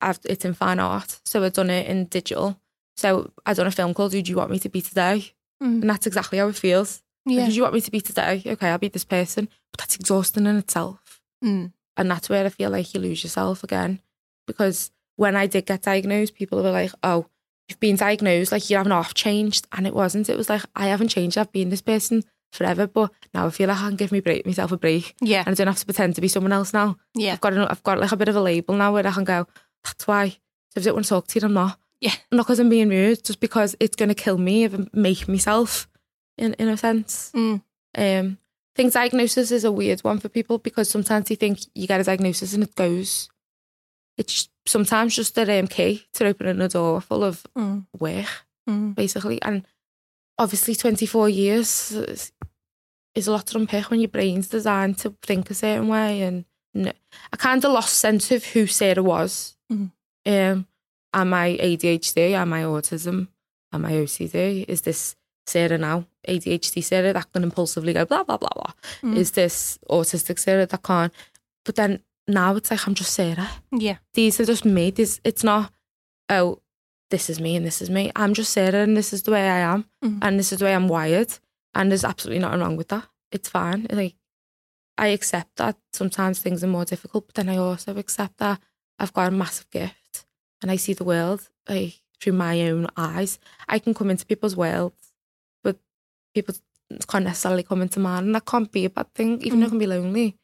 I've, 0.00 0.18
it's 0.24 0.44
in 0.44 0.54
fine 0.54 0.80
art. 0.80 1.20
So 1.24 1.42
I've 1.42 1.52
done 1.52 1.70
it 1.70 1.86
in 1.86 2.06
digital. 2.06 2.58
So 2.96 3.30
I've 3.46 3.56
done 3.56 3.66
a 3.66 3.72
film 3.72 3.94
called 3.94 4.12
Who 4.12 4.22
Do 4.22 4.30
You 4.30 4.36
Want 4.36 4.50
Me 4.50 4.58
to 4.58 4.68
Be 4.68 4.80
Today? 4.80 5.32
Mm. 5.64 5.80
And 5.80 5.90
that's 5.90 6.06
exactly 6.06 6.38
how 6.38 6.48
it 6.48 6.56
feels. 6.56 7.02
Yeah. 7.26 7.48
You 7.48 7.62
want 7.62 7.74
me 7.74 7.80
to 7.80 7.90
be 7.90 8.00
today? 8.00 8.42
Okay, 8.44 8.68
I'll 8.68 8.78
be 8.78 8.88
this 8.88 9.04
person. 9.04 9.48
But 9.72 9.80
that's 9.80 9.96
exhausting 9.96 10.46
in 10.46 10.56
itself. 10.56 11.20
Mm. 11.42 11.72
And 11.96 12.10
that's 12.10 12.28
where 12.28 12.44
I 12.44 12.48
feel 12.50 12.70
like 12.70 12.92
you 12.92 13.00
lose 13.00 13.24
yourself 13.24 13.64
again. 13.64 14.00
Because 14.46 14.90
when 15.16 15.36
I 15.36 15.46
did 15.46 15.66
get 15.66 15.82
diagnosed, 15.82 16.34
people 16.34 16.62
were 16.62 16.70
like, 16.70 16.92
oh, 17.02 17.26
you've 17.68 17.80
been 17.80 17.96
diagnosed, 17.96 18.52
like 18.52 18.68
you 18.68 18.76
haven't 18.76 18.92
half 18.92 19.14
changed. 19.14 19.66
And 19.72 19.86
it 19.86 19.94
wasn't. 19.94 20.28
It 20.28 20.36
was 20.36 20.50
like, 20.50 20.62
I 20.76 20.88
haven't 20.88 21.08
changed. 21.08 21.38
I've 21.38 21.52
been 21.52 21.70
this 21.70 21.80
person 21.80 22.24
forever. 22.52 22.86
But 22.86 23.10
now 23.32 23.46
I 23.46 23.50
feel 23.50 23.68
like 23.68 23.78
I 23.78 23.88
can 23.88 23.96
give 23.96 24.12
me 24.12 24.20
break, 24.20 24.44
myself 24.44 24.72
a 24.72 24.76
break. 24.76 25.14
Yeah. 25.22 25.44
And 25.46 25.48
I 25.48 25.54
don't 25.54 25.68
have 25.68 25.78
to 25.78 25.86
pretend 25.86 26.16
to 26.16 26.20
be 26.20 26.28
someone 26.28 26.52
else 26.52 26.74
now. 26.74 26.96
Yeah. 27.14 27.32
I've 27.32 27.40
got, 27.40 27.54
an, 27.54 27.60
I've 27.60 27.82
got 27.82 27.98
like 27.98 28.12
a 28.12 28.16
bit 28.16 28.28
of 28.28 28.36
a 28.36 28.40
label 28.40 28.74
now 28.74 28.92
where 28.92 29.06
I 29.06 29.12
can 29.12 29.24
go, 29.24 29.46
that's 29.82 30.06
why. 30.06 30.28
So 30.28 30.36
if 30.76 30.82
I 30.82 30.84
don't 30.84 30.94
want 30.94 31.06
to 31.06 31.10
talk 31.10 31.26
to 31.28 31.40
you, 31.40 31.46
I'm 31.46 31.54
not. 31.54 31.78
Yeah. 32.04 32.12
Not 32.30 32.44
because 32.44 32.58
I'm 32.60 32.68
being 32.68 32.90
rude, 32.90 33.24
just 33.24 33.40
because 33.40 33.74
it's 33.80 33.96
going 33.96 34.10
to 34.10 34.14
kill 34.14 34.36
me 34.36 34.64
if 34.64 34.74
I 34.74 34.86
make 34.92 35.26
myself, 35.26 35.88
in, 36.36 36.52
in 36.54 36.68
a 36.68 36.76
sense. 36.76 37.32
Mm. 37.34 37.62
Um, 37.96 38.38
I 38.38 38.74
think 38.76 38.92
diagnosis 38.92 39.50
is 39.50 39.64
a 39.64 39.72
weird 39.72 40.00
one 40.00 40.18
for 40.18 40.28
people 40.28 40.58
because 40.58 40.90
sometimes 40.90 41.28
they 41.28 41.34
think 41.36 41.60
you 41.74 41.86
get 41.86 42.00
a 42.00 42.04
diagnosis 42.04 42.52
and 42.52 42.62
it 42.64 42.74
goes. 42.74 43.30
It's 44.18 44.48
sometimes 44.66 45.16
just 45.16 45.38
a 45.38 45.58
um, 45.60 45.66
key 45.66 46.04
to 46.14 46.26
opening 46.26 46.60
a 46.60 46.68
door 46.68 47.00
full 47.00 47.24
of 47.24 47.42
Mm. 47.56 47.86
work, 47.98 48.26
Mm. 48.68 48.94
basically. 48.94 49.40
And 49.42 49.64
obviously, 50.38 50.74
24 50.74 51.28
years 51.30 51.90
is, 51.92 52.32
is 53.14 53.26
a 53.28 53.32
lot 53.32 53.46
to 53.46 53.58
unpick 53.58 53.90
when 53.90 54.00
your 54.00 54.08
brain's 54.10 54.48
designed 54.48 54.98
to 54.98 55.14
think 55.22 55.50
a 55.50 55.54
certain 55.54 55.88
way. 55.88 56.20
And 56.22 56.44
no, 56.74 56.92
I 57.32 57.36
kind 57.38 57.64
of 57.64 57.72
lost 57.72 57.94
sense 57.98 58.30
of 58.30 58.44
who 58.44 58.66
Sarah 58.66 59.02
was. 59.02 59.56
Mhm. 59.72 59.90
Um, 60.26 60.66
am 61.14 61.32
I 61.34 61.56
ADHD? 61.60 62.32
Am 62.32 62.52
I 62.52 62.62
autism? 62.62 63.28
Am 63.72 63.84
I 63.84 63.92
OCD? 63.92 64.64
Is 64.68 64.82
this 64.82 65.16
Sarah 65.46 65.78
now? 65.78 66.06
ADHD 66.28 66.82
Sarah 66.82 67.12
that 67.12 67.32
can 67.32 67.42
impulsively 67.42 67.92
go 67.92 68.04
blah 68.04 68.24
blah 68.24 68.36
blah 68.38 68.48
blah. 68.54 68.72
Mm. 69.02 69.16
Is 69.16 69.32
this 69.32 69.78
autistic 69.90 70.38
Sarah 70.38 70.66
that 70.66 70.82
can't? 70.82 71.12
But 71.64 71.76
then 71.76 72.00
now 72.26 72.56
it's 72.56 72.70
like 72.70 72.86
I'm 72.86 72.94
just 72.94 73.12
Sarah. 73.14 73.48
Yeah. 73.72 73.96
These 74.14 74.40
are 74.40 74.44
just 74.46 74.64
me. 74.64 74.90
This 74.90 75.20
it's 75.24 75.44
not. 75.44 75.70
Oh, 76.28 76.60
this 77.10 77.28
is 77.30 77.40
me 77.40 77.56
and 77.56 77.66
this 77.66 77.82
is 77.82 77.90
me. 77.90 78.10
I'm 78.16 78.32
just 78.34 78.52
Sarah 78.52 78.82
and 78.82 78.96
this 78.96 79.12
is 79.12 79.22
the 79.22 79.30
way 79.32 79.48
I 79.48 79.58
am 79.58 79.84
Mhm. 80.02 80.18
and 80.22 80.38
this 80.38 80.52
is 80.52 80.58
the 80.58 80.64
way 80.64 80.74
I'm 80.74 80.88
wired 80.88 81.32
and 81.74 81.90
there's 81.90 82.04
absolutely 82.04 82.40
nothing 82.40 82.60
wrong 82.60 82.76
with 82.76 82.88
that. 82.88 83.06
It's 83.30 83.48
fine. 83.48 83.86
Like 83.90 84.14
I 84.96 85.08
accept 85.08 85.56
that 85.56 85.76
sometimes 85.92 86.38
things 86.38 86.62
are 86.64 86.68
more 86.68 86.84
difficult, 86.86 87.26
but 87.26 87.34
then 87.34 87.48
I 87.48 87.56
also 87.58 87.96
accept 87.96 88.38
that 88.38 88.60
I've 88.98 89.12
got 89.12 89.28
a 89.28 89.30
massive 89.30 89.68
gift 89.70 90.24
and 90.62 90.70
I 90.70 90.76
see 90.76 90.92
the 90.92 91.04
world 91.04 91.48
like 91.68 92.00
through 92.20 92.34
my 92.34 92.62
own 92.62 92.86
eyes. 92.96 93.38
I 93.68 93.78
can 93.78 93.94
come 93.94 94.10
into 94.10 94.26
people's 94.26 94.56
worlds, 94.56 95.12
but 95.62 95.76
people 96.34 96.54
can't 97.08 97.24
necessarily 97.24 97.62
come 97.62 97.82
into 97.82 98.00
mine, 98.00 98.24
and 98.24 98.34
that 98.34 98.46
can't 98.46 98.70
be 98.70 98.84
a 98.84 98.90
bad 98.90 99.12
thing. 99.14 99.42
Even 99.42 99.60
though 99.60 99.66
it 99.66 99.70
can 99.70 99.78
be 99.78 99.86
lonely. 99.86 100.36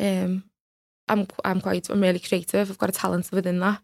Um, 0.00 0.44
I'm 1.08 1.26
I'm 1.44 1.60
quite 1.60 1.88
I'm 1.90 2.00
really 2.00 2.18
creative. 2.18 2.70
I've 2.70 2.78
got 2.78 2.90
a 2.90 2.92
talent 2.92 3.30
within 3.32 3.60
that, 3.60 3.82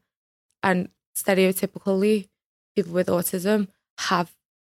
and 0.63 0.89
stereotypically, 1.17 2.29
people 2.75 2.93
with 2.93 3.09
autism 3.09 3.69
have 3.99 4.35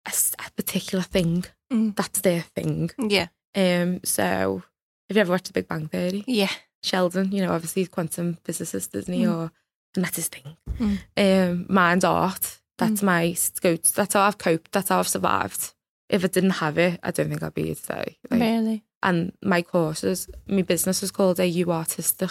a 0.05 0.51
particular 0.55 1.03
thing. 1.03 1.45
Mm. 1.71 1.95
That's 1.95 2.21
their 2.21 2.41
thing. 2.41 2.91
Yeah. 2.97 3.27
Um, 3.55 4.01
so 4.03 4.63
have 5.09 5.17
you 5.17 5.21
ever 5.21 5.31
watched 5.31 5.47
The 5.47 5.53
Big 5.53 5.67
Bang 5.67 5.87
Theory? 5.87 6.23
Yeah. 6.27 6.51
Sheldon, 6.83 7.31
you 7.31 7.43
know, 7.43 7.51
obviously 7.51 7.81
he's 7.81 7.89
quantum 7.89 8.37
physicist, 8.43 8.93
isn't 8.93 9.13
he? 9.13 9.23
Mm. 9.23 9.35
Or 9.35 9.51
and 9.95 10.05
that's 10.05 10.15
his 10.17 10.27
thing. 10.27 10.57
Mm. 10.79 10.97
Um, 11.17 11.65
mine's 11.69 12.03
art. 12.03 12.59
That's 12.77 13.01
my 13.01 13.35
go. 13.61 13.77
That's 13.77 14.13
how 14.13 14.21
I've 14.21 14.37
coped. 14.37 14.71
That's 14.73 14.89
how 14.89 14.99
I've 14.99 15.07
survived. 15.07 15.73
If 16.09 16.23
I 16.23 16.27
didn't 16.27 16.49
have 16.51 16.77
it, 16.77 16.99
I 17.01 17.11
don't 17.11 17.29
think 17.29 17.41
I'd 17.41 17.53
be 17.53 17.65
here 17.67 17.75
today. 17.75 18.17
Like, 18.29 18.41
Really? 18.41 18.83
and 19.01 19.31
my 19.41 19.61
courses, 19.61 20.27
my 20.47 20.61
business 20.61 21.01
is 21.01 21.11
called 21.11 21.39
AU 21.39 21.65
Artistic 21.71 22.29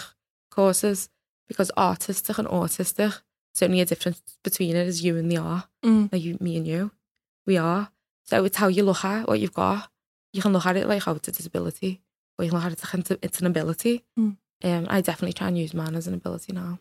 Courses 0.51 1.09
because 1.47 1.71
artistic 1.77 2.37
and 2.37 2.47
autistic, 2.47 3.21
it's 3.51 3.61
only 3.63 3.81
a 3.81 3.85
difference 3.85 4.21
between 4.43 4.75
it 4.75 4.87
is 4.87 5.03
you 5.03 5.17
and 5.17 5.31
the 5.31 5.37
are, 5.37 5.65
Mm. 5.83 6.11
like 6.11 6.21
you, 6.23 6.37
me 6.39 6.57
and 6.57 6.67
you, 6.67 6.91
we 7.45 7.57
are. 7.57 7.89
So 8.23 8.45
it's 8.45 8.57
how 8.57 8.67
you 8.67 8.83
look 8.83 9.03
at 9.03 9.27
what 9.27 9.39
you've 9.39 9.53
got. 9.53 9.89
You 10.33 10.41
can 10.41 10.53
look 10.53 10.65
at 10.65 10.77
it 10.77 10.87
like 10.87 11.03
how 11.03 11.13
it's 11.13 11.27
a 11.27 11.31
disability, 11.31 12.01
or 12.37 12.45
you 12.45 12.51
can 12.51 12.59
look 12.59 12.65
at 12.65 12.73
it 12.73 12.83
like 12.83 12.93
it's- 13.05 13.19
it's 13.21 13.39
an 13.41 13.47
ability. 13.47 14.03
Mm. 14.17 14.37
Um, 14.63 14.87
I 14.89 15.01
definitely 15.01 15.33
try 15.33 15.47
and 15.49 15.57
use 15.57 15.73
mine 15.73 15.95
as 15.95 16.07
an 16.07 16.13
ability 16.13 16.53
now. 16.53 16.79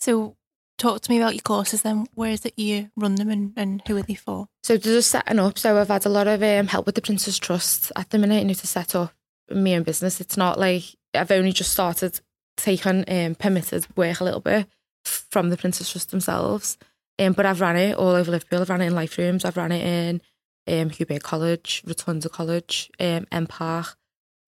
So 0.00 0.36
talk 0.78 1.00
to 1.02 1.10
me 1.10 1.18
about 1.18 1.34
your 1.34 1.42
courses 1.42 1.82
then. 1.82 2.06
Where 2.14 2.30
is 2.30 2.44
it 2.44 2.58
you 2.58 2.90
run 2.96 3.16
them 3.16 3.30
and, 3.30 3.52
and 3.56 3.82
who 3.86 3.96
are 3.96 4.02
they 4.02 4.14
for? 4.14 4.48
So 4.62 4.76
just 4.76 5.10
setting 5.10 5.38
up, 5.38 5.58
so 5.58 5.78
I've 5.78 5.88
had 5.88 6.06
a 6.06 6.10
lot 6.10 6.26
of 6.26 6.42
um, 6.42 6.68
help 6.68 6.86
with 6.86 6.94
the 6.94 7.02
Prince's 7.02 7.38
Trust 7.38 7.92
at 7.96 8.10
the 8.10 8.18
minute, 8.18 8.40
you 8.40 8.48
know, 8.48 8.54
to 8.54 8.66
set 8.66 8.94
up 8.94 9.12
my 9.50 9.74
own 9.74 9.82
business. 9.82 10.20
It's 10.20 10.36
not 10.36 10.58
like 10.58 10.84
I've 11.14 11.30
only 11.30 11.52
just 11.52 11.72
started 11.72 12.20
taking 12.56 13.04
um, 13.08 13.34
permitted 13.34 13.86
work 13.96 14.20
a 14.20 14.24
little 14.24 14.40
bit 14.40 14.66
from 15.04 15.50
the 15.50 15.56
Prince's 15.56 15.90
Trust 15.90 16.10
themselves. 16.10 16.78
Um, 17.18 17.32
but 17.32 17.46
I've 17.46 17.60
ran 17.60 17.76
it 17.76 17.96
all 17.96 18.10
over 18.10 18.30
Liverpool. 18.30 18.60
I've 18.60 18.70
ran 18.70 18.82
it 18.82 18.86
in 18.86 18.94
Life 18.94 19.18
Rooms. 19.18 19.44
I've 19.44 19.56
ran 19.56 19.72
it 19.72 19.84
in 19.84 20.20
um, 20.68 20.90
Hugh 20.90 21.06
Baird 21.06 21.22
College, 21.22 21.82
Rotunda 21.86 22.28
College, 22.28 22.90
um, 23.00 23.26
M 23.32 23.46
Park. 23.46 23.96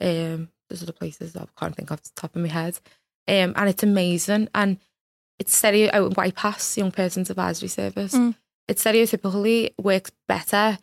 Um, 0.01 0.49
are 0.71 0.77
the 0.77 0.93
places 0.93 1.35
I 1.37 1.47
can't 1.59 1.75
think 1.75 1.91
off 1.91 2.03
the 2.03 2.11
top 2.15 2.37
of 2.37 2.43
my 2.43 2.49
head. 2.49 2.79
Um, 3.27 3.55
and 3.57 3.69
it's 3.69 3.83
amazing. 3.83 4.49
And 4.55 4.79
it's 5.41 5.65
in 5.65 5.89
YPAS, 5.91 6.77
Young 6.77 6.93
Persons 6.93 7.31
Advisory 7.31 7.69
Service. 7.69 8.15
Mm. 8.15 8.35
It 8.69 8.77
stereotypically 8.77 9.73
works 9.79 10.13
better 10.29 10.79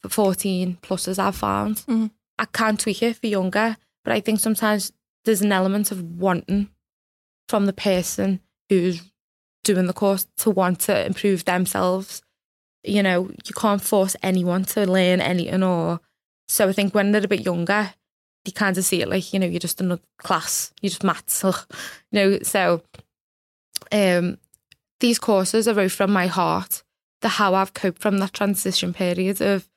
for 0.00 0.08
14 0.10 0.78
pluses, 0.82 1.18
I've 1.18 1.34
found. 1.34 1.78
Mm. 1.88 2.10
I 2.38 2.44
can 2.44 2.76
tweak 2.76 3.02
it 3.02 3.16
for 3.16 3.26
younger, 3.26 3.76
but 4.04 4.12
I 4.12 4.20
think 4.20 4.38
sometimes 4.38 4.92
there's 5.24 5.40
an 5.40 5.50
element 5.50 5.90
of 5.90 6.02
wanting 6.02 6.68
from 7.48 7.66
the 7.66 7.72
person 7.72 8.40
who's 8.68 9.02
doing 9.64 9.86
the 9.86 9.92
course 9.92 10.26
to 10.38 10.50
want 10.50 10.80
to 10.80 11.06
improve 11.06 11.46
themselves. 11.46 12.22
You 12.84 13.02
know, 13.02 13.30
you 13.46 13.54
can't 13.56 13.80
force 13.80 14.14
anyone 14.22 14.64
to 14.66 14.84
learn 14.86 15.20
anything 15.20 15.62
or 15.62 16.00
so 16.48 16.68
I 16.68 16.72
think 16.72 16.94
when 16.94 17.12
they're 17.12 17.24
a 17.24 17.28
bit 17.28 17.46
younger, 17.46 17.94
you 18.44 18.52
kind 18.52 18.76
of 18.76 18.84
see 18.84 19.00
it 19.00 19.08
like, 19.08 19.32
you 19.32 19.38
know, 19.38 19.46
you're 19.46 19.60
just 19.60 19.80
another 19.80 20.02
class, 20.18 20.72
you're 20.82 20.90
just 20.90 21.04
maths. 21.04 21.44
You 22.10 22.30
know, 22.30 22.38
so 22.42 22.82
um 23.92 24.38
these 25.00 25.18
courses 25.18 25.66
are 25.66 25.78
out 25.78 25.90
from 25.90 26.12
my 26.12 26.28
heart, 26.28 26.84
the 27.22 27.28
how 27.28 27.54
I've 27.54 27.74
coped 27.74 28.00
from 28.00 28.18
that 28.18 28.32
transition 28.32 28.94
period 28.94 29.40
of 29.40 29.68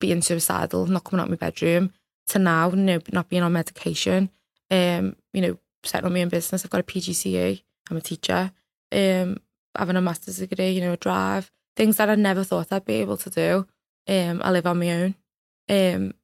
being 0.00 0.20
suicidal, 0.20 0.86
not 0.86 1.04
coming 1.04 1.20
out 1.20 1.26
of 1.26 1.30
my 1.30 1.36
bedroom, 1.36 1.92
to 2.28 2.38
now, 2.38 2.70
you 2.70 2.76
know, 2.76 3.00
not 3.10 3.28
being 3.28 3.42
on 3.42 3.52
medication, 3.52 4.30
um, 4.70 5.16
you 5.32 5.40
know, 5.40 5.58
setting 5.82 6.06
up 6.06 6.12
my 6.12 6.22
own 6.22 6.28
business. 6.28 6.64
I've 6.64 6.70
got 6.70 6.80
a 6.80 6.84
PGCE, 6.84 7.62
I'm 7.90 7.96
a 7.96 8.00
teacher, 8.00 8.52
um, 8.92 9.38
having 9.76 9.96
a 9.96 10.00
master's 10.02 10.38
degree, 10.38 10.70
you 10.70 10.80
know, 10.80 10.92
a 10.92 10.96
drive, 10.98 11.50
things 11.76 11.96
that 11.96 12.10
I 12.10 12.14
never 12.14 12.44
thought 12.44 12.72
I'd 12.72 12.84
be 12.84 12.94
able 12.94 13.16
to 13.16 13.30
do. 13.30 13.66
Um, 14.08 14.42
I 14.44 14.50
live 14.50 14.66
on 14.66 14.78
my 14.78 14.90
own. 14.90 15.14
Um, 15.68 16.14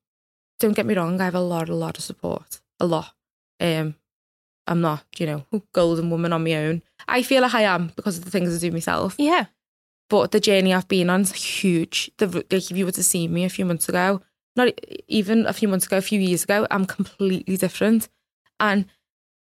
don't 0.61 0.77
get 0.77 0.87
me 0.87 0.95
wrong, 0.95 1.21
I 1.21 1.25
have 1.25 1.35
a 1.35 1.41
lot, 1.41 1.69
a 1.69 1.75
lot 1.75 1.99
of 1.99 2.05
support, 2.05 2.61
a 2.79 2.87
lot. 2.87 3.15
Um, 3.61 3.95
I'm 4.67 4.81
not, 4.81 5.05
you 5.19 5.27
know, 5.27 5.45
golden 5.73 6.11
woman 6.11 6.33
on 6.33 6.45
my 6.45 6.55
own. 6.55 6.83
I 7.09 7.23
feel 7.23 7.43
like 7.43 7.55
I 7.55 7.63
am 7.63 7.93
because 7.97 8.19
of 8.19 8.25
the 8.25 8.31
things 8.31 8.55
I 8.55 8.59
do 8.59 8.73
myself. 8.73 9.17
Yeah. 9.19 9.47
But 10.09 10.31
the 10.31 10.41
journey 10.41 10.73
I've 10.75 10.89
been 10.89 11.11
on 11.11 11.23
is 11.23 11.33
huge. 11.33 12.11
The, 12.19 12.27
like 12.27 12.53
if 12.53 12.71
you 12.71 12.85
were 12.85 12.93
to 12.93 13.03
see 13.03 13.29
me 13.29 13.45
a 13.45 13.49
few 13.49 13.65
months 13.65 13.89
ago, 13.89 14.21
not 14.57 14.69
even 15.09 15.47
a 15.47 15.53
few 15.53 15.69
months 15.69 15.87
ago, 15.87 15.97
a 15.97 16.03
few 16.03 16.21
years 16.21 16.45
ago, 16.45 16.67
I'm 16.71 16.85
completely 16.85 17.57
different. 17.57 18.09
And 18.61 18.87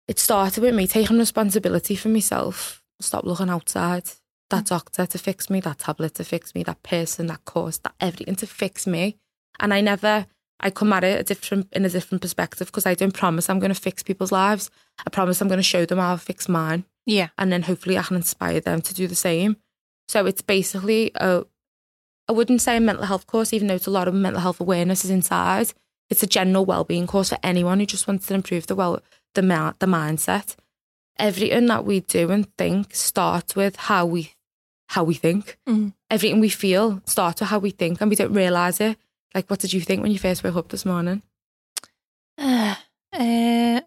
it 0.07 0.19
started 0.19 0.61
with 0.61 0.75
me 0.75 0.87
taking 0.87 1.17
responsibility 1.17 1.95
for 1.95 2.09
myself. 2.09 2.81
Stop 2.99 3.25
looking 3.25 3.49
outside. 3.49 4.09
That 4.49 4.65
mm. 4.65 4.69
doctor 4.69 5.05
to 5.05 5.17
fix 5.17 5.49
me, 5.49 5.59
that 5.61 5.79
tablet 5.79 6.15
to 6.15 6.23
fix 6.23 6.55
me, 6.55 6.63
that 6.63 6.83
person, 6.83 7.27
that 7.27 7.45
course, 7.45 7.77
that 7.79 7.95
everything 7.99 8.35
to 8.37 8.47
fix 8.47 8.87
me. 8.87 9.17
And 9.59 9.73
I 9.73 9.81
never, 9.81 10.27
I 10.59 10.69
come 10.69 10.93
at 10.93 11.03
it 11.03 11.19
a 11.19 11.23
different 11.23 11.67
in 11.73 11.85
a 11.85 11.89
different 11.89 12.21
perspective 12.21 12.67
because 12.67 12.85
I 12.85 12.93
don't 12.93 13.13
promise 13.13 13.49
I'm 13.49 13.59
going 13.59 13.73
to 13.73 13.79
fix 13.79 14.03
people's 14.03 14.31
lives. 14.31 14.69
I 15.05 15.09
promise 15.09 15.41
I'm 15.41 15.47
going 15.49 15.59
to 15.59 15.63
show 15.63 15.85
them 15.85 15.99
how 15.99 16.13
I 16.13 16.17
fix 16.17 16.47
mine 16.47 16.85
Yeah. 17.05 17.29
and 17.37 17.51
then 17.51 17.63
hopefully 17.63 17.97
I 17.97 18.03
can 18.03 18.15
inspire 18.15 18.61
them 18.61 18.81
to 18.81 18.93
do 18.93 19.07
the 19.07 19.15
same. 19.15 19.57
So 20.07 20.25
it's 20.25 20.41
basically 20.41 21.11
a, 21.15 21.43
I 22.29 22.31
wouldn't 22.31 22.61
say 22.61 22.77
a 22.77 22.79
mental 22.79 23.05
health 23.05 23.27
course, 23.27 23.53
even 23.53 23.67
though 23.67 23.75
it's 23.75 23.87
a 23.87 23.91
lot 23.91 24.07
of 24.07 24.13
mental 24.13 24.41
health 24.41 24.61
awareness 24.61 25.03
is 25.03 25.11
inside. 25.11 25.73
It's 26.09 26.23
a 26.23 26.27
general 26.27 26.65
well-being 26.65 27.07
course 27.07 27.29
for 27.29 27.37
anyone 27.43 27.79
who 27.79 27.85
just 27.85 28.07
wants 28.07 28.27
to 28.27 28.33
improve 28.35 28.67
the 28.67 28.75
well, 28.75 29.01
the 29.33 29.41
the 29.79 29.87
mindset. 29.87 30.55
Everything 31.17 31.65
that 31.67 31.85
we 31.85 32.01
do 32.01 32.29
and 32.31 32.47
think 32.57 32.93
starts 32.93 33.55
with 33.55 33.75
how 33.75 34.05
we, 34.05 34.33
how 34.89 35.03
we 35.03 35.13
think. 35.15 35.57
Mm. 35.67 35.93
Everything 36.11 36.39
we 36.39 36.49
feel 36.49 37.01
starts 37.05 37.41
with 37.41 37.49
how 37.49 37.59
we 37.59 37.71
think, 37.71 38.01
and 38.01 38.09
we 38.09 38.15
don't 38.15 38.33
realize 38.33 38.79
it. 38.79 38.97
Like, 39.36 39.48
what 39.50 39.60
did 39.60 39.74
you 39.74 39.82
think 39.82 40.02
when 40.02 40.12
you 40.12 40.17
first 40.19 40.43
woke 40.43 40.56
up 40.56 40.69
this 40.69 40.86
morning? 40.86 41.21
Uh, 42.38 42.76
uh, 43.13 43.82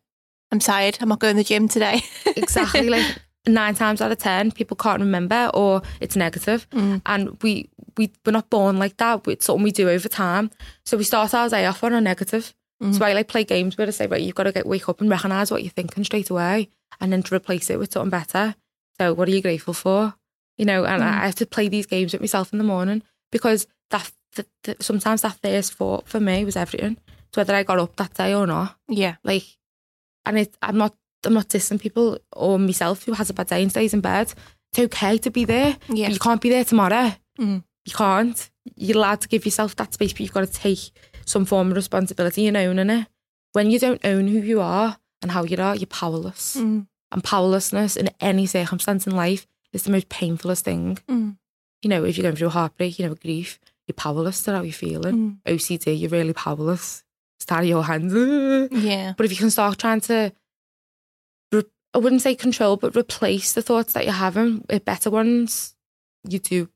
I'm 0.53 0.59
tired. 0.61 0.99
I'm 1.01 1.09
not 1.09 1.19
going 1.21 1.35
to 1.37 1.43
the 1.43 1.45
gym 1.45 1.67
today. 1.69 2.03
exactly 2.37 2.89
like 2.89 3.19
nine 3.47 3.75
times 3.75 4.01
out 4.03 4.13
of 4.13 4.19
ten 4.19 4.53
people 4.53 4.77
can't 4.77 5.01
remember 5.01 5.51
or 5.55 5.81
it's 6.01 6.17
negative. 6.17 6.69
Mm. 6.71 7.01
and 7.07 7.43
we 7.43 7.71
we 7.97 8.13
we're 8.27 8.33
not 8.33 8.51
born 8.51 8.79
like 8.79 8.99
that 8.99 9.27
it's 9.27 9.47
something 9.47 9.63
we 9.65 9.73
do 9.73 9.89
over 9.89 10.07
time 10.09 10.51
so 10.85 10.99
we 10.99 11.05
start 11.05 11.33
our 11.33 11.49
day 11.49 11.65
off 11.65 11.83
on 11.83 11.93
a 11.95 12.01
negative 12.01 12.55
Mm. 12.83 12.97
so 12.97 13.05
I 13.05 13.13
like 13.13 13.27
play 13.27 13.43
games 13.43 13.77
where 13.77 13.89
I 13.89 13.91
say 13.91 14.07
right 14.07 14.21
you've 14.21 14.37
got 14.37 14.45
to 14.45 14.53
get 14.53 14.65
wake 14.67 14.89
up 14.89 15.01
and 15.01 15.11
recognise 15.11 15.51
what 15.51 15.65
you're 15.65 15.71
thinking 15.73 16.05
straight 16.05 16.31
away 16.31 16.69
and 17.01 17.13
then 17.13 17.25
to 17.25 17.35
replace 17.35 17.71
it 17.71 17.79
with 17.81 17.91
something 17.93 18.11
better 18.11 18.55
so 19.01 19.13
what 19.15 19.27
are 19.29 19.33
you 19.33 19.43
grateful 19.43 19.75
for 19.75 20.15
you 20.59 20.65
know 20.65 20.85
and 20.85 21.03
Mm. 21.03 21.07
I 21.07 21.25
have 21.27 21.35
to 21.37 21.47
play 21.47 21.67
these 21.69 21.87
games 21.87 22.13
with 22.13 22.21
myself 22.21 22.53
in 22.53 22.59
the 22.59 22.65
morning 22.65 23.03
because 23.33 23.67
that, 23.91 24.13
sometimes 24.81 25.23
that 25.23 25.37
thirst 25.43 25.75
for 25.75 26.03
for 26.05 26.21
me 26.21 26.45
was 26.45 26.57
everything 26.57 26.97
it's 27.29 27.37
whether 27.37 27.55
I 27.55 27.63
got 27.63 27.79
up 27.79 27.97
that 27.97 28.15
day 28.15 28.35
or 28.35 28.47
not 28.47 28.77
yeah. 28.89 29.17
like 29.25 29.45
and 30.29 30.39
it, 30.39 30.57
I'm 30.63 30.77
not 30.77 30.95
I'm 31.25 31.35
not 31.35 31.49
dissing 31.49 31.81
people 31.81 32.19
or 32.33 32.59
myself 32.59 33.05
who 33.05 33.13
has 33.13 33.31
a 33.31 33.35
bad 33.35 33.49
day 33.49 33.63
and 33.63 33.71
stays 33.71 33.95
in 33.95 34.01
bed. 34.01 34.33
It's 34.71 34.79
okay 34.79 35.19
to 35.19 35.31
be 35.31 35.45
there. 35.45 35.77
Yeah. 35.89 36.09
You 36.09 36.19
can't 36.19 36.41
be 36.41 36.51
there 36.51 36.65
tomorrow. 36.65 37.13
Mm. 37.41 37.65
You 37.85 37.93
can't. 37.93 38.51
You're 38.77 38.99
allowed 38.99 39.23
to 39.23 39.29
give 39.29 39.45
yourself 39.45 39.75
that 39.77 39.95
space, 39.95 40.13
but 40.13 40.21
you've 40.21 40.33
got 40.33 40.47
to 40.47 40.53
take 40.53 40.91
some 41.25 41.45
form 41.45 41.71
of 41.71 41.77
responsibility 41.77 42.47
and 42.47 42.57
owning 42.57 42.91
it. 42.91 43.09
When 43.53 43.71
you 43.71 43.79
don't 43.79 44.05
own 44.05 44.29
who 44.29 44.39
you 44.39 44.61
are 44.61 44.99
and 45.23 45.33
how 45.33 45.45
you 45.45 45.57
are, 45.57 45.75
you're 45.75 45.87
powerless. 45.87 46.57
Mm. 46.57 46.87
And 47.11 47.25
powerlessness 47.25 47.97
in 47.97 48.11
any 48.21 48.47
circumstance 48.47 49.07
in 49.07 49.17
life 49.17 49.47
is 49.73 49.85
the 49.85 49.91
most 49.91 50.09
painfulest 50.11 50.61
thing. 50.61 50.99
Mm. 51.09 51.39
You 51.83 51.91
know, 51.91 52.05
if 52.05 52.17
you're 52.17 52.25
going 52.25 52.37
through 52.37 52.49
a 52.49 52.51
heartbreak, 52.51 52.99
you 52.99 53.09
know, 53.09 53.15
grief, 53.15 53.59
you're 53.89 53.95
powerless 53.95 54.43
to 54.45 54.53
how 54.53 54.63
you're 54.63 54.73
feeling. 54.73 55.41
Mm. 55.47 55.55
OCD, 55.57 55.99
you're 55.99 56.11
really 56.11 56.33
powerless. 56.35 57.03
Of 57.51 57.65
your 57.65 57.83
hands. 57.85 58.13
Yeah. 58.73 59.15
But 59.17 59.25
if 59.25 59.33
you 59.33 59.39
can 59.39 59.51
start 59.51 59.79
trying 59.79 60.01
to, 60.03 60.33
re- 61.53 61.63
I 61.95 61.99
wouldn't 61.99 62.21
say 62.21 62.35
control, 62.35 62.77
but 62.77 62.95
replace 62.97 63.55
the 63.55 63.63
thoughts 63.63 63.95
that 63.95 64.05
you're 64.05 64.13
having 64.13 64.65
with 64.69 64.85
better 64.85 65.09
ones, 65.09 65.75
you 66.29 66.41
do 66.41 66.69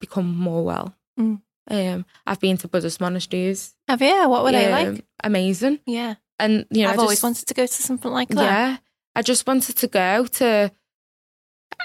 become 0.00 0.34
more 0.34 0.64
well. 0.64 0.94
Mm. 1.20 1.42
Um, 1.68 2.06
I've 2.26 2.40
been 2.40 2.56
to 2.58 2.68
Buddhist 2.68 3.00
monasteries. 3.00 3.74
Have 3.88 4.00
you? 4.00 4.28
What 4.28 4.44
were 4.44 4.52
they 4.52 4.72
Um, 4.72 4.94
like? 4.94 5.04
Amazing. 5.22 5.80
Yeah. 5.86 6.14
And, 6.38 6.64
you 6.70 6.84
know, 6.84 6.90
I've 6.90 6.98
always 6.98 7.22
wanted 7.22 7.46
to 7.48 7.54
go 7.54 7.66
to 7.66 7.82
something 7.82 8.10
like 8.10 8.28
that. 8.28 8.42
yeah, 8.42 8.76
I 9.14 9.22
just 9.22 9.46
wanted 9.46 9.76
to 9.76 9.86
go 9.88 10.26
to. 10.26 10.70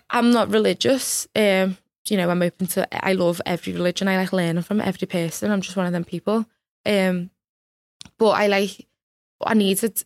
I'm 0.09 0.31
not 0.31 0.49
religious. 0.51 1.27
Um, 1.35 1.77
you 2.07 2.17
know, 2.17 2.29
I'm 2.29 2.41
open 2.41 2.67
to. 2.67 3.05
I 3.05 3.13
love 3.13 3.41
every 3.45 3.73
religion. 3.73 4.07
I 4.07 4.17
like 4.17 4.33
learning 4.33 4.63
from 4.63 4.81
every 4.81 5.07
person. 5.07 5.51
I'm 5.51 5.61
just 5.61 5.77
one 5.77 5.85
of 5.85 5.91
them 5.91 6.03
people. 6.03 6.45
Um, 6.85 7.29
but 8.17 8.29
I 8.29 8.47
like. 8.47 8.87
I 9.43 9.53
needed. 9.53 10.03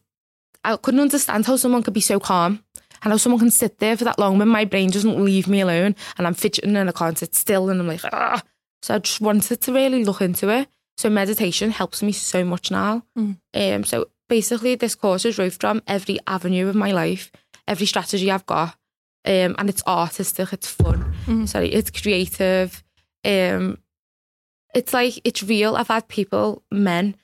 I 0.64 0.78
couldn't 0.78 1.00
understand 1.00 1.46
how 1.46 1.58
someone 1.58 1.84
could 1.84 1.94
be 1.94 2.02
so 2.02 2.20
calm 2.20 2.64
and 3.04 3.12
how 3.12 3.18
someone 3.18 3.40
can 3.40 3.52
sit 3.52 3.80
there 3.80 3.96
for 3.96 4.04
that 4.06 4.18
long 4.18 4.40
when 4.40 4.48
my 4.48 4.66
brain 4.66 4.90
doesn't 4.90 5.24
leave 5.24 5.48
me 5.48 5.62
alone 5.62 5.96
and 6.18 6.26
I'm 6.26 6.34
fidgeting 6.34 6.76
and 6.76 6.90
I 6.90 6.92
can't 6.92 7.18
sit 7.18 7.36
still 7.36 7.70
and 7.70 7.80
I'm 7.80 7.88
like, 7.88 8.04
ah. 8.06 8.42
So 8.82 8.96
I 8.96 9.00
just 9.00 9.22
wanted 9.22 9.62
to 9.62 9.74
really 9.74 10.04
look 10.04 10.22
into 10.22 10.50
it. 10.50 10.68
So 10.98 11.10
meditation 11.10 11.72
helps 11.72 12.02
me 12.02 12.12
so 12.12 12.44
much 12.44 12.72
now. 12.72 13.04
Mm. 13.18 13.38
Um, 13.54 13.84
so 13.84 14.10
basically, 14.28 14.76
this 14.76 14.96
course 14.96 15.26
is 15.26 15.38
wrote 15.38 15.54
from 15.54 15.82
every 15.88 16.20
avenue 16.26 16.68
of 16.68 16.76
my 16.76 16.92
life, 16.92 17.32
every 17.68 17.86
strategy 17.86 18.32
I've 18.32 18.46
got, 18.46 18.76
um, 19.26 19.56
and 19.58 19.70
it's 19.70 19.84
artistic, 19.86 20.54
it's 20.54 20.68
fun, 20.68 21.05
Mm. 21.26 21.48
sorry, 21.48 21.70
it's 21.74 21.92
creative, 21.92 22.84
Um, 23.24 23.80
it's 24.74 24.94
like 24.94 25.20
it's 25.24 25.42
real. 25.42 25.76
I've 25.76 25.88
had 25.88 26.08
people, 26.08 26.64
men, 26.72 27.16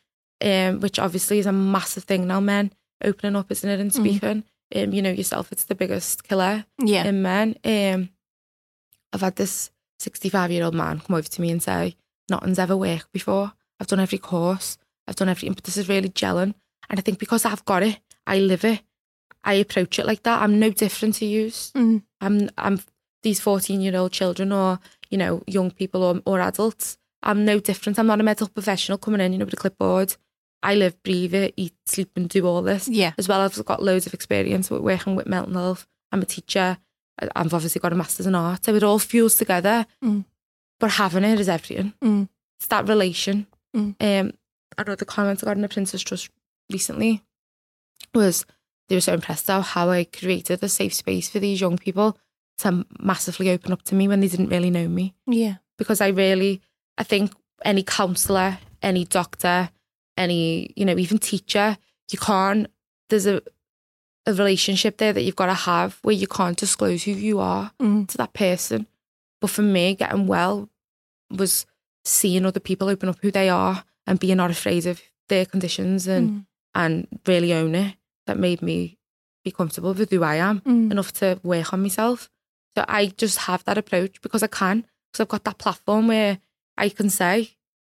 um, 0.43 0.79
which 0.79 0.97
obviously 0.99 1.37
is 1.39 1.45
a 1.45 1.51
massive 1.51 2.05
thing 2.05 2.25
now. 2.27 2.39
Men 2.39 2.71
opening 3.03 3.35
up, 3.35 3.51
isn't 3.51 3.69
it, 3.69 3.79
and 3.79 3.93
speaking. 3.93 4.43
Um, 4.73 4.93
you 4.93 5.01
know 5.01 5.11
yourself, 5.11 5.51
it's 5.51 5.65
the 5.65 5.75
biggest 5.75 6.23
killer 6.23 6.65
Yeah. 6.83 7.03
in 7.05 7.21
men. 7.21 7.55
Um, 7.65 8.09
I've 9.13 9.21
had 9.21 9.35
this 9.35 9.69
65 9.99 10.49
year 10.51 10.63
old 10.63 10.73
man 10.73 10.99
come 11.01 11.15
over 11.15 11.27
to 11.27 11.41
me 11.41 11.51
and 11.51 11.61
say, 11.61 11.95
Nothing's 12.29 12.57
ever 12.59 12.77
worked 12.77 13.11
before. 13.11 13.51
I've 13.79 13.87
done 13.87 13.99
every 13.99 14.17
course, 14.17 14.77
I've 15.07 15.17
done 15.17 15.27
everything, 15.29 15.53
but 15.53 15.65
this 15.65 15.75
is 15.77 15.89
really 15.89 16.09
gelling. 16.09 16.53
And 16.89 16.99
I 16.99 17.01
think 17.01 17.19
because 17.19 17.43
I've 17.45 17.65
got 17.65 17.83
it, 17.83 17.99
I 18.25 18.39
live 18.39 18.63
it, 18.63 18.81
I 19.43 19.55
approach 19.55 19.99
it 19.99 20.05
like 20.05 20.23
that. 20.23 20.41
I'm 20.41 20.57
no 20.59 20.69
different 20.71 21.15
to 21.15 21.25
you. 21.25 21.47
Mm. 21.47 22.03
I'm, 22.21 22.49
I'm 22.57 22.79
these 23.23 23.39
14 23.39 23.81
year 23.81 23.95
old 23.95 24.11
children 24.11 24.51
or, 24.51 24.79
you 25.09 25.17
know, 25.17 25.43
young 25.47 25.71
people 25.71 26.03
or, 26.03 26.21
or 26.25 26.39
adults. 26.41 26.97
I'm 27.23 27.45
no 27.45 27.59
different. 27.59 27.99
I'm 27.99 28.07
not 28.07 28.19
a 28.19 28.23
mental 28.23 28.47
professional 28.47 28.97
coming 28.97 29.21
in, 29.21 29.31
you 29.33 29.37
know, 29.39 29.45
with 29.45 29.53
a 29.53 29.57
clipboard. 29.57 30.15
I 30.63 30.75
live, 30.75 31.01
breathe 31.03 31.33
it, 31.33 31.53
eat, 31.57 31.73
sleep, 31.85 32.11
and 32.15 32.27
do 32.29 32.45
all 32.45 32.61
this 32.61 32.87
Yeah. 32.87 33.13
as 33.17 33.27
well. 33.27 33.41
I've 33.41 33.65
got 33.65 33.81
loads 33.83 34.05
of 34.05 34.13
experience 34.13 34.69
with 34.69 34.81
working 34.81 35.15
with 35.15 35.27
mental 35.27 35.53
health. 35.53 35.87
I'm 36.11 36.21
a 36.21 36.25
teacher. 36.25 36.77
I've 37.35 37.53
obviously 37.53 37.79
got 37.79 37.93
a 37.93 37.95
master's 37.95 38.25
in 38.27 38.35
art. 38.35 38.65
So 38.65 38.73
it 38.75 38.83
all 38.83 38.99
fused 38.99 39.37
together. 39.37 39.85
Mm. 40.03 40.25
But 40.79 40.91
having 40.91 41.23
it 41.23 41.39
is 41.39 41.49
everything. 41.49 41.93
Mm. 42.03 42.29
It's 42.59 42.67
that 42.67 42.87
relation. 42.87 43.47
Mm. 43.75 43.95
Um, 43.99 44.31
I 44.77 44.83
know 44.83 44.95
the 44.95 45.05
comments 45.05 45.43
I 45.43 45.45
got 45.45 45.55
in 45.57 45.61
the 45.61 45.69
Prince's 45.69 46.01
Trust 46.01 46.29
recently 46.71 47.21
was 48.15 48.45
they 48.89 48.95
were 48.95 49.01
so 49.01 49.13
impressed 49.13 49.49
at 49.49 49.61
how 49.61 49.89
I 49.89 50.03
created 50.05 50.63
a 50.63 50.69
safe 50.69 50.93
space 50.93 51.29
for 51.29 51.39
these 51.39 51.61
young 51.61 51.77
people 51.77 52.17
to 52.59 52.85
massively 52.99 53.49
open 53.49 53.71
up 53.71 53.81
to 53.83 53.95
me 53.95 54.07
when 54.07 54.19
they 54.19 54.27
didn't 54.27 54.49
really 54.49 54.69
know 54.69 54.87
me 54.87 55.13
Yeah. 55.27 55.55
because 55.77 56.01
I 56.01 56.07
really, 56.09 56.61
I 56.97 57.03
think 57.03 57.31
any 57.65 57.83
counsellor, 57.83 58.59
any 58.81 59.05
doctor, 59.05 59.69
any, 60.17 60.71
you 60.75 60.85
know, 60.85 60.97
even 60.97 61.17
teacher, 61.17 61.77
you 62.11 62.17
can't, 62.19 62.67
there's 63.09 63.25
a, 63.25 63.41
a 64.25 64.33
relationship 64.33 64.97
there 64.97 65.13
that 65.13 65.21
you've 65.23 65.35
got 65.35 65.47
to 65.47 65.53
have 65.53 65.97
where 66.03 66.13
you 66.15 66.27
can't 66.27 66.57
disclose 66.57 67.03
who 67.03 67.11
you 67.11 67.39
are 67.39 67.71
Mm. 67.79 68.07
to 68.09 68.17
that 68.17 68.33
person. 68.33 68.87
But 69.39 69.49
for 69.49 69.63
me, 69.63 69.95
getting 69.95 70.27
well 70.27 70.69
was 71.31 71.65
seeing 72.05 72.45
other 72.45 72.59
people 72.59 72.89
open 72.89 73.09
up 73.09 73.17
who 73.21 73.31
they 73.31 73.49
are 73.49 73.83
and 74.05 74.19
being 74.19 74.37
not 74.37 74.51
afraid 74.51 74.85
of 74.85 75.01
their 75.29 75.45
conditions 75.45 76.07
and, 76.07 76.29
Mm. 76.29 76.45
and 76.75 77.07
really 77.25 77.53
own 77.53 77.73
it. 77.75 77.95
That 78.27 78.37
made 78.37 78.61
me 78.61 78.99
be 79.43 79.49
comfortable 79.51 79.93
with 79.95 80.11
who 80.11 80.23
I 80.23 80.35
am 80.35 80.61
Mm. 80.61 80.91
enough 80.91 81.11
to 81.13 81.39
work 81.43 81.73
on 81.73 81.81
myself. 81.81 82.29
So 82.77 82.85
I 82.87 83.07
just 83.17 83.37
have 83.39 83.63
that 83.65 83.77
approach 83.77 84.21
because 84.21 84.43
I 84.43 84.47
can, 84.47 84.85
because 85.11 85.21
I've 85.21 85.27
got 85.27 85.43
that 85.43 85.57
platform 85.57 86.07
where 86.07 86.39
I 86.77 86.89
can 86.89 87.09
say, 87.09 87.51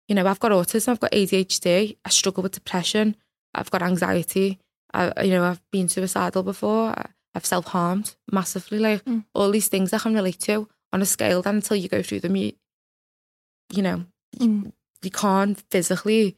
you 0.09 0.15
know, 0.15 0.27
I've 0.27 0.41
got 0.41 0.51
autism, 0.53 0.89
I've 0.89 1.01
got 1.01 1.13
ADHD, 1.13 1.97
I 2.05 2.09
struggle 2.11 2.43
with 2.43 2.53
depression, 2.53 3.17
I've 3.55 3.71
got 3.71 3.83
anxiety, 3.83 4.59
I, 4.93 5.23
you 5.25 5.31
know, 5.31 5.45
I've 5.45 5.63
been 5.71 5.89
suicidal 5.89 6.43
before, 6.43 6.95
I've 7.35 7.47
self 7.47 7.67
harmed 7.67 8.17
massively, 8.31 8.79
like 8.79 9.05
Mm. 9.05 9.25
all 9.35 9.51
these 9.51 9.69
things 9.69 9.93
I 9.93 9.99
can 9.99 10.15
relate 10.15 10.41
to 10.41 10.69
on 10.93 11.03
a 11.03 11.07
scale 11.07 11.41
that 11.43 11.55
until 11.55 11.77
you 11.77 11.89
go 11.89 12.03
through 12.03 12.21
them, 12.21 12.37
you, 12.37 12.53
you 13.73 13.83
know, 13.83 14.05
Mm. 14.39 14.73
you 15.03 15.11
can't 15.11 15.63
physically 15.71 16.37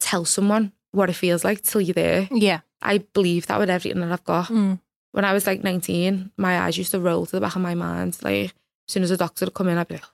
tell 0.00 0.24
someone 0.24 0.72
what 0.92 1.10
it 1.10 1.14
feels 1.14 1.44
like 1.44 1.62
till 1.62 1.80
you're 1.80 1.94
there. 1.94 2.28
Yeah. 2.32 2.60
I 2.80 2.98
believe 2.98 3.46
that 3.46 3.58
with 3.60 3.70
everything 3.70 4.00
that 4.00 4.10
I've 4.12 4.24
got 4.24 4.46
Mm. 4.48 4.80
When 5.12 5.24
I 5.24 5.32
was 5.32 5.46
like 5.46 5.62
19, 5.62 6.32
my 6.36 6.60
eyes 6.60 6.76
used 6.78 6.90
to 6.90 7.00
roll 7.00 7.26
to 7.26 7.32
the 7.32 7.40
back 7.40 7.56
of 7.56 7.62
my 7.62 7.74
mind. 7.74 8.18
Like, 8.22 8.46
as 8.46 8.52
soon 8.92 9.02
as 9.02 9.10
a 9.10 9.16
doctor 9.16 9.44
would 9.46 9.54
come 9.54 9.68
in, 9.68 9.78
I'd 9.78 9.88
be 9.88 9.94
like, 9.94 10.04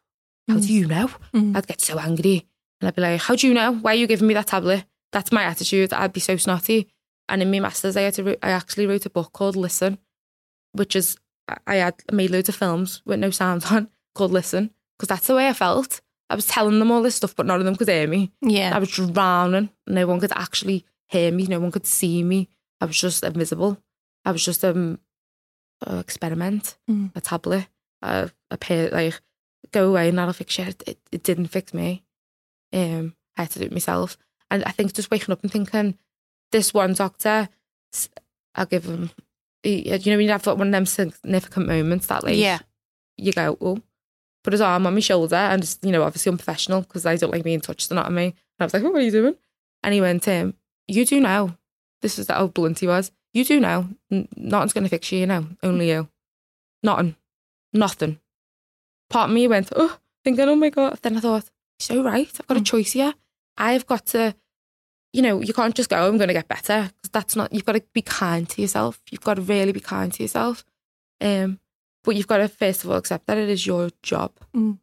How 0.48 0.58
do 0.58 0.72
you 0.72 0.86
know? 0.86 1.08
Mm. 1.34 1.56
I'd 1.56 1.66
get 1.66 1.80
so 1.80 1.98
angry. 1.98 2.46
And 2.80 2.88
I'd 2.88 2.94
be 2.96 3.02
like, 3.02 3.20
How 3.22 3.34
do 3.36 3.46
you 3.48 3.54
know? 3.54 3.72
Why 3.72 3.92
are 3.92 3.96
you 3.96 4.06
giving 4.06 4.28
me 4.28 4.34
that 4.34 4.48
tablet? 4.48 4.84
That's 5.12 5.32
my 5.32 5.42
attitude. 5.44 5.92
I'd 5.92 6.12
be 6.12 6.20
so 6.20 6.36
snotty. 6.36 6.88
And 7.28 7.42
in 7.42 7.50
my 7.50 7.60
master's, 7.60 7.96
I, 7.96 8.02
had 8.02 8.14
to, 8.14 8.36
I 8.44 8.50
actually 8.50 8.86
wrote 8.86 9.06
a 9.06 9.10
book 9.10 9.32
called 9.32 9.56
Listen, 9.56 9.98
which 10.72 10.94
is, 10.96 11.16
I- 11.48 11.56
I 11.66 11.74
had 11.76 11.94
made 12.12 12.30
loads 12.30 12.48
of 12.48 12.54
films 12.56 13.02
with 13.04 13.18
no 13.18 13.30
sound 13.30 13.64
on 13.70 13.88
called 14.14 14.32
Listen, 14.32 14.70
because 14.98 15.08
that's 15.08 15.26
the 15.26 15.34
way 15.34 15.48
I 15.48 15.52
felt. 15.52 16.00
I 16.30 16.34
was 16.34 16.46
telling 16.46 16.78
them 16.78 16.90
all 16.90 17.02
this 17.02 17.14
stuff, 17.14 17.34
but 17.34 17.46
none 17.46 17.58
of 17.60 17.64
them 17.64 17.76
could 17.76 17.88
hear 17.88 18.06
me. 18.06 18.32
Yeah. 18.42 18.74
I 18.74 18.78
was 18.78 18.90
drowning. 18.90 19.70
No 19.86 20.06
one 20.06 20.20
could 20.20 20.32
actually 20.34 20.84
hear 21.06 21.32
me. 21.32 21.46
No 21.46 21.58
one 21.60 21.70
could 21.70 21.86
see 21.86 22.22
me. 22.22 22.48
I 22.80 22.84
was 22.84 23.00
just 23.00 23.24
invisible. 23.24 23.78
I 24.24 24.32
was 24.32 24.44
just 24.44 24.64
um, 24.64 24.98
an 25.86 25.98
experiment, 25.98 26.76
Mm. 26.90 27.12
a 27.14 27.20
tablet, 27.20 27.66
a, 28.02 28.30
a 28.50 28.56
pair, 28.56 28.90
like, 28.90 29.20
go 29.72 29.88
away 29.88 30.08
and 30.08 30.18
that'll 30.18 30.32
fix 30.32 30.58
you. 30.58 30.64
It, 30.86 30.98
it, 31.12 31.22
didn't 31.22 31.46
fix 31.48 31.72
me. 31.74 32.04
Um, 32.72 33.14
I 33.36 33.42
had 33.42 33.50
to 33.52 33.58
do 33.60 33.66
it 33.66 33.72
myself. 33.72 34.16
And 34.50 34.64
I 34.64 34.70
think 34.70 34.92
just 34.94 35.10
waking 35.10 35.32
up 35.32 35.42
and 35.42 35.50
thinking, 35.52 35.96
this 36.52 36.72
one 36.72 36.94
doctor, 36.94 37.48
I'll 38.54 38.66
give 38.66 38.84
him, 38.84 39.10
you 39.62 39.84
know, 39.90 39.98
when 40.16 40.20
you 40.20 40.30
have 40.30 40.46
one 40.46 40.68
of 40.68 40.72
them 40.72 40.86
significant 40.86 41.66
moments 41.66 42.06
that, 42.06 42.24
like, 42.24 42.36
Yeah. 42.36 42.58
you 43.16 43.32
go, 43.32 43.56
oh, 43.60 43.78
put 44.44 44.52
his 44.52 44.60
arm 44.60 44.86
on 44.86 44.94
my 44.94 45.00
shoulder 45.00 45.36
and 45.36 45.62
just, 45.62 45.84
you 45.84 45.92
know, 45.92 46.02
obviously 46.02 46.30
unprofessional 46.30 46.82
because 46.82 47.04
I 47.06 47.16
don't 47.16 47.32
like 47.32 47.44
being 47.44 47.60
touched, 47.60 47.90
not 47.90 48.06
on 48.06 48.14
me. 48.14 48.24
And 48.26 48.34
I 48.60 48.64
was 48.64 48.74
like, 48.74 48.82
oh, 48.82 48.90
what 48.90 49.00
are 49.02 49.04
you 49.04 49.10
doing? 49.10 49.36
And 49.82 49.94
he 49.94 50.00
went, 50.00 50.26
um, 50.28 50.54
you 50.86 51.04
do 51.04 51.20
know. 51.20 51.56
This 52.00 52.18
is 52.18 52.28
how 52.28 52.46
blunt 52.46 52.78
he 52.78 52.86
was. 52.86 53.10
You 53.34 53.44
do 53.44 53.60
know. 53.60 53.88
Nothing's 54.10 54.72
going 54.72 54.84
to 54.84 54.90
fix 54.90 55.12
you, 55.12 55.20
you 55.20 55.26
know. 55.26 55.46
Only 55.62 55.90
you. 55.90 56.08
Nothing. 56.82 57.16
Nothing. 57.72 58.18
Part 59.10 59.30
of 59.30 59.34
me 59.34 59.46
went, 59.48 59.70
oh, 59.76 59.98
thinking, 60.24 60.48
oh 60.48 60.56
my 60.56 60.70
God. 60.70 60.98
Then 61.02 61.16
I 61.16 61.20
thought, 61.20 61.50
so 61.78 62.02
right. 62.02 62.28
I've 62.40 62.46
got 62.46 62.56
a 62.56 62.62
choice 62.62 62.92
here. 62.92 63.14
I've 63.56 63.86
got 63.86 64.06
to, 64.06 64.34
you 65.12 65.22
know, 65.22 65.40
you 65.40 65.52
can't 65.52 65.74
just 65.74 65.90
go, 65.90 66.06
I'm 66.08 66.16
going 66.16 66.28
to 66.28 66.34
get 66.34 66.48
better. 66.48 66.90
'Cause 67.02 67.10
that's 67.12 67.36
not, 67.36 67.52
you've 67.52 67.64
got 67.64 67.72
to 67.72 67.82
be 67.92 68.02
kind 68.02 68.48
to 68.50 68.62
yourself. 68.62 69.00
You've 69.10 69.20
got 69.22 69.34
to 69.34 69.42
really 69.42 69.72
be 69.72 69.80
kind 69.80 70.12
to 70.12 70.22
yourself. 70.22 70.64
Um, 71.20 71.58
but 72.04 72.16
you've 72.16 72.26
got 72.26 72.38
to 72.38 72.48
first 72.48 72.84
of 72.84 72.90
all 72.90 72.96
accept 72.96 73.26
that 73.26 73.38
it 73.38 73.48
is 73.48 73.66
your 73.66 73.90
job 74.02 74.32
Mm. 74.54 74.78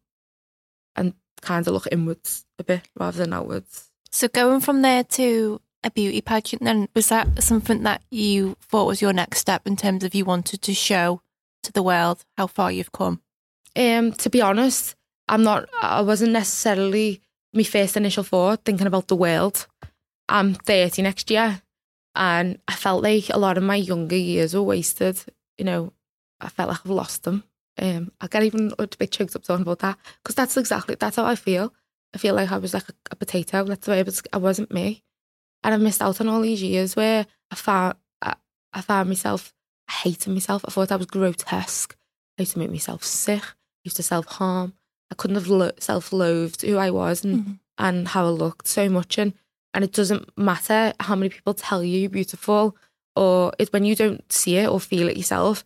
and 0.94 1.14
kind 1.40 1.66
of 1.66 1.72
look 1.74 1.88
inwards 1.90 2.44
a 2.58 2.64
bit 2.64 2.82
rather 2.98 3.18
than 3.18 3.32
outwards. 3.32 3.90
So 4.10 4.28
going 4.28 4.60
from 4.60 4.82
there 4.82 5.04
to 5.04 5.60
a 5.86 5.90
beauty 5.90 6.20
pageant, 6.20 6.62
then 6.62 6.88
was 6.94 7.08
that 7.08 7.42
something 7.42 7.82
that 7.84 8.02
you 8.10 8.56
thought 8.60 8.86
was 8.86 9.00
your 9.00 9.12
next 9.12 9.38
step 9.38 9.66
in 9.66 9.76
terms 9.76 10.04
of 10.04 10.14
you 10.14 10.24
wanted 10.24 10.60
to 10.62 10.74
show 10.74 11.22
to 11.62 11.72
the 11.72 11.82
world 11.82 12.24
how 12.36 12.46
far 12.46 12.72
you've 12.72 12.92
come? 12.92 13.20
Um, 13.76 14.12
to 14.12 14.30
be 14.30 14.40
honest, 14.42 14.96
I'm 15.28 15.42
not. 15.42 15.68
I 15.82 16.02
wasn't 16.02 16.32
necessarily 16.32 17.20
my 17.52 17.62
first 17.62 17.96
initial 17.96 18.24
thought 18.24 18.64
thinking 18.64 18.86
about 18.86 19.08
the 19.08 19.16
world. 19.16 19.66
I'm 20.28 20.54
30 20.54 21.02
next 21.02 21.30
year, 21.30 21.62
and 22.14 22.58
I 22.66 22.74
felt 22.74 23.02
like 23.02 23.30
a 23.30 23.38
lot 23.38 23.56
of 23.56 23.64
my 23.64 23.76
younger 23.76 24.16
years 24.16 24.54
were 24.54 24.62
wasted. 24.62 25.18
You 25.58 25.64
know, 25.64 25.92
I 26.40 26.48
felt 26.48 26.68
like 26.68 26.80
I've 26.84 26.90
lost 26.90 27.22
them. 27.22 27.44
Um, 27.78 28.10
I 28.20 28.26
get 28.26 28.42
even 28.42 28.72
a 28.78 28.86
bit 28.86 29.12
choked 29.12 29.36
up 29.36 29.42
talking 29.42 29.62
about 29.62 29.80
that 29.80 29.98
because 30.22 30.34
that's 30.34 30.56
exactly 30.56 30.96
that's 30.98 31.16
how 31.16 31.24
I 31.24 31.36
feel. 31.36 31.72
I 32.14 32.18
feel 32.18 32.34
like 32.34 32.50
I 32.50 32.58
was 32.58 32.72
like 32.72 32.88
a, 32.88 32.94
a 33.10 33.16
potato. 33.16 33.64
That's 33.64 33.84
the 33.84 33.92
way 33.92 33.98
I 34.00 34.02
was. 34.02 34.22
I 34.32 34.38
wasn't 34.38 34.72
me, 34.72 35.02
and 35.66 35.74
I 35.74 35.76
missed 35.78 36.00
out 36.00 36.20
on 36.20 36.28
all 36.28 36.40
these 36.40 36.62
years 36.62 36.96
where 36.96 37.26
I 37.50 37.54
found 37.56 37.96
I, 38.22 38.36
I 38.72 38.80
found 38.80 39.08
myself 39.10 39.52
hating 39.90 40.32
myself. 40.32 40.64
I 40.66 40.70
thought 40.70 40.92
I 40.92 40.96
was 40.96 41.06
grotesque. 41.06 41.94
I 42.38 42.42
used 42.42 42.52
to 42.52 42.58
make 42.60 42.70
myself 42.70 43.02
sick. 43.04 43.42
I 43.42 43.82
used 43.84 43.96
to 43.96 44.02
self 44.02 44.26
harm. 44.26 44.72
I 45.10 45.14
couldn't 45.16 45.36
have 45.36 45.48
lo- 45.48 45.72
self 45.78 46.12
loathed 46.12 46.62
who 46.62 46.76
I 46.78 46.90
was 46.90 47.24
and, 47.24 47.44
Mhm. 47.44 47.58
and 47.78 48.08
how 48.08 48.26
I 48.26 48.30
looked 48.30 48.66
so 48.68 48.88
much. 48.88 49.18
And, 49.18 49.34
and 49.74 49.84
it 49.84 49.92
doesn't 49.92 50.36
matter 50.38 50.92
how 51.00 51.14
many 51.16 51.28
people 51.28 51.54
tell 51.54 51.82
you 51.84 51.98
you're 52.00 52.10
beautiful 52.10 52.76
or 53.14 53.52
it's 53.58 53.72
when 53.72 53.84
you 53.84 53.94
don't 53.94 54.30
see 54.32 54.56
it 54.56 54.68
or 54.68 54.80
feel 54.80 55.08
it 55.08 55.16
yourself. 55.16 55.64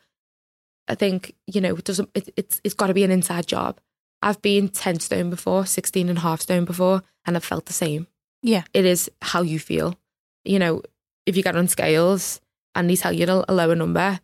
I 0.89 0.95
think, 0.97 1.35
you 1.47 1.61
know, 1.61 1.75
it 1.77 1.85
doesn't, 1.85 2.11
it, 2.15 2.29
it's, 2.37 2.61
it's 2.65 2.75
got 2.75 2.89
to 2.89 2.95
be 2.95 3.05
an 3.05 3.11
inside 3.11 3.47
job. 3.47 3.81
I've 4.23 4.43
been 4.43 4.69
10 4.69 5.01
stone 5.01 5.31
before, 5.31 5.65
16 5.67 6.09
and 6.09 6.19
a 6.19 6.21
half 6.21 6.41
stone 6.41 6.65
before, 6.65 7.03
and 7.25 7.37
I've 7.37 7.45
felt 7.45 7.67
the 7.67 7.73
same. 7.73 8.07
Yeah. 8.43 8.65
It 8.73 8.85
is 8.85 9.11
how 9.23 9.43
you 9.43 9.59
feel. 9.59 9.99
You 10.45 10.59
know, 10.59 10.83
if 11.27 11.37
you 11.37 11.43
get 11.43 11.57
on 11.57 11.69
scales 11.69 12.41
and 12.75 12.89
they 12.89 12.97
tell 12.97 13.13
you 13.13 13.27
a, 13.27 13.45
a 13.49 13.55
lower 13.55 13.75
number, 13.75 14.21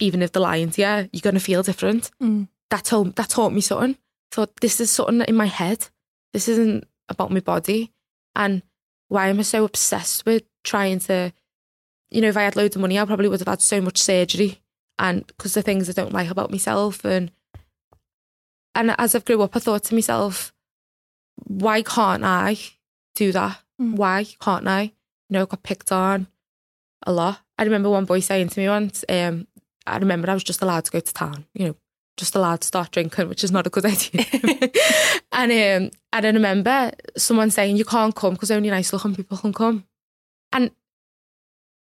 even 0.00 0.22
if 0.22 0.34
lying 0.34 0.70
to 0.70 0.80
you, 0.82 1.08
you're 1.12 1.20
going 1.22 1.34
to 1.34 1.40
feel 1.40 1.62
different 1.62 2.10
Mm. 2.20 2.48
that 2.70 2.84
told 2.84 3.16
that 3.16 3.28
taught 3.28 3.52
me 3.52 3.60
something. 3.60 3.96
So 4.32 4.46
this 4.60 4.80
is 4.80 4.90
something 4.90 5.22
in 5.22 5.36
my 5.36 5.46
head. 5.46 5.88
This 6.32 6.48
isn't 6.48 6.84
about 7.08 7.30
my 7.32 7.40
body. 7.40 7.92
And 8.36 8.62
why 9.08 9.28
am 9.28 9.40
I 9.40 9.42
so 9.42 9.64
obsessed 9.64 10.24
with 10.24 10.42
trying 10.64 11.00
to, 11.00 11.32
you 12.10 12.20
know, 12.20 12.28
if 12.28 12.36
I 12.36 12.42
had 12.42 12.56
loads 12.56 12.76
of 12.76 12.82
money, 12.82 12.98
I 12.98 13.04
probably 13.04 13.28
would 13.28 13.40
have 13.40 13.48
had 13.48 13.60
so 13.62 13.80
much 13.80 13.98
surgery. 13.98 14.60
And 14.98 15.26
because 15.26 15.54
the 15.54 15.62
things 15.62 15.88
I 15.88 15.92
don't 15.92 16.12
like 16.12 16.30
about 16.30 16.50
myself, 16.50 17.04
and 17.04 17.30
and 18.74 18.94
as 18.98 19.14
I've 19.14 19.24
grew 19.24 19.42
up, 19.42 19.56
I 19.56 19.58
thought 19.58 19.84
to 19.84 19.94
myself, 19.94 20.52
why 21.36 21.82
can't 21.82 22.22
I 22.24 22.56
do 23.20 23.32
that? 23.32 23.58
Mm. 23.80 23.96
Why 23.96 24.26
can't 24.40 24.66
I? 24.66 24.82
You 25.28 25.34
know, 25.34 25.46
got 25.46 25.62
picked 25.62 25.92
on 25.92 26.26
a 27.06 27.12
lot. 27.12 27.40
I 27.58 27.64
remember 27.64 27.90
one 27.90 28.06
boy 28.06 28.20
saying 28.20 28.48
to 28.48 28.60
me 28.60 28.68
once, 28.68 29.04
um, 29.08 29.46
I 29.86 29.98
remember 29.98 30.30
I 30.30 30.34
was 30.34 30.44
just 30.44 30.62
allowed 30.62 30.86
to 30.86 30.90
go 30.90 31.00
to 31.00 31.14
town, 31.14 31.44
you 31.54 31.66
know, 31.66 31.76
just 32.16 32.34
allowed 32.34 32.62
to 32.62 32.66
start 32.66 32.90
drinking, 32.90 33.28
which 33.28 33.44
is 33.44 33.52
not 33.52 33.66
a 33.66 33.70
good 33.70 33.84
idea. 33.94 34.24
and 35.32 35.52
um, 35.52 35.90
I 36.12 36.20
remember 36.20 36.92
someone 37.16 37.50
saying 37.50 37.76
you 37.76 37.84
can't 37.84 38.14
come 38.14 38.34
because 38.34 38.50
only 38.50 38.70
nice 38.70 38.92
looking 38.92 39.14
people 39.14 39.36
can 39.36 39.52
come. 39.52 39.84
And 40.52 40.70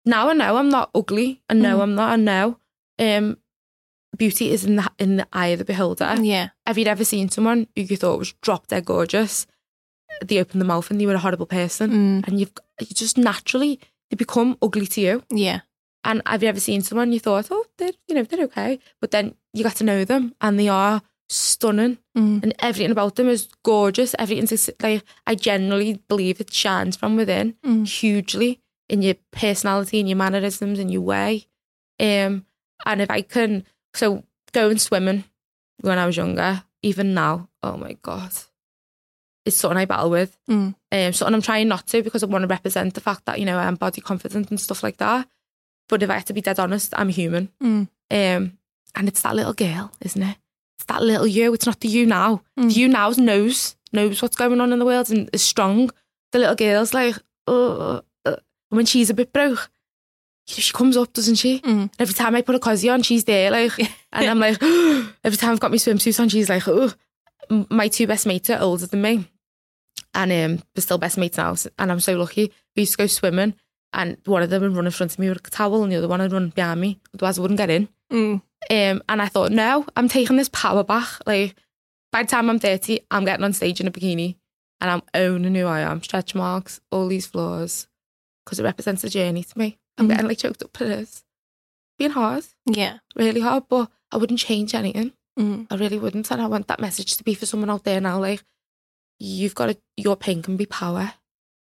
now 0.04 0.28
I 0.28 0.34
know 0.34 0.56
I'm 0.56 0.68
not 0.68 0.90
ugly. 0.94 1.42
I 1.48 1.54
know 1.54 1.80
I'm 1.80 1.94
not. 1.94 2.10
I 2.10 2.16
know 2.16 2.58
um, 2.98 3.38
beauty 4.16 4.50
is 4.50 4.64
in 4.64 4.76
the 4.76 4.90
in 4.98 5.16
the 5.16 5.28
eye 5.32 5.48
of 5.48 5.58
the 5.60 5.64
beholder. 5.64 6.16
Yeah. 6.20 6.48
Have 6.66 6.78
you 6.78 6.86
ever 6.86 7.04
seen 7.04 7.28
someone 7.28 7.68
who 7.74 7.82
you 7.82 7.96
thought 7.96 8.18
was 8.18 8.32
drop 8.42 8.66
dead 8.66 8.84
gorgeous? 8.84 9.46
They 10.24 10.38
open 10.40 10.58
the 10.58 10.64
mouth 10.64 10.90
and 10.90 11.00
they 11.00 11.06
were 11.06 11.14
a 11.14 11.18
horrible 11.18 11.46
person, 11.46 11.90
mm. 11.90 12.28
and 12.28 12.40
you've 12.40 12.52
you 12.80 12.94
just 12.94 13.18
naturally 13.18 13.80
they 14.10 14.16
become 14.16 14.56
ugly 14.62 14.86
to 14.86 15.00
you. 15.00 15.22
Yeah. 15.30 15.60
And 16.04 16.22
have 16.26 16.42
you 16.42 16.48
ever 16.48 16.60
seen 16.60 16.80
someone 16.82 17.12
you 17.12 17.20
thought, 17.20 17.48
oh, 17.50 17.66
they're 17.76 17.92
you 18.06 18.14
know 18.14 18.22
they're 18.22 18.44
okay, 18.44 18.78
but 19.00 19.10
then 19.10 19.34
you 19.52 19.64
got 19.64 19.76
to 19.76 19.84
know 19.84 20.04
them 20.04 20.34
and 20.40 20.58
they 20.58 20.68
are 20.68 21.02
stunning, 21.28 21.98
mm. 22.16 22.42
and 22.42 22.54
everything 22.60 22.90
about 22.90 23.16
them 23.16 23.28
is 23.28 23.48
gorgeous. 23.62 24.14
Everything's 24.18 24.70
like 24.82 25.04
I 25.26 25.34
genuinely 25.34 26.02
believe 26.08 26.40
it 26.40 26.52
shines 26.52 26.96
from 26.96 27.16
within 27.16 27.54
mm. 27.64 27.86
hugely 27.86 28.60
in 28.88 29.02
your 29.02 29.16
personality, 29.30 30.00
in 30.00 30.06
your 30.06 30.16
mannerisms, 30.16 30.78
in 30.78 30.88
your 30.88 31.02
way. 31.02 31.46
Um, 32.00 32.46
and 32.86 33.02
if 33.02 33.10
I 33.10 33.22
can, 33.22 33.64
so 33.94 34.24
going 34.52 34.78
swimming 34.78 35.24
when 35.80 35.98
I 35.98 36.06
was 36.06 36.16
younger, 36.16 36.64
even 36.82 37.12
now, 37.12 37.48
oh 37.62 37.76
my 37.76 37.94
god, 38.02 38.32
it's 39.48 39.56
something 39.56 39.76
I 39.76 39.84
battle 39.84 40.10
with. 40.10 40.36
Mm. 40.48 40.74
Um, 40.92 41.12
something 41.12 41.34
I'm 41.34 41.42
trying 41.42 41.68
not 41.68 41.86
to 41.88 42.02
because 42.02 42.22
I 42.22 42.26
want 42.26 42.42
to 42.42 42.48
represent 42.48 42.94
the 42.94 43.00
fact 43.00 43.24
that 43.26 43.40
you 43.40 43.46
know 43.46 43.58
I'm 43.58 43.74
body 43.74 44.00
confident 44.00 44.50
and 44.50 44.60
stuff 44.60 44.82
like 44.82 44.98
that. 44.98 45.28
But 45.88 46.02
if 46.02 46.10
I 46.10 46.14
have 46.14 46.26
to 46.26 46.34
be 46.34 46.40
dead 46.40 46.60
honest, 46.60 46.92
I'm 46.96 47.08
human. 47.08 47.50
Mm. 47.62 47.88
Um, 48.10 48.58
and 48.94 49.08
it's 49.08 49.22
that 49.22 49.34
little 49.34 49.54
girl, 49.54 49.92
isn't 50.00 50.22
it? 50.22 50.36
It's 50.76 50.84
that 50.86 51.02
little 51.02 51.26
you. 51.26 51.52
It's 51.54 51.66
not 51.66 51.80
the 51.80 51.88
you 51.88 52.06
now. 52.06 52.42
The 52.56 52.68
you 52.68 52.88
now 52.88 53.10
knows 53.10 53.76
knows 53.92 54.22
what's 54.22 54.36
going 54.36 54.60
on 54.60 54.72
in 54.72 54.78
the 54.78 54.84
world 54.84 55.10
and 55.10 55.28
is 55.32 55.42
strong. 55.42 55.90
The 56.32 56.38
little 56.38 56.54
girl's 56.54 56.94
like, 56.94 57.16
oh, 57.46 58.02
uh, 58.24 58.36
when 58.68 58.86
she's 58.86 59.10
a 59.10 59.14
bit 59.14 59.32
broke, 59.32 59.70
she 60.46 60.72
comes 60.72 60.96
up, 60.96 61.12
doesn't 61.12 61.36
she? 61.36 61.60
Mm. 61.60 61.90
Every 61.98 62.14
time 62.14 62.34
I 62.34 62.42
put 62.42 62.54
a 62.54 62.58
cosy 62.58 62.88
on, 62.88 63.02
she's 63.02 63.24
there, 63.24 63.50
like, 63.50 63.72
and 64.12 64.26
I'm 64.26 64.38
like, 64.38 64.62
every 65.24 65.36
time 65.36 65.52
I've 65.52 65.60
got 65.60 65.70
my 65.70 65.76
swimsuit 65.76 66.20
on, 66.20 66.28
she's 66.28 66.48
like, 66.48 66.66
oh. 66.68 66.92
My 67.70 67.88
two 67.88 68.06
best 68.06 68.26
mates 68.26 68.50
are 68.50 68.60
older 68.60 68.86
than 68.86 69.00
me, 69.00 69.26
and 70.18 70.30
um, 70.32 70.62
we're 70.76 70.82
still 70.82 70.98
best 70.98 71.16
mates 71.16 71.38
now. 71.38 71.54
And 71.78 71.90
I'm 71.90 72.00
so 72.00 72.16
lucky. 72.18 72.52
We 72.76 72.82
used 72.82 72.92
to 72.92 72.98
go 72.98 73.06
swimming, 73.06 73.54
and 73.94 74.18
one 74.26 74.42
of 74.42 74.50
them 74.50 74.62
would 74.62 74.76
run 74.76 74.84
in 74.86 74.92
front 74.92 75.12
of 75.12 75.18
me 75.18 75.28
with 75.30 75.46
a 75.46 75.50
towel, 75.50 75.82
and 75.82 75.90
the 75.92 75.96
other 75.96 76.08
one 76.08 76.20
would 76.20 76.32
run 76.32 76.50
behind 76.50 76.80
me. 76.80 77.00
Otherwise, 77.14 77.38
I 77.38 77.42
wouldn't 77.42 77.58
get 77.58 77.70
in. 77.70 77.88
Mm. 78.12 78.42
Um, 78.70 79.02
and 79.08 79.22
I 79.22 79.26
thought, 79.28 79.52
no, 79.52 79.86
I'm 79.96 80.08
taking 80.08 80.36
this 80.36 80.48
power 80.50 80.82
back. 80.84 81.08
Like, 81.26 81.54
by 82.12 82.22
the 82.22 82.28
time 82.28 82.50
I'm 82.50 82.58
30, 82.58 83.00
I'm 83.10 83.24
getting 83.24 83.44
on 83.44 83.52
stage 83.52 83.80
in 83.80 83.86
a 83.86 83.90
bikini 83.90 84.36
and 84.80 84.90
I'm 84.90 85.02
owning 85.14 85.54
who 85.54 85.66
I 85.66 85.80
am. 85.80 86.02
Stretch 86.02 86.34
marks, 86.34 86.80
all 86.90 87.06
these 87.08 87.26
flaws, 87.26 87.86
because 88.44 88.58
it 88.58 88.64
represents 88.64 89.04
a 89.04 89.08
journey 89.10 89.44
to 89.44 89.58
me. 89.58 89.78
I'm 89.98 90.06
Mhm. 90.06 90.10
getting 90.10 90.28
like 90.28 90.38
choked 90.38 90.62
up. 90.62 90.76
for 90.76 90.84
this. 90.84 91.24
being 91.98 92.12
hard, 92.12 92.44
Yeah. 92.66 92.98
really 93.16 93.40
hard, 93.40 93.64
but 93.68 93.90
I 94.12 94.16
wouldn't 94.18 94.38
change 94.38 94.72
anything. 94.74 95.12
Mm. 95.38 95.66
I 95.68 95.74
really 95.74 95.98
wouldn't. 95.98 96.30
And 96.30 96.40
I 96.40 96.46
want 96.46 96.68
that 96.68 96.78
message 96.80 97.16
to 97.16 97.24
be 97.24 97.34
for 97.34 97.44
someone 97.44 97.70
out 97.70 97.82
there 97.84 98.00
now. 98.00 98.20
Like, 98.20 98.44
you've 99.18 99.54
got 99.54 99.66
to, 99.66 99.76
your 99.96 100.16
pain 100.16 100.42
can 100.42 100.56
be 100.56 100.66
power. 100.66 101.14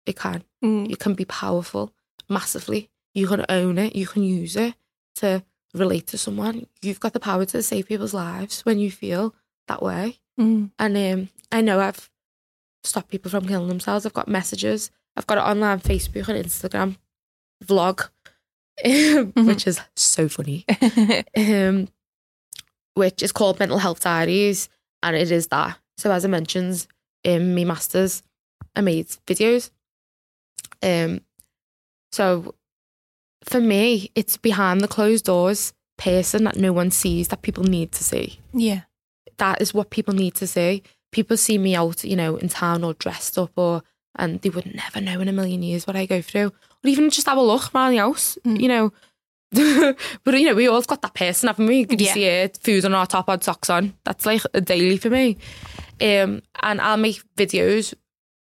It 0.05 0.17
can. 0.17 0.43
Mm. 0.63 0.91
It 0.91 0.99
can 0.99 1.13
be 1.13 1.25
powerful 1.25 1.93
massively. 2.29 2.89
You 3.13 3.27
can 3.27 3.45
own 3.49 3.77
it. 3.77 3.95
You 3.95 4.07
can 4.07 4.23
use 4.23 4.55
it 4.55 4.75
to 5.15 5.43
relate 5.73 6.07
to 6.07 6.17
someone. 6.17 6.67
You've 6.81 6.99
got 6.99 7.13
the 7.13 7.19
power 7.19 7.45
to 7.45 7.61
save 7.61 7.87
people's 7.87 8.13
lives 8.13 8.61
when 8.61 8.79
you 8.79 8.89
feel 8.91 9.35
that 9.67 9.81
way. 9.81 10.19
Mm. 10.39 10.71
And 10.79 10.97
um, 10.97 11.29
I 11.51 11.61
know 11.61 11.79
I've 11.79 12.09
stopped 12.83 13.09
people 13.09 13.31
from 13.31 13.47
killing 13.47 13.69
themselves. 13.69 14.05
I've 14.05 14.13
got 14.13 14.27
messages. 14.27 14.91
I've 15.15 15.27
got 15.27 15.37
it 15.37 15.49
online 15.49 15.79
Facebook 15.79 16.27
and 16.29 16.43
Instagram 16.43 16.97
vlog, 17.63 18.09
which 19.45 19.67
is 19.67 19.79
so 19.95 20.29
funny. 20.29 20.65
um, 21.37 21.89
which 22.93 23.21
is 23.23 23.31
called 23.31 23.59
Mental 23.59 23.77
Health 23.77 24.01
Diaries, 24.01 24.69
and 25.03 25.15
it 25.15 25.31
is 25.31 25.47
that. 25.47 25.77
So 25.97 26.11
as 26.11 26.25
I 26.25 26.27
mentioned 26.27 26.87
in 27.23 27.53
my 27.55 27.63
masters, 27.63 28.23
I 28.75 28.81
made 28.81 29.07
videos. 29.27 29.69
Um, 30.83 31.21
so 32.11 32.55
for 33.43 33.59
me, 33.59 34.11
it's 34.15 34.37
behind 34.37 34.81
the 34.81 34.87
closed 34.87 35.25
doors 35.25 35.73
person 35.97 36.43
that 36.45 36.55
no 36.57 36.73
one 36.73 36.91
sees 36.91 37.27
that 37.29 37.41
people 37.41 37.63
need 37.63 37.91
to 37.93 38.03
see. 38.03 38.39
yeah. 38.53 38.81
That 39.37 39.59
is 39.61 39.73
what 39.73 39.89
people 39.89 40.13
need 40.13 40.35
to 40.35 40.45
see. 40.45 40.83
People 41.11 41.35
see 41.35 41.57
me 41.57 41.73
out, 41.75 42.03
you 42.03 42.15
know, 42.15 42.35
in 42.35 42.47
town 42.47 42.83
or 42.83 42.93
dressed 42.93 43.39
up, 43.39 43.51
or 43.55 43.81
and 44.15 44.39
they 44.41 44.49
would 44.49 44.71
never 44.75 45.01
know 45.01 45.19
in 45.19 45.27
a 45.27 45.31
million 45.33 45.63
years 45.63 45.87
what 45.87 45.95
I 45.95 46.05
go 46.05 46.21
through, 46.21 46.47
or 46.49 46.87
even 46.87 47.09
just 47.09 47.25
have 47.27 47.39
a 47.39 47.41
look 47.41 47.73
around 47.73 47.91
the 47.93 47.97
house, 47.97 48.37
you 48.45 48.67
know. 48.67 48.93
but 49.51 50.39
you 50.39 50.45
know, 50.45 50.53
we 50.53 50.67
all 50.67 50.81
got 50.83 51.01
that 51.01 51.15
person, 51.15 51.47
haven't 51.47 51.65
we? 51.65 51.85
Could 51.85 51.99
you 51.99 52.07
Yeah. 52.07 52.13
see 52.13 52.25
it? 52.25 52.59
Food 52.61 52.85
on 52.85 52.93
our 52.93 53.07
top, 53.07 53.29
odd 53.29 53.43
socks 53.43 53.69
on. 53.71 53.93
That's 54.03 54.27
like 54.27 54.43
a 54.53 54.61
daily 54.61 54.97
for 54.97 55.09
me. 55.09 55.37
Um, 56.01 56.41
and 56.61 56.81
I'll 56.81 56.97
make 56.97 57.21
videos. 57.35 57.93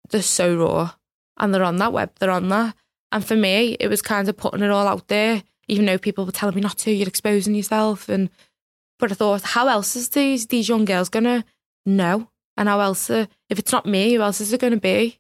They're 0.10 0.22
so 0.22 0.55
raw, 0.55 0.91
and 1.38 1.53
they're 1.53 1.64
on 1.64 1.78
that 1.78 1.93
web. 1.93 2.12
They're 2.20 2.32
on 2.32 2.49
that. 2.49 2.76
And 3.12 3.26
for 3.26 3.36
me, 3.36 3.76
it 3.80 3.88
was 3.88 4.01
kind 4.01 4.30
of 4.30 4.38
putting 4.38 4.62
it 4.62 4.72
all 4.72 4.88
out 4.88 5.07
there, 5.07 5.43
even 5.68 5.86
though 5.86 5.97
people 5.97 6.26
were 6.26 6.32
telling 6.32 6.55
me 6.55 6.62
not 6.62 6.78
to. 6.80 6.91
You're 6.91 7.07
exposing 7.07 7.55
yourself, 7.55 8.10
and 8.10 8.30
but 8.97 9.12
I 9.12 9.16
thought, 9.16 9.41
how 9.41 9.68
else 9.68 9.95
is 9.95 10.10
these 10.10 10.47
these 10.47 10.70
young 10.70 10.86
girls 10.86 11.10
gonna 11.10 11.43
know? 11.86 12.30
And 12.57 12.68
how 12.68 12.80
else, 12.82 13.10
uh, 13.10 13.26
if 13.49 13.57
it's 13.57 13.72
not 13.72 13.86
me, 13.86 14.14
who 14.14 14.22
else 14.22 14.41
is 14.41 14.51
it 14.51 14.62
gonna 14.62 14.78
be? 14.78 15.20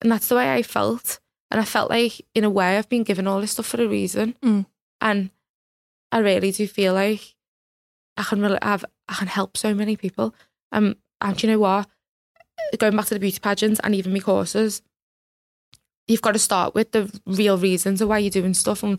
And 0.00 0.10
that's 0.10 0.28
the 0.28 0.34
way 0.34 0.52
I 0.52 0.62
felt. 0.62 1.20
And 1.50 1.60
I 1.60 1.64
felt 1.64 1.90
like, 1.90 2.26
in 2.34 2.44
a 2.44 2.50
way, 2.50 2.76
I've 2.76 2.88
been 2.88 3.04
given 3.04 3.26
all 3.26 3.40
this 3.40 3.52
stuff 3.52 3.66
for 3.66 3.82
a 3.82 3.86
reason. 3.86 4.34
Mm. 4.42 4.66
And 5.00 5.30
I 6.10 6.18
really 6.18 6.50
do 6.50 6.66
feel 6.66 6.94
like 6.94 7.36
I 8.16 8.22
can 8.22 8.40
really 8.40 8.58
have, 8.62 8.84
I 9.08 9.14
can 9.14 9.28
help 9.28 9.56
so 9.56 9.74
many 9.74 9.96
people. 9.96 10.34
Um, 10.72 10.96
and 11.22 11.42
you 11.42 11.48
know 11.50 11.58
what? 11.58 11.88
Going 12.78 12.96
back 12.96 13.06
to 13.06 13.14
the 13.14 13.20
beauty 13.20 13.38
pageants 13.40 13.80
and 13.82 13.94
even 13.94 14.12
my 14.12 14.18
courses, 14.20 14.82
you've 16.06 16.22
got 16.22 16.32
to 16.32 16.38
start 16.38 16.74
with 16.74 16.92
the 16.92 17.10
real 17.26 17.56
reasons 17.58 18.00
of 18.00 18.08
why 18.08 18.18
you're 18.18 18.30
doing 18.30 18.54
stuff. 18.54 18.82
And 18.82 18.98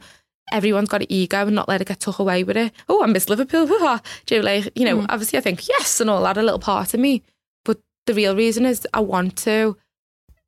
everyone's 0.52 0.90
got 0.90 1.02
an 1.02 1.12
ego 1.12 1.46
and 1.46 1.56
not 1.56 1.70
let 1.70 1.82
it 1.82 1.88
get 1.88 2.00
took 2.00 2.20
away 2.20 2.44
with 2.44 2.58
it. 2.58 2.72
Oh, 2.90 3.04
I 3.04 3.08
miss 3.08 3.30
Liverpool. 3.30 3.66
do 4.26 4.36
you 4.36 4.42
know, 4.42 4.46
like, 4.46 4.72
you 4.76 4.86
know, 4.86 4.98
Mm. 4.98 5.06
obviously 5.10 5.38
I 5.38 5.42
think 5.42 5.68
yes 5.68 6.00
and 6.00 6.10
all 6.10 6.24
that, 6.24 6.38
a 6.38 6.42
little 6.44 6.60
part 6.60 6.94
of 6.94 7.00
me. 7.00 7.24
But 7.66 7.80
the 8.06 8.14
real 8.14 8.36
reason 8.36 8.66
is 8.66 8.88
I 8.94 9.00
want 9.02 9.38
to, 9.40 9.78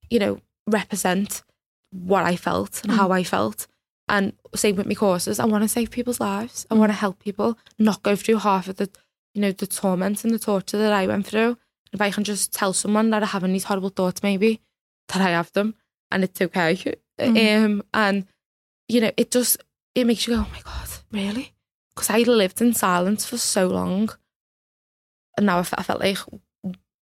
you 0.10 0.20
know, 0.20 0.40
represent 0.68 1.44
what 1.92 2.26
I 2.26 2.36
felt 2.36 2.82
and 2.84 2.92
how 2.92 3.12
I 3.12 3.24
felt. 3.24 3.68
And 4.08 4.34
same 4.56 4.76
with 4.76 4.88
my 4.88 4.94
courses, 4.94 5.40
I 5.40 5.46
want 5.46 5.64
to 5.64 5.68
save 5.68 5.90
people's 5.92 6.20
lives. 6.20 6.66
I 6.70 6.76
want 6.76 6.90
to 6.90 6.98
help 6.98 7.20
people 7.20 7.58
not 7.80 8.04
go 8.04 8.16
through 8.16 8.38
half 8.38 8.68
of 8.68 8.76
the, 8.76 8.90
you 9.34 9.42
know, 9.42 9.52
the 9.52 9.66
torment 9.68 10.24
and 10.24 10.34
the 10.34 10.40
torture 10.40 10.78
that 10.78 10.94
I 10.94 11.08
went 11.08 11.26
through. 11.26 11.58
If 11.96 12.02
I 12.02 12.12
can 12.12 12.24
just 12.24 12.54
tell 12.54 12.74
someone 12.74 13.10
that 13.10 13.24
I 13.24 13.26
having 13.26 13.54
these 13.54 13.64
horrible 13.64 13.90
thoughts, 13.90 14.22
maybe 14.22 14.62
that 15.10 15.22
I 15.22 15.30
have 15.32 15.52
them, 15.54 15.74
and 16.12 16.24
it's 16.24 16.42
okay. 16.42 16.78
Um, 17.20 17.82
and 17.94 18.26
you 18.88 19.02
know, 19.02 19.12
it 19.18 19.32
just 19.32 19.58
it 19.96 20.06
makes 20.06 20.28
you 20.28 20.36
go, 20.36 20.42
oh 20.42 20.52
my 20.52 20.62
god, 20.62 20.88
really? 21.12 21.54
Because 21.96 22.10
I 22.10 22.20
lived 22.20 22.62
in 22.62 22.74
silence 22.74 23.26
for 23.26 23.38
so 23.38 23.68
long, 23.68 24.10
and 25.38 25.46
now 25.46 25.58
I, 25.60 25.66
I 25.78 25.84
felt 25.84 26.00
like 26.02 26.18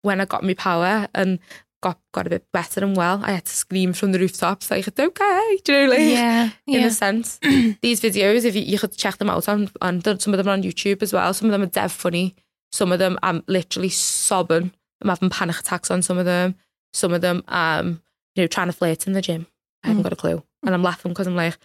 when 0.02 0.22
I 0.22 0.26
got 0.26 0.44
my 0.44 0.54
power 0.54 1.08
and 1.14 1.40
got 1.82 2.00
got 2.14 2.28
a 2.28 2.30
bit 2.30 2.46
better 2.54 2.84
and 2.84 2.96
well, 2.96 3.22
I 3.24 3.32
had 3.32 3.46
to 3.46 3.52
scream 3.56 3.94
from 3.94 4.12
the 4.12 4.20
rooftops 4.20 4.70
like 4.70 4.88
it's 4.88 5.00
okay, 5.00 5.60
do 5.64 5.74
you 5.74 5.84
know, 5.88 5.90
like 5.92 6.00
Yeah. 6.02 6.50
in 6.68 6.82
Yeah. 6.82 6.88
a 6.88 6.92
sense. 6.92 7.40
These 7.82 8.02
videos, 8.02 8.46
if 8.46 8.56
you, 8.56 8.62
you 8.62 8.78
could 8.80 8.96
check 8.96 9.18
them 9.18 9.30
out 9.30 9.48
on, 9.50 9.70
on 9.82 10.02
some 10.20 10.34
of 10.34 10.38
them 10.38 10.48
are 10.48 10.52
on 10.52 10.64
YouTube 10.64 11.02
as 11.02 11.14
well. 11.14 11.34
Some 11.34 11.48
of 11.48 11.52
them 11.54 11.64
are 11.64 11.66
dead 11.72 11.92
funny. 11.92 12.36
Some 12.72 12.92
of 12.92 13.00
them 13.00 13.18
I'm 13.24 13.44
literally 13.48 13.90
sobbing. 13.90 14.74
I'm 15.02 15.10
having 15.10 15.30
panic 15.30 15.60
attacks 15.60 15.92
on 15.92 16.02
some 16.02 16.18
of 16.18 16.26
them. 16.26 16.56
Some 16.94 17.14
of 17.14 17.22
them, 17.22 17.44
um, 17.48 18.02
you 18.36 18.44
know, 18.44 18.48
trying 18.48 18.68
to 18.68 18.74
flirt 18.74 19.08
in 19.08 19.14
the 19.14 19.22
gym. 19.22 19.48
I 19.84 19.88
haven't 19.88 20.04
got 20.04 20.14
a 20.14 20.18
clue, 20.18 20.44
and 20.64 20.74
I'm 20.76 20.84
laughing 20.84 21.12
because 21.12 21.28
I'm 21.28 21.36
like, 21.36 21.58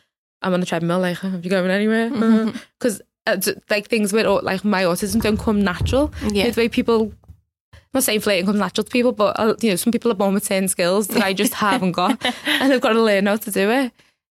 I'm 0.43 0.55
on 0.55 0.61
the 0.61 0.67
treadmill. 0.67 1.01
Like, 1.01 1.23
are 1.25 1.39
you 1.39 1.51
going 1.51 1.71
anywhere? 1.71 2.11
Because 2.79 3.03
uh, 3.27 3.37
like 3.69 3.89
things 3.89 4.13
with 4.13 4.27
like 4.45 4.65
my 4.65 4.85
autism 4.85 5.21
don't 5.21 5.37
come 5.39 5.63
natural. 5.63 6.13
Yeah. 6.29 6.51
The 6.51 6.61
way 6.61 6.69
people. 6.69 7.13
I'm 7.73 8.01
not 8.01 8.05
saying 8.05 8.21
flirting 8.21 8.47
comes 8.47 8.59
natural 8.59 8.85
to 8.85 8.91
people, 8.91 9.13
but 9.13 9.39
uh, 9.39 9.55
you 9.61 9.71
know, 9.71 9.77
some 9.77 9.91
people 9.91 10.11
are 10.13 10.17
born 10.17 10.35
with 10.35 10.45
certain 10.45 10.69
skills 10.69 11.09
that 11.09 11.23
I 11.23 11.33
just 11.33 11.55
haven't 11.67 11.93
got, 11.93 12.25
and 12.25 12.73
I've 12.73 12.81
got 12.81 12.93
to 12.93 13.03
learn 13.03 13.27
how 13.27 13.37
to 13.37 13.51
do 13.51 13.71
it. 13.71 13.93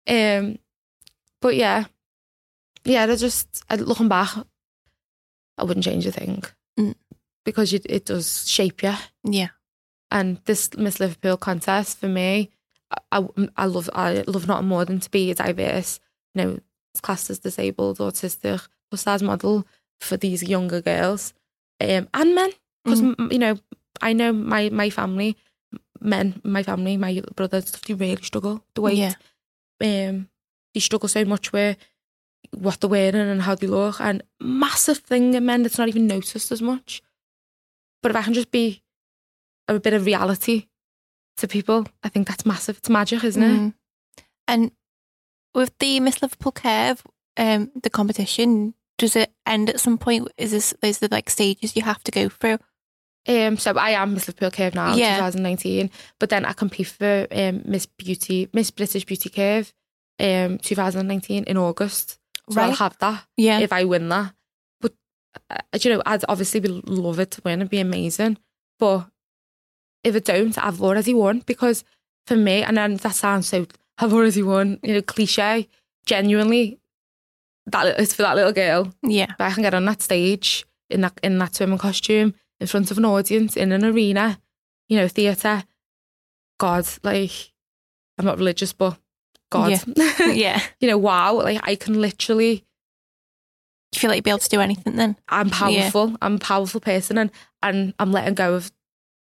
Um, 0.08 0.58
but 1.40 1.54
yeah, 1.56 1.84
yeah, 2.84 3.06
they're 3.06 3.16
just 3.16 3.64
uh, 3.70 3.76
looking 3.76 4.08
back, 4.08 4.30
I 5.58 5.64
wouldn't 5.64 5.84
change 5.84 6.06
a 6.06 6.12
thing 6.12 6.42
Mm. 6.42 6.61
Because 7.44 7.72
you, 7.72 7.80
it 7.86 8.06
does 8.06 8.48
shape 8.48 8.82
you. 8.82 8.94
Yeah. 9.24 9.48
And 10.10 10.38
this 10.44 10.70
Miss 10.76 11.00
Liverpool 11.00 11.36
contest 11.36 11.98
for 11.98 12.08
me, 12.08 12.50
I, 13.10 13.18
I, 13.36 13.48
I 13.56 13.66
love 13.66 13.88
I 13.94 14.24
love 14.26 14.46
nothing 14.46 14.68
more 14.68 14.84
than 14.84 15.00
to 15.00 15.10
be 15.10 15.30
a 15.30 15.34
diverse, 15.34 16.00
you 16.34 16.42
know, 16.42 16.58
classed 17.02 17.30
as 17.30 17.38
disabled, 17.38 17.98
autistic, 17.98 18.66
plus 18.90 19.02
size 19.02 19.22
model 19.22 19.66
for 20.00 20.16
these 20.16 20.42
younger 20.42 20.80
girls. 20.82 21.32
um, 21.80 22.08
and 22.14 22.34
men 22.34 22.50
because 22.84 23.00
Mm. 23.00 23.32
you 23.32 23.38
know 23.38 23.58
I 24.02 24.12
know 24.12 24.32
my 24.32 24.68
my 24.70 24.90
family, 24.90 25.36
men, 26.00 26.40
my 26.44 26.62
family, 26.62 26.96
my 26.96 27.22
brothers, 27.36 27.70
they 27.72 27.94
really 27.94 28.22
struggle 28.22 28.64
the 28.74 28.82
weight. 28.82 28.98
Yeah. 28.98 29.14
Um, 29.80 30.28
they 30.74 30.80
struggle 30.80 31.08
so 31.08 31.24
much 31.24 31.52
with 31.52 31.76
what 32.50 32.80
they're 32.80 32.90
wearing 32.90 33.14
and 33.30 33.42
how 33.42 33.54
they 33.54 33.66
look, 33.66 34.00
and 34.00 34.22
massive 34.40 34.98
thing 34.98 35.34
in 35.34 35.46
men 35.46 35.62
that's 35.62 35.78
not 35.78 35.88
even 35.88 36.06
noticed 36.06 36.52
as 36.52 36.60
much. 36.60 37.02
But 38.02 38.10
if 38.10 38.16
I 38.16 38.22
can 38.22 38.34
just 38.34 38.50
be 38.50 38.82
a 39.68 39.78
bit 39.78 39.94
of 39.94 40.04
reality 40.06 40.66
to 41.38 41.48
people, 41.48 41.86
I 42.02 42.08
think 42.08 42.26
that's 42.28 42.44
massive. 42.46 42.78
It's 42.78 42.90
magic, 42.90 43.24
isn't 43.24 43.42
it? 43.42 43.58
Mm. 43.60 43.74
And 44.48 44.70
with 45.54 45.76
the 45.78 46.00
Miss 46.00 46.20
Liverpool 46.22 46.52
Curve, 46.52 47.02
um, 47.36 47.70
the 47.82 47.90
competition, 47.90 48.74
does 48.98 49.16
it 49.16 49.32
end 49.46 49.70
at 49.70 49.80
some 49.80 49.98
point? 49.98 50.28
Is 50.36 50.50
this 50.50 50.74
is 50.82 50.98
there 50.98 51.08
like 51.10 51.30
stages 51.30 51.76
you 51.76 51.82
have 51.82 52.02
to 52.04 52.10
go 52.10 52.28
through? 52.28 52.58
Um, 53.28 53.56
so 53.56 53.72
I 53.72 53.90
am 53.90 54.14
Miss 54.14 54.26
Liverpool 54.26 54.50
Curve 54.50 54.74
now, 54.74 54.94
Yeah. 54.96 55.16
2019. 55.16 55.90
But 56.18 56.30
then 56.30 56.44
I 56.44 56.52
compete 56.54 56.88
for 56.88 57.26
um, 57.30 57.62
Miss 57.64 57.86
Beauty, 57.86 58.48
Miss 58.52 58.70
British 58.72 59.04
Beauty 59.04 59.30
Curve, 59.30 59.72
um, 60.18 60.58
2019 60.58 61.44
in 61.44 61.56
August. 61.56 62.18
So 62.50 62.60
I'll 62.60 62.72
have 62.72 62.98
that 62.98 63.24
Yeah. 63.36 63.60
if 63.60 63.72
I 63.72 63.84
win 63.84 64.08
that. 64.08 64.34
Uh, 65.50 65.58
you 65.80 65.90
know, 65.90 66.02
I'd 66.06 66.24
obviously 66.28 66.60
be, 66.60 66.68
love 66.68 67.18
it 67.18 67.30
to 67.32 67.42
win 67.44 67.60
It'd 67.60 67.70
be 67.70 67.80
amazing. 67.80 68.38
But 68.78 69.08
if 70.04 70.14
I 70.16 70.18
don't, 70.18 70.56
I've 70.58 70.82
already 70.82 71.14
won 71.14 71.40
because 71.40 71.84
for 72.26 72.36
me, 72.36 72.62
and 72.62 72.76
then 72.76 72.96
that 72.96 73.14
sounds 73.14 73.48
so. 73.48 73.66
I've 73.98 74.12
already 74.12 74.42
won. 74.42 74.78
You 74.82 74.94
know, 74.94 75.02
cliche. 75.02 75.68
Genuinely, 76.04 76.80
that 77.66 78.00
it's 78.00 78.14
for 78.14 78.22
that 78.22 78.34
little 78.34 78.52
girl. 78.52 78.92
yeah. 79.02 79.32
But 79.38 79.44
I 79.44 79.52
can 79.52 79.62
get 79.62 79.74
on 79.74 79.84
that 79.84 80.02
stage 80.02 80.66
in 80.90 81.02
that 81.02 81.18
in 81.22 81.38
that 81.38 81.54
swimming 81.54 81.78
costume 81.78 82.34
in 82.60 82.66
front 82.66 82.90
of 82.90 82.98
an 82.98 83.04
audience 83.04 83.56
in 83.56 83.72
an 83.72 83.84
arena, 83.84 84.40
you 84.88 84.96
know, 84.96 85.08
theatre. 85.08 85.64
God, 86.58 86.86
like 87.02 87.52
I'm 88.18 88.24
not 88.24 88.38
religious, 88.38 88.72
but 88.72 88.98
God, 89.50 89.80
yeah. 90.32 90.60
you 90.80 90.88
know, 90.88 90.98
wow, 90.98 91.34
like 91.34 91.60
I 91.62 91.74
can 91.76 92.00
literally. 92.00 92.64
Do 93.92 93.98
you 93.98 94.00
feel 94.00 94.10
like 94.10 94.16
you'd 94.16 94.24
be 94.24 94.30
able 94.30 94.38
to 94.38 94.48
do 94.48 94.60
anything 94.60 94.96
then? 94.96 95.16
I'm 95.28 95.50
powerful. 95.50 96.16
I'm 96.22 96.36
a 96.36 96.38
powerful 96.38 96.80
person, 96.80 97.18
and 97.18 97.30
and 97.62 97.94
I'm 97.98 98.10
letting 98.10 98.34
go 98.34 98.54
of 98.54 98.72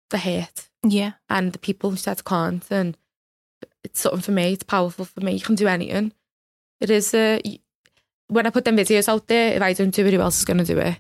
the 0.09 0.17
hate 0.17 0.69
Yeah. 0.85 1.11
and 1.29 1.51
the 1.53 1.59
people 1.59 1.89
who 1.91 1.97
said 1.97 2.23
can't, 2.25 2.65
and 2.71 2.97
it's 3.83 3.99
something 4.01 4.21
for 4.21 4.31
me. 4.31 4.53
It's 4.53 4.63
powerful 4.63 5.05
for 5.05 5.19
me. 5.21 5.33
You 5.33 5.41
can 5.41 5.55
do 5.55 5.67
anything. 5.67 6.13
It 6.79 6.89
is. 6.89 7.13
Uh, 7.13 7.39
when 8.27 8.47
I 8.47 8.49
put 8.49 8.63
them 8.63 8.77
videos 8.77 9.09
out 9.09 9.27
there, 9.27 9.53
if 9.53 9.61
I 9.61 9.73
don't 9.73 9.93
do 9.93 10.05
it, 10.05 10.13
who 10.13 10.21
else 10.21 10.37
is 10.39 10.45
going 10.45 10.57
to 10.59 10.63
do 10.63 10.79
it? 10.79 10.97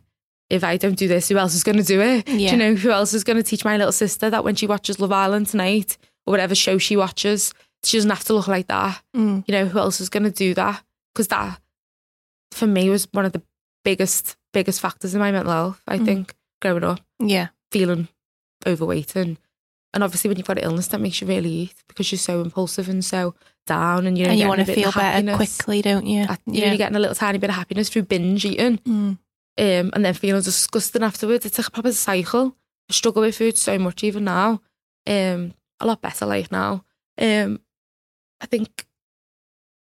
If 0.49 0.65
I 0.65 0.75
don't 0.75 0.97
do 0.97 1.07
this, 1.07 1.29
who 1.29 1.37
else 1.37 1.55
is 1.55 1.63
going 1.63 1.77
to 1.77 1.83
do 1.83 2.01
it? 2.01 2.25
Do 2.25 2.37
you 2.37 2.57
know 2.57 2.75
who 2.75 2.91
else 2.91 3.13
is 3.13 3.23
going 3.23 3.37
to 3.37 3.43
teach 3.43 3.63
my 3.63 3.77
little 3.77 3.93
sister 3.93 4.29
that 4.29 4.43
when 4.43 4.55
she 4.55 4.67
watches 4.67 4.99
Love 4.99 5.13
Island 5.13 5.47
tonight 5.47 5.97
or 6.25 6.31
whatever 6.31 6.55
show 6.55 6.77
she 6.77 6.97
watches, 6.97 7.53
she 7.85 7.95
doesn't 7.97 8.09
have 8.09 8.25
to 8.25 8.33
look 8.33 8.49
like 8.49 8.67
that? 8.67 9.01
Mm. 9.15 9.45
You 9.47 9.51
know 9.53 9.65
who 9.65 9.79
else 9.79 10.01
is 10.01 10.09
going 10.09 10.23
to 10.23 10.29
do 10.31 10.53
that? 10.55 10.83
Because 11.13 11.29
that, 11.29 11.61
for 12.51 12.67
me, 12.67 12.89
was 12.89 13.07
one 13.13 13.23
of 13.23 13.31
the 13.31 13.41
biggest 13.83 14.37
biggest 14.53 14.79
factors 14.81 15.13
in 15.13 15.19
my 15.19 15.31
mental 15.31 15.51
health. 15.51 15.81
I 15.87 15.97
Mm. 15.99 16.05
think 16.05 16.35
growing 16.61 16.83
up 16.83 16.99
Yeah. 17.19 17.47
feeling 17.71 18.07
overweight 18.67 19.15
and 19.15 19.37
and 19.93 20.03
obviously 20.03 20.29
when 20.29 20.37
you've 20.37 20.47
got 20.47 20.57
an 20.57 20.63
illness 20.63 20.87
that 20.87 21.01
makes 21.01 21.19
you 21.19 21.27
really 21.27 21.49
eat 21.51 21.75
because 21.87 22.11
you're 22.11 22.19
so 22.19 22.41
impulsive 22.41 22.87
and 22.87 23.03
so 23.03 23.35
down 23.67 24.07
and 24.07 24.17
you 24.17 24.23
know 24.25 24.31
and 24.31 24.39
you 24.39 24.47
want 24.47 24.59
to 24.59 24.65
feel 24.73 24.91
better 24.91 25.35
quickly, 25.35 25.81
don't 25.81 26.05
you? 26.05 26.21
You 26.45 26.61
know, 26.61 26.67
you're 26.67 26.77
getting 26.77 26.95
a 26.95 26.99
little 26.99 27.15
tiny 27.15 27.37
bit 27.39 27.49
of 27.49 27.55
happiness 27.57 27.89
through 27.89 28.03
binge 28.03 28.45
eating 28.45 28.77
Mm. 28.79 29.17
um, 29.57 29.91
and 29.93 30.05
then 30.05 30.13
feeling 30.13 30.41
disgusting 30.41 31.03
afterwards. 31.03 31.45
It's 31.45 31.57
like 31.57 31.67
a 31.67 31.71
proper 31.71 31.91
cycle. 31.91 32.55
I 32.89 32.93
struggle 32.93 33.21
with 33.23 33.35
food 33.37 33.57
so 33.57 33.77
much 33.79 34.03
even 34.03 34.23
now. 34.23 34.61
Um, 35.07 35.53
a 35.81 35.85
lot 35.85 36.01
better 36.01 36.25
like 36.25 36.51
now. 36.51 36.85
Um, 37.17 37.59
I 38.39 38.45
think 38.45 38.85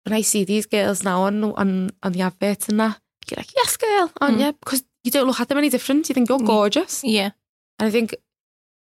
when 0.05 0.15
I 0.15 0.23
see 0.23 0.45
these 0.45 0.67
girls 0.67 1.03
now 1.05 1.23
on 1.23 1.45
on 1.45 1.91
on 2.03 2.13
the 2.13 2.23
adverts 2.23 2.69
and 2.71 2.81
that, 2.81 2.99
you're 3.33 3.43
like, 3.45 3.55
yes, 3.57 3.77
girl, 3.77 4.11
aren't 4.21 4.39
Mm. 4.39 4.47
you? 4.47 4.53
Because 4.53 4.85
you 5.05 5.11
don't 5.11 5.27
look 5.27 5.41
at 5.41 5.49
them 5.49 5.59
any 5.59 5.69
different. 5.71 6.09
You 6.09 6.15
think 6.15 6.29
you're 6.29 6.39
Mm. 6.39 6.47
gorgeous. 6.47 7.03
Yeah. 7.05 7.31
And 7.79 7.89
I 7.89 7.91
think 7.91 8.15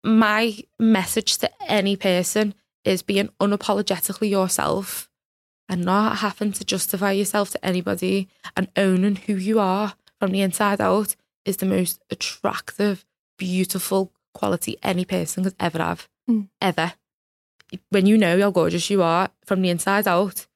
my 0.05 0.57
message 0.78 1.39
to 1.39 1.51
any 1.70 1.97
person 1.97 2.55
is 2.84 3.03
being 3.03 3.28
unapologetically 3.41 4.30
yourself 4.30 5.11
and 5.68 5.84
not 5.84 6.18
having 6.18 6.53
to 6.53 6.64
justify 6.64 7.12
yourself 7.12 7.51
to 7.51 7.64
anybody 7.64 8.28
and 8.57 8.68
owning 8.76 9.16
who 9.16 9.34
you 9.34 9.59
are 9.61 9.95
from 10.18 10.30
the 10.32 10.41
inside 10.41 10.80
out 10.80 11.14
is 11.45 11.59
the 11.59 11.66
most 11.66 12.01
attractive, 12.11 13.05
beautiful 13.39 14.12
quality 14.34 14.76
any 14.82 15.05
person 15.05 15.45
could 15.45 15.57
ever 15.61 15.78
have. 15.78 16.09
Mm. 16.30 16.49
Ever. 16.61 16.95
When 17.91 18.07
you 18.07 18.16
know 18.16 18.41
how 18.41 18.51
gorgeous 18.51 18.89
you 18.89 19.03
are 19.03 19.28
from 19.45 19.61
the 19.61 19.68
inside 19.68 20.09
out, 20.09 20.47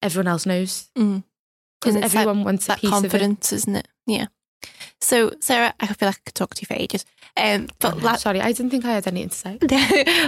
everyone 0.00 0.28
else 0.28 0.46
knows. 0.46 0.90
Mm. 0.96 1.24
Because 1.82 1.96
it's 1.96 2.12
that- 2.14 2.20
everyone 2.20 2.44
wants 2.44 2.64
a 2.66 2.68
that 2.68 2.78
piece 2.80 2.90
of 2.92 2.98
it. 3.04 3.10
confidence, 3.10 3.52
isn't 3.52 3.76
it? 3.76 3.88
Yeah. 4.06 4.26
So, 5.00 5.32
Sarah, 5.40 5.74
I 5.80 5.86
feel 5.88 6.08
like 6.08 6.16
I 6.18 6.22
could 6.26 6.34
talk 6.36 6.54
to 6.54 6.62
you 6.62 6.66
for 6.66 6.74
ages. 6.74 7.04
Um, 7.36 7.68
but 7.80 8.00
la- 8.02 8.14
Sorry, 8.16 8.40
I 8.40 8.52
didn't 8.52 8.70
think 8.70 8.84
I 8.84 8.92
had 8.92 9.06
anything 9.08 9.30
to 9.30 9.34
say. 9.34 9.58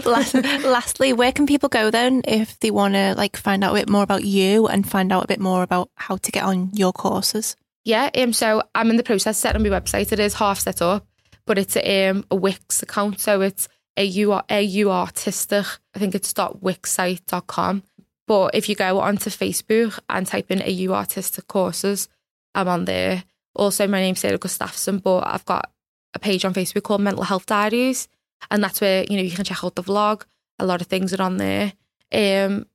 last, 0.05 0.35
lastly, 0.65 1.13
where 1.13 1.31
can 1.33 1.47
people 1.47 1.69
go 1.69 1.91
then 1.91 2.23
if 2.27 2.59
they 2.61 2.71
want 2.73 2.95
to 2.95 3.15
like 3.17 3.37
find 3.37 3.63
out 3.63 3.73
a 3.73 3.79
bit 3.79 3.89
more 3.89 4.03
about 4.03 4.25
you 4.25 4.67
and 4.67 4.89
find 4.91 5.13
out 5.13 5.23
a 5.25 5.29
bit 5.29 5.39
more 5.39 5.63
about 5.63 5.91
how 5.95 6.17
to 6.17 6.33
get 6.33 6.43
on 6.43 6.71
your 6.73 6.93
courses? 6.93 7.55
Yeah, 7.85 8.11
um, 8.17 8.33
so 8.33 8.63
I'm 8.75 8.91
in 8.91 8.97
the 8.97 9.03
process 9.05 9.37
of 9.37 9.41
setting 9.41 9.63
my 9.63 9.69
website. 9.69 10.11
It 10.11 10.19
is 10.19 10.35
half 10.35 10.59
set 10.59 10.83
up, 10.83 11.07
but 11.47 11.59
it's 11.59 11.77
um, 11.77 12.25
a 12.31 12.35
Wix 12.37 12.83
account. 12.83 13.21
So 13.21 13.43
it's 13.43 13.69
AU, 13.97 14.41
AU 14.51 14.91
Artistic. 14.91 15.67
I 15.95 15.99
think 16.01 16.15
it's 16.17 16.33
dot 16.33 16.63
.wixsite.com. 16.63 17.83
But 18.27 18.55
if 18.55 18.69
you 18.69 18.75
go 18.75 19.01
onto 19.01 19.31
Facebook 19.31 19.99
and 20.09 20.27
type 20.27 20.51
in 20.51 20.63
AU 20.63 20.93
Artistic 20.93 21.47
Courses, 21.47 22.09
I'm 22.55 22.69
on 22.69 22.87
there. 22.87 23.25
Also, 23.55 23.87
my 23.87 24.01
name's 24.01 24.21
Sarah 24.21 24.39
Gustafson, 24.39 24.99
but 24.99 25.27
I've 25.27 25.45
got 25.45 25.71
a 26.15 26.19
page 26.19 26.45
on 26.45 26.55
Facebook 26.55 26.85
called 26.85 27.03
Mental 27.03 27.25
Health 27.25 27.47
Diaries. 27.47 28.09
And 28.51 28.63
that's 28.63 28.81
where, 28.81 29.05
you 29.09 29.17
know, 29.17 29.23
you 29.23 29.31
can 29.31 29.45
check 29.45 29.63
out 29.63 29.75
the 29.75 29.83
vlog. 29.83 30.25
A 30.59 30.67
lot 30.67 30.81
of 30.81 30.87
things 30.87 31.13
are 31.13 31.23
on 31.23 31.37
there. 31.37 31.73
Um, 32.13 32.67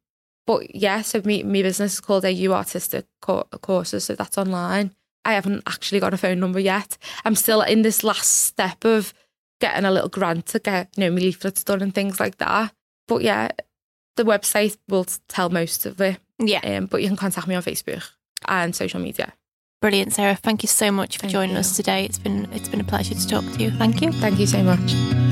but 0.46 0.76
yeah, 0.76 1.02
so 1.02 1.22
me, 1.24 1.44
my 1.44 1.62
business 1.62 1.94
is 1.94 2.00
called 2.00 2.26
AU 2.26 2.52
Artistic 2.52 3.06
Co- 3.22 3.48
Courses, 3.62 4.06
so 4.06 4.16
that's 4.16 4.38
online. 4.38 4.96
I 5.24 5.34
haven't 5.34 5.64
actually 5.68 6.00
got 6.00 6.14
a 6.14 6.18
phone 6.18 6.40
number 6.40 6.60
yet. 6.60 6.98
I'm 7.24 7.36
still 7.36 7.62
in 7.62 7.84
this 7.84 8.04
last 8.04 8.46
step 8.46 8.84
of 8.84 9.14
getting 9.62 9.86
a 9.86 9.92
little 9.92 10.10
grant 10.10 10.48
to 10.48 10.60
get, 10.60 10.90
you 10.98 11.02
know, 11.02 11.12
my 11.12 11.20
leaflets 11.20 11.64
done 11.64 11.82
and 11.82 11.94
things 11.94 12.20
like 12.20 12.38
that. 12.38 12.74
But 13.08 13.22
yeah, 13.22 13.50
the 14.20 14.26
website 14.26 14.78
will 14.90 15.06
tell 15.30 15.50
most 15.50 15.86
of 15.86 16.00
it. 16.02 16.18
Yeah. 16.40 16.60
Um, 16.60 16.88
but 16.88 17.02
you 17.02 17.08
can 17.08 17.16
contact 17.16 17.48
me 17.48 17.56
on 17.56 17.64
Facebook 17.64 18.04
and 18.48 18.76
social 18.76 19.00
media. 19.00 19.34
Brilliant, 19.82 20.14
Sarah. 20.14 20.36
Thank 20.36 20.62
you 20.62 20.68
so 20.68 20.92
much 20.92 21.16
for 21.16 21.22
Thank 21.22 21.32
joining 21.32 21.56
you. 21.56 21.60
us 21.60 21.78
today. 21.78 22.04
It's 22.04 22.20
been 22.20 22.50
it's 22.52 22.68
been 22.68 22.82
a 22.82 22.84
pleasure 22.84 23.16
to 23.16 23.28
talk 23.28 23.46
to 23.46 23.64
you. 23.64 23.72
Thank 23.72 24.02
you. 24.02 24.12
Thank 24.12 24.40
you 24.40 24.46
so 24.46 24.62
much. 24.62 25.29